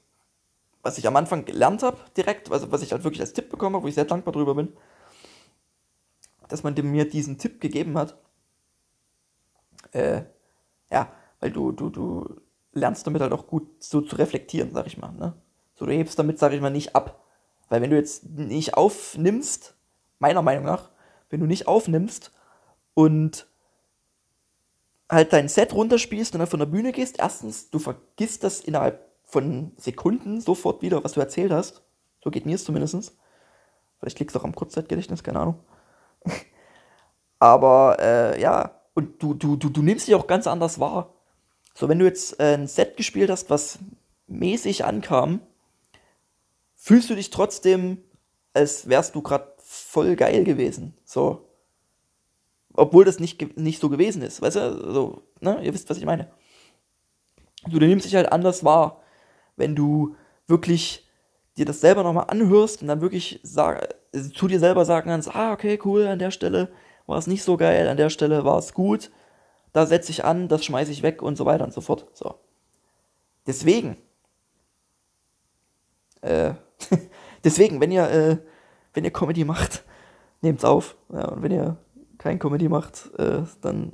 was 0.88 0.96
ich 0.96 1.06
am 1.06 1.16
Anfang 1.16 1.44
gelernt 1.44 1.82
habe, 1.82 1.98
direkt, 2.16 2.50
also 2.50 2.72
was 2.72 2.80
ich 2.80 2.92
halt 2.92 3.04
wirklich 3.04 3.20
als 3.20 3.34
Tipp 3.34 3.50
bekommen 3.50 3.76
habe, 3.76 3.84
wo 3.84 3.88
ich 3.88 3.94
sehr 3.94 4.06
dankbar 4.06 4.32
drüber 4.32 4.54
bin, 4.54 4.72
dass 6.48 6.62
man 6.62 6.72
mir 6.74 7.06
diesen 7.06 7.36
Tipp 7.36 7.60
gegeben 7.60 7.98
hat. 7.98 8.16
Äh, 9.92 10.22
ja, 10.90 11.12
weil 11.40 11.50
du, 11.50 11.72
du, 11.72 11.90
du 11.90 12.40
lernst 12.72 13.06
damit 13.06 13.20
halt 13.20 13.34
auch 13.34 13.46
gut 13.46 13.68
so 13.84 14.00
zu 14.00 14.16
reflektieren, 14.16 14.72
sag 14.72 14.86
ich 14.86 14.96
mal. 14.96 15.12
Ne? 15.12 15.34
So, 15.74 15.84
du 15.84 15.92
hebst 15.92 16.18
damit, 16.18 16.38
sag 16.38 16.54
ich 16.54 16.60
mal, 16.62 16.70
nicht 16.70 16.96
ab. 16.96 17.22
Weil 17.68 17.82
wenn 17.82 17.90
du 17.90 17.96
jetzt 17.96 18.24
nicht 18.24 18.72
aufnimmst, 18.72 19.76
meiner 20.18 20.40
Meinung 20.40 20.64
nach, 20.64 20.90
wenn 21.28 21.40
du 21.40 21.46
nicht 21.46 21.66
aufnimmst 21.66 22.32
und 22.94 23.46
halt 25.10 25.34
dein 25.34 25.50
Set 25.50 25.74
runterspielst 25.74 26.32
und 26.32 26.38
dann 26.38 26.48
von 26.48 26.60
der 26.60 26.66
Bühne 26.66 26.92
gehst, 26.92 27.18
erstens, 27.18 27.68
du 27.68 27.78
vergisst 27.78 28.42
das 28.42 28.60
innerhalb 28.60 29.07
von 29.28 29.72
Sekunden 29.76 30.40
sofort 30.40 30.82
wieder, 30.82 31.04
was 31.04 31.12
du 31.12 31.20
erzählt 31.20 31.52
hast. 31.52 31.82
So 32.24 32.30
geht 32.30 32.46
mir 32.46 32.54
es 32.54 32.64
zumindest. 32.64 33.14
Vielleicht 34.00 34.18
liegt 34.18 34.30
es 34.30 34.36
auch 34.36 34.44
am 34.44 34.54
Kurzzeitgedächtnis, 34.54 35.22
keine 35.22 35.40
Ahnung. 35.40 35.60
Aber 37.38 37.98
äh, 38.00 38.40
ja, 38.40 38.80
und 38.94 39.22
du, 39.22 39.34
du, 39.34 39.56
du, 39.56 39.68
du 39.68 39.82
nimmst 39.82 40.08
dich 40.08 40.14
auch 40.14 40.26
ganz 40.26 40.46
anders 40.46 40.80
wahr. 40.80 41.14
So, 41.74 41.88
wenn 41.88 41.98
du 41.98 42.06
jetzt 42.06 42.40
äh, 42.40 42.54
ein 42.54 42.66
Set 42.66 42.96
gespielt 42.96 43.30
hast, 43.30 43.50
was 43.50 43.78
mäßig 44.26 44.84
ankam, 44.84 45.40
fühlst 46.74 47.10
du 47.10 47.14
dich 47.14 47.30
trotzdem, 47.30 47.98
als 48.54 48.88
wärst 48.88 49.14
du 49.14 49.22
gerade 49.22 49.52
voll 49.58 50.16
geil 50.16 50.42
gewesen. 50.44 50.96
So. 51.04 51.48
Obwohl 52.72 53.04
das 53.04 53.20
nicht, 53.20 53.58
nicht 53.58 53.80
so 53.80 53.90
gewesen 53.90 54.22
ist. 54.22 54.40
Weißt 54.40 54.56
du, 54.56 54.92
so, 54.92 55.22
ne? 55.40 55.60
Ihr 55.62 55.74
wisst, 55.74 55.90
was 55.90 55.98
ich 55.98 56.06
meine. 56.06 56.30
Du, 57.66 57.78
du 57.78 57.86
nimmst 57.86 58.06
dich 58.06 58.14
halt 58.14 58.32
anders 58.32 58.64
wahr, 58.64 59.02
wenn 59.58 59.76
du 59.76 60.16
wirklich 60.46 61.08
dir 61.56 61.64
das 61.64 61.80
selber 61.80 62.02
nochmal 62.02 62.26
anhörst 62.28 62.82
und 62.82 62.88
dann 62.88 63.00
wirklich 63.00 63.40
sag, 63.42 63.94
zu 64.34 64.46
dir 64.48 64.60
selber 64.60 64.84
sagen 64.84 65.10
kannst, 65.10 65.34
ah, 65.34 65.52
okay, 65.52 65.78
cool, 65.84 66.06
an 66.06 66.18
der 66.18 66.30
Stelle 66.30 66.70
war 67.06 67.18
es 67.18 67.26
nicht 67.26 67.42
so 67.42 67.56
geil, 67.56 67.88
an 67.88 67.96
der 67.96 68.10
Stelle 68.10 68.44
war 68.44 68.58
es 68.58 68.74
gut, 68.74 69.10
da 69.72 69.86
setze 69.86 70.10
ich 70.10 70.24
an, 70.24 70.48
das 70.48 70.64
schmeiße 70.64 70.92
ich 70.92 71.02
weg 71.02 71.22
und 71.22 71.36
so 71.36 71.46
weiter 71.46 71.64
und 71.64 71.72
so 71.72 71.80
fort. 71.80 72.06
So. 72.14 72.36
Deswegen, 73.46 73.96
äh, 76.20 76.54
deswegen, 77.44 77.80
wenn 77.80 77.90
ihr, 77.90 78.08
äh, 78.10 78.38
wenn 78.94 79.04
ihr 79.04 79.12
Comedy 79.12 79.44
macht, 79.44 79.84
nehmt's 80.42 80.64
auf. 80.64 80.96
Ja, 81.12 81.28
und 81.28 81.42
wenn 81.42 81.52
ihr 81.52 81.76
kein 82.18 82.38
Comedy 82.38 82.68
macht, 82.68 83.10
äh, 83.18 83.42
dann 83.60 83.92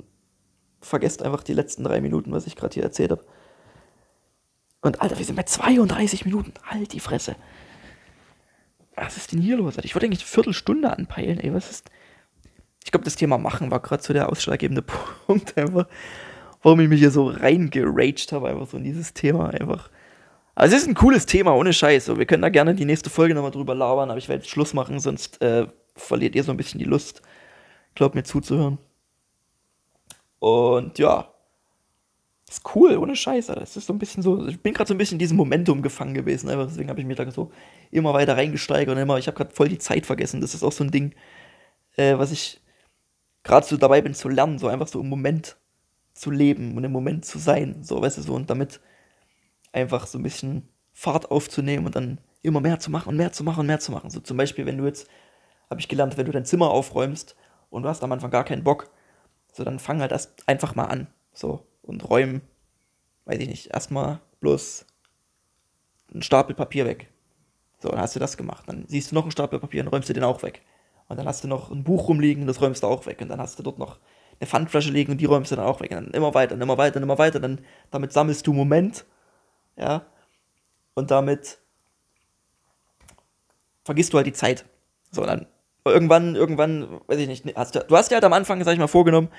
vergesst 0.81 1.23
einfach 1.23 1.43
die 1.43 1.53
letzten 1.53 1.83
drei 1.83 2.01
Minuten, 2.01 2.31
was 2.31 2.47
ich 2.47 2.55
gerade 2.55 2.73
hier 2.73 2.83
erzählt 2.83 3.11
habe. 3.11 3.23
Und 4.85 5.01
Alter, 5.01 5.17
wir 5.17 5.25
sind 5.25 5.35
bei 5.35 5.43
32 5.43 6.25
Minuten. 6.25 6.53
Halt 6.63 6.93
die 6.93 6.99
Fresse. 6.99 7.35
Was 8.95 9.17
ist 9.17 9.31
denn 9.31 9.41
hier 9.41 9.57
los? 9.57 9.77
Ich 9.81 9.95
wollte 9.95 10.05
eigentlich 10.05 10.19
eine 10.19 10.27
Viertelstunde 10.27 10.95
anpeilen, 10.95 11.39
ey. 11.39 11.51
Was 11.53 11.71
ist. 11.71 11.89
Ich 12.83 12.91
glaube, 12.91 13.03
das 13.03 13.15
Thema 13.15 13.39
Machen 13.39 13.71
war 13.71 13.79
gerade 13.79 14.03
so 14.03 14.13
der 14.13 14.29
ausschlaggebende 14.29 14.83
Punkt, 15.25 15.57
einfach. 15.57 15.87
Warum 16.61 16.79
ich 16.81 16.87
mich 16.87 16.99
hier 16.99 17.09
so 17.09 17.29
reingeraged 17.29 18.31
habe, 18.31 18.49
einfach 18.49 18.67
so 18.67 18.77
in 18.77 18.83
dieses 18.83 19.13
Thema, 19.13 19.49
einfach. 19.49 19.89
Also 20.53 20.75
es 20.75 20.83
ist 20.83 20.87
ein 20.87 20.93
cooles 20.93 21.25
Thema, 21.25 21.55
ohne 21.55 21.73
Scheiß. 21.73 22.05
So, 22.05 22.19
wir 22.19 22.27
können 22.27 22.43
da 22.43 22.49
gerne 22.49 22.75
die 22.75 22.85
nächste 22.85 23.09
Folge 23.09 23.33
nochmal 23.33 23.51
drüber 23.51 23.73
labern, 23.73 24.11
aber 24.11 24.19
ich 24.19 24.29
werde 24.29 24.43
jetzt 24.43 24.51
Schluss 24.51 24.75
machen, 24.75 24.99
sonst 24.99 25.41
äh, 25.41 25.65
verliert 25.95 26.35
ihr 26.35 26.43
so 26.43 26.51
ein 26.51 26.57
bisschen 26.57 26.79
die 26.79 26.85
Lust, 26.85 27.23
glaubt 27.95 28.13
mir 28.13 28.23
zuzuhören. 28.23 28.77
Und 30.39 30.99
ja, 30.99 31.34
ist 32.49 32.75
cool, 32.75 32.97
ohne 32.97 33.15
Scheiß, 33.15 33.49
Alter. 33.49 33.63
Es 33.63 33.75
ist 33.75 33.87
so 33.87 33.93
ein 33.93 33.99
bisschen 33.99 34.21
so, 34.21 34.47
ich 34.47 34.61
bin 34.61 34.73
gerade 34.73 34.87
so 34.87 34.93
ein 34.93 34.97
bisschen 34.97 35.15
in 35.15 35.19
diesem 35.19 35.37
Momentum 35.37 35.81
gefangen 35.81 36.13
gewesen, 36.13 36.49
einfach 36.49 36.67
deswegen 36.67 36.89
habe 36.89 36.99
ich 36.99 37.05
mich 37.05 37.17
da 37.17 37.29
so 37.31 37.51
immer 37.91 38.13
weiter 38.13 38.37
reingesteigert 38.37 38.95
und 38.95 39.01
immer, 39.01 39.17
ich 39.17 39.27
habe 39.27 39.35
gerade 39.35 39.53
voll 39.53 39.69
die 39.69 39.79
Zeit 39.79 40.05
vergessen. 40.05 40.41
Das 40.41 40.53
ist 40.53 40.63
auch 40.63 40.71
so 40.71 40.83
ein 40.83 40.91
Ding, 40.91 41.15
äh, 41.97 42.17
was 42.17 42.31
ich 42.31 42.61
gerade 43.43 43.65
so 43.65 43.77
dabei 43.77 44.01
bin 44.01 44.13
zu 44.13 44.29
lernen, 44.29 44.59
so 44.59 44.67
einfach 44.67 44.87
so 44.87 44.99
im 45.01 45.09
Moment 45.09 45.57
zu 46.13 46.31
leben 46.31 46.77
und 46.77 46.83
im 46.83 46.91
Moment 46.91 47.25
zu 47.25 47.39
sein, 47.39 47.83
so, 47.83 48.01
weißt 48.01 48.19
du, 48.19 48.21
so 48.21 48.33
und 48.33 48.49
damit 48.49 48.79
einfach 49.73 50.07
so 50.07 50.17
ein 50.17 50.23
bisschen 50.23 50.69
Fahrt 50.93 51.29
aufzunehmen 51.31 51.85
und 51.85 51.95
dann 51.95 52.21
immer 52.41 52.61
mehr 52.61 52.79
zu 52.79 52.91
machen 52.91 53.09
und 53.09 53.17
mehr 53.17 53.31
zu 53.31 53.43
machen 53.43 53.61
und 53.61 53.67
mehr 53.67 53.79
zu 53.79 53.91
machen. 53.91 54.09
So 54.09 54.19
zum 54.19 54.37
Beispiel, 54.37 54.65
wenn 54.65 54.77
du 54.77 54.85
jetzt, 54.85 55.07
habe 55.69 55.79
ich 55.79 55.87
gelernt, 55.87 56.15
wenn 56.17 56.25
du 56.25 56.31
dein 56.31 56.45
Zimmer 56.45 56.69
aufräumst 56.69 57.35
und 57.69 57.83
du 57.83 57.89
hast 57.89 58.03
am 58.03 58.11
Anfang 58.11 58.31
gar 58.31 58.45
keinen 58.45 58.63
Bock, 58.63 58.91
so 59.51 59.63
dann 59.63 59.79
fang 59.79 59.99
halt 59.99 60.11
erst 60.11 60.47
einfach 60.47 60.75
mal 60.75 60.85
an. 60.85 61.07
So 61.33 61.65
und 61.85 62.09
räumen, 62.09 62.41
weiß 63.25 63.39
ich 63.39 63.47
nicht, 63.47 63.67
erstmal 63.73 64.19
bloß 64.39 64.85
einen 66.13 66.21
Stapel 66.21 66.55
Papier 66.55 66.85
weg. 66.85 67.09
So, 67.79 67.89
dann 67.89 67.99
hast 67.99 68.15
du 68.15 68.19
das 68.19 68.37
gemacht. 68.37 68.65
Dann 68.67 68.85
siehst 68.87 69.11
du 69.11 69.15
noch 69.15 69.23
einen 69.23 69.31
Stapel 69.31 69.59
Papier 69.59 69.83
und 69.83 69.89
räumst 69.89 70.09
du 70.09 70.13
den 70.13 70.23
auch 70.23 70.43
weg. 70.43 70.61
Und 71.07 71.17
dann 71.17 71.27
hast 71.27 71.43
du 71.43 71.47
noch 71.47 71.71
ein 71.71 71.83
Buch 71.83 72.07
rumliegen 72.07 72.43
und 72.43 72.47
das 72.47 72.61
räumst 72.61 72.83
du 72.83 72.87
auch 72.87 73.05
weg. 73.05 73.21
Und 73.21 73.29
dann 73.29 73.39
hast 73.39 73.59
du 73.59 73.63
dort 73.63 73.77
noch 73.77 73.99
eine 74.39 74.47
Pfandflasche 74.47 74.91
liegen 74.91 75.11
und 75.11 75.19
die 75.19 75.25
räumst 75.25 75.51
du 75.51 75.55
dann 75.55 75.65
auch 75.65 75.81
weg. 75.81 75.91
Und 75.91 75.97
dann 75.97 76.11
immer 76.11 76.33
weiter, 76.33 76.55
und 76.55 76.61
immer 76.61 76.77
weiter, 76.77 76.97
und 76.97 77.03
immer 77.03 77.17
weiter. 77.17 77.39
Dann, 77.39 77.59
damit 77.91 78.11
sammelst 78.11 78.47
du 78.47 78.53
Moment 78.53 79.05
ja, 79.77 80.05
und 80.93 81.11
damit 81.11 81.59
vergisst 83.83 84.13
du 84.13 84.17
halt 84.17 84.27
die 84.27 84.33
Zeit. 84.33 84.65
So, 85.11 85.25
dann 85.25 85.47
irgendwann, 85.83 86.35
irgendwann, 86.35 87.01
weiß 87.07 87.19
ich 87.19 87.27
nicht, 87.27 87.55
hast 87.55 87.75
du, 87.75 87.79
du 87.79 87.95
hast 87.95 88.09
dir 88.09 88.15
halt 88.15 88.23
am 88.23 88.33
Anfang, 88.33 88.63
sag 88.63 88.73
ich 88.73 88.79
mal, 88.79 88.87
vorgenommen, 88.87 89.29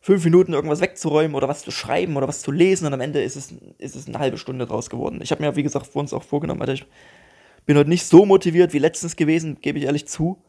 fünf 0.00 0.24
Minuten 0.24 0.54
irgendwas 0.54 0.80
wegzuräumen 0.80 1.36
oder 1.36 1.48
was 1.48 1.62
zu 1.62 1.70
schreiben 1.70 2.16
oder 2.16 2.26
was 2.26 2.40
zu 2.40 2.50
lesen 2.50 2.86
und 2.86 2.94
am 2.94 3.00
Ende 3.00 3.22
ist 3.22 3.36
es, 3.36 3.52
ist 3.78 3.96
es 3.96 4.08
eine 4.08 4.18
halbe 4.18 4.38
Stunde 4.38 4.66
draus 4.66 4.88
geworden. 4.88 5.20
Ich 5.22 5.30
habe 5.30 5.42
mir, 5.42 5.56
wie 5.56 5.62
gesagt, 5.62 5.86
vor 5.86 6.00
uns 6.00 6.12
auch 6.12 6.22
vorgenommen, 6.22 6.60
Alter, 6.60 6.72
ich 6.72 6.86
bin 7.66 7.76
heute 7.76 7.90
nicht 7.90 8.06
so 8.06 8.24
motiviert 8.24 8.72
wie 8.72 8.78
letztens 8.78 9.16
gewesen, 9.16 9.58
gebe 9.60 9.78
ich 9.78 9.84
ehrlich 9.84 10.08
zu. 10.08 10.42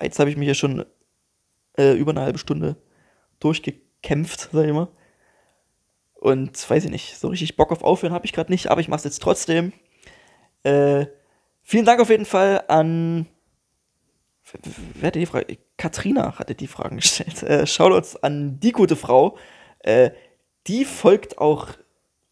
Jetzt 0.00 0.18
habe 0.18 0.30
ich 0.30 0.36
mich 0.36 0.48
ja 0.48 0.54
schon 0.54 0.84
äh, 1.76 1.92
über 1.92 2.10
eine 2.10 2.22
halbe 2.22 2.38
Stunde 2.38 2.76
durchgekämpft, 3.40 4.50
sag 4.52 4.66
ich 4.66 4.72
mal. 4.72 4.88
Und 6.14 6.68
weiß 6.68 6.84
ich 6.84 6.90
nicht, 6.90 7.16
so 7.16 7.28
richtig 7.28 7.56
Bock 7.56 7.70
auf 7.70 7.84
Aufhören 7.84 8.12
habe 8.12 8.26
ich 8.26 8.32
gerade 8.32 8.50
nicht, 8.50 8.68
aber 8.68 8.80
ich 8.80 8.88
mache 8.88 8.98
es 8.98 9.04
jetzt 9.04 9.22
trotzdem. 9.22 9.72
Äh, 10.64 11.06
vielen 11.62 11.84
Dank 11.84 12.00
auf 12.00 12.10
jeden 12.10 12.24
Fall 12.24 12.64
an. 12.66 13.26
Wer 14.94 15.08
hatte 15.08 15.18
die 15.18 15.26
Frage? 15.26 15.58
Katrina 15.76 16.38
hatte 16.38 16.54
die 16.54 16.66
Fragen 16.66 16.96
gestellt. 16.96 17.42
Äh, 17.42 17.66
Shoutouts 17.66 18.16
an 18.22 18.60
die 18.60 18.72
gute 18.72 18.96
Frau. 18.96 19.36
Äh, 19.80 20.10
die 20.66 20.84
folgt 20.84 21.38
auch 21.38 21.68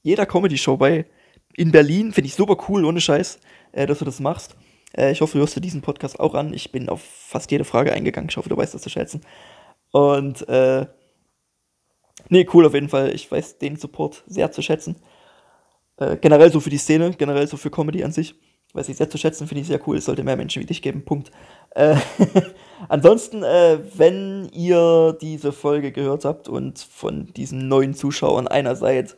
jeder 0.03 0.27
Comedy-Show 0.27 0.77
bei 0.77 1.07
in 1.55 1.73
Berlin. 1.73 2.13
Finde 2.13 2.29
ich 2.29 2.35
super 2.35 2.57
cool, 2.69 2.85
ohne 2.85 3.01
Scheiß, 3.01 3.39
äh, 3.73 3.87
dass 3.87 3.99
du 3.99 4.05
das 4.05 4.21
machst. 4.21 4.57
Äh, 4.97 5.13
ich 5.13 5.21
hoffe, 5.21 5.35
du 5.35 5.41
hörst 5.41 5.57
dir 5.57 5.61
diesen 5.61 5.83
Podcast 5.83 6.21
auch 6.21 6.35
an. 6.35 6.53
Ich 6.55 6.73
bin 6.73 6.89
auf 6.89 7.03
fast 7.03 7.51
jede 7.51 7.65
Frage 7.65 7.93
eingegangen. 7.93 8.29
Ich 8.31 8.37
hoffe, 8.37 8.49
du 8.49 8.57
weißt 8.57 8.75
das 8.75 8.83
zu 8.83 8.91
schätzen. 8.91 9.21
Und 9.93 10.49
äh, 10.49 10.87
Nee, 12.29 12.47
cool 12.53 12.67
auf 12.67 12.75
jeden 12.75 12.89
Fall. 12.89 13.15
Ich 13.15 13.31
weiß 13.31 13.59
den 13.59 13.77
Support 13.77 14.25
sehr 14.27 14.51
zu 14.51 14.63
schätzen. 14.63 14.97
Äh, 15.97 16.17
generell 16.17 16.51
so 16.51 16.61
für 16.61 16.71
die 16.71 16.79
Szene, 16.79 17.13
generell 17.13 17.47
so 17.47 17.57
für 17.57 17.71
Comedy 17.71 18.03
an 18.03 18.13
sich. 18.13 18.35
Weiß 18.77 18.91
ich 18.91 18.99
sehr 18.99 19.09
zu 19.09 19.17
schätzen, 19.17 19.49
finde 19.49 19.63
ich 19.63 19.69
sehr 19.69 19.81
cool. 19.89 19.97
Es 19.97 20.05
sollte 20.05 20.23
mehr 20.23 20.37
Menschen 20.37 20.61
wie 20.61 20.67
dich 20.67 20.83
geben. 20.83 21.03
Punkt. 21.07 21.31
Äh, 21.71 21.97
ansonsten, 22.91 23.43
äh, 23.43 23.79
wenn 23.95 24.51
ihr 24.53 25.17
diese 25.19 25.53
Folge 25.53 25.93
gehört 25.93 26.27
habt 26.27 26.47
und 26.47 26.79
von 26.79 27.33
diesen 27.33 27.69
neuen 27.69 27.95
Zuschauern 27.95 28.47
einer 28.47 28.77
seid, 28.77 29.17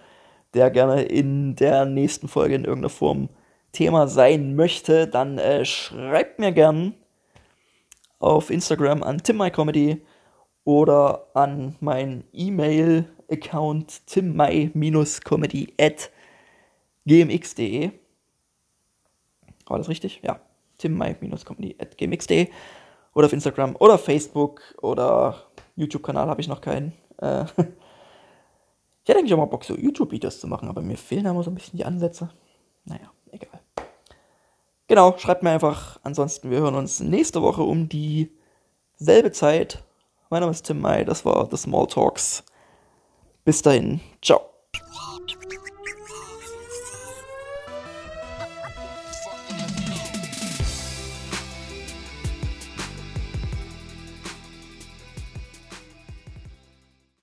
der 0.55 0.71
gerne 0.71 1.03
in 1.03 1.57
der 1.57 1.87
nächsten 1.87 2.29
Folge 2.29 2.55
in 2.55 2.65
irgendeiner 2.65 2.89
Form 2.89 3.31
Thema 3.73 4.07
sein 4.07 4.55
möchte, 4.55 5.09
dann 5.09 5.39
äh, 5.39 5.65
schreibt 5.65 6.39
mir 6.39 6.53
gern 6.53 6.95
auf 8.21 8.51
Instagram 8.51 9.03
an 9.03 9.25
timmycomedy 9.25 10.03
oder 10.63 11.27
an 11.35 11.75
mein 11.81 12.23
E-Mail-Account 12.33 14.07
timmai-comedy 14.07 15.75
at 15.81 16.11
gmx.de. 17.07 17.91
War 19.71 19.79
das 19.79 19.89
richtig? 19.89 20.21
Ja. 20.23 20.41
timmai-comedy 20.79 21.77
at 21.79 21.99
gmx.de 21.99 22.49
oder 23.15 23.27
auf 23.27 23.33
Instagram 23.33 23.77
oder 23.79 23.99
Facebook 23.99 24.63
oder 24.81 25.49
YouTube-Kanal 25.77 26.29
habe 26.29 26.41
ich 26.41 26.49
noch 26.49 26.61
keinen. 26.61 26.93
Äh, 27.19 27.45
ich 29.03 29.09
hätte 29.09 29.19
eigentlich 29.19 29.35
auch 29.35 29.39
mal 29.39 29.47
Bock, 29.47 29.65
so 29.65 29.77
YouTube-Videos 29.77 30.41
zu 30.41 30.47
machen, 30.47 30.69
aber 30.69 30.83
mir 30.83 30.97
fehlen 30.97 31.25
da 31.25 31.31
immer 31.31 31.43
so 31.43 31.51
ein 31.51 31.55
bisschen 31.55 31.79
die 31.79 31.85
Ansätze. 31.85 32.31
Naja, 32.85 33.11
egal. 33.31 33.61
Genau, 34.87 35.17
schreibt 35.19 35.43
mir 35.43 35.51
einfach. 35.51 35.99
Ansonsten, 36.03 36.51
wir 36.51 36.59
hören 36.59 36.75
uns 36.75 37.01
nächste 37.01 37.43
Woche 37.43 37.63
um 37.63 37.89
dieselbe 37.89 39.33
Zeit. 39.33 39.85
Mein 40.31 40.41
Name 40.41 40.53
ist 40.53 40.67
Tim 40.67 40.81
May, 40.81 41.05
das 41.05 41.25
war 41.25 41.49
The 41.51 41.57
Small 41.57 41.87
Talks. 41.87 42.45
Bis 43.45 43.63
dahin, 43.63 44.01
ciao. 44.23 44.48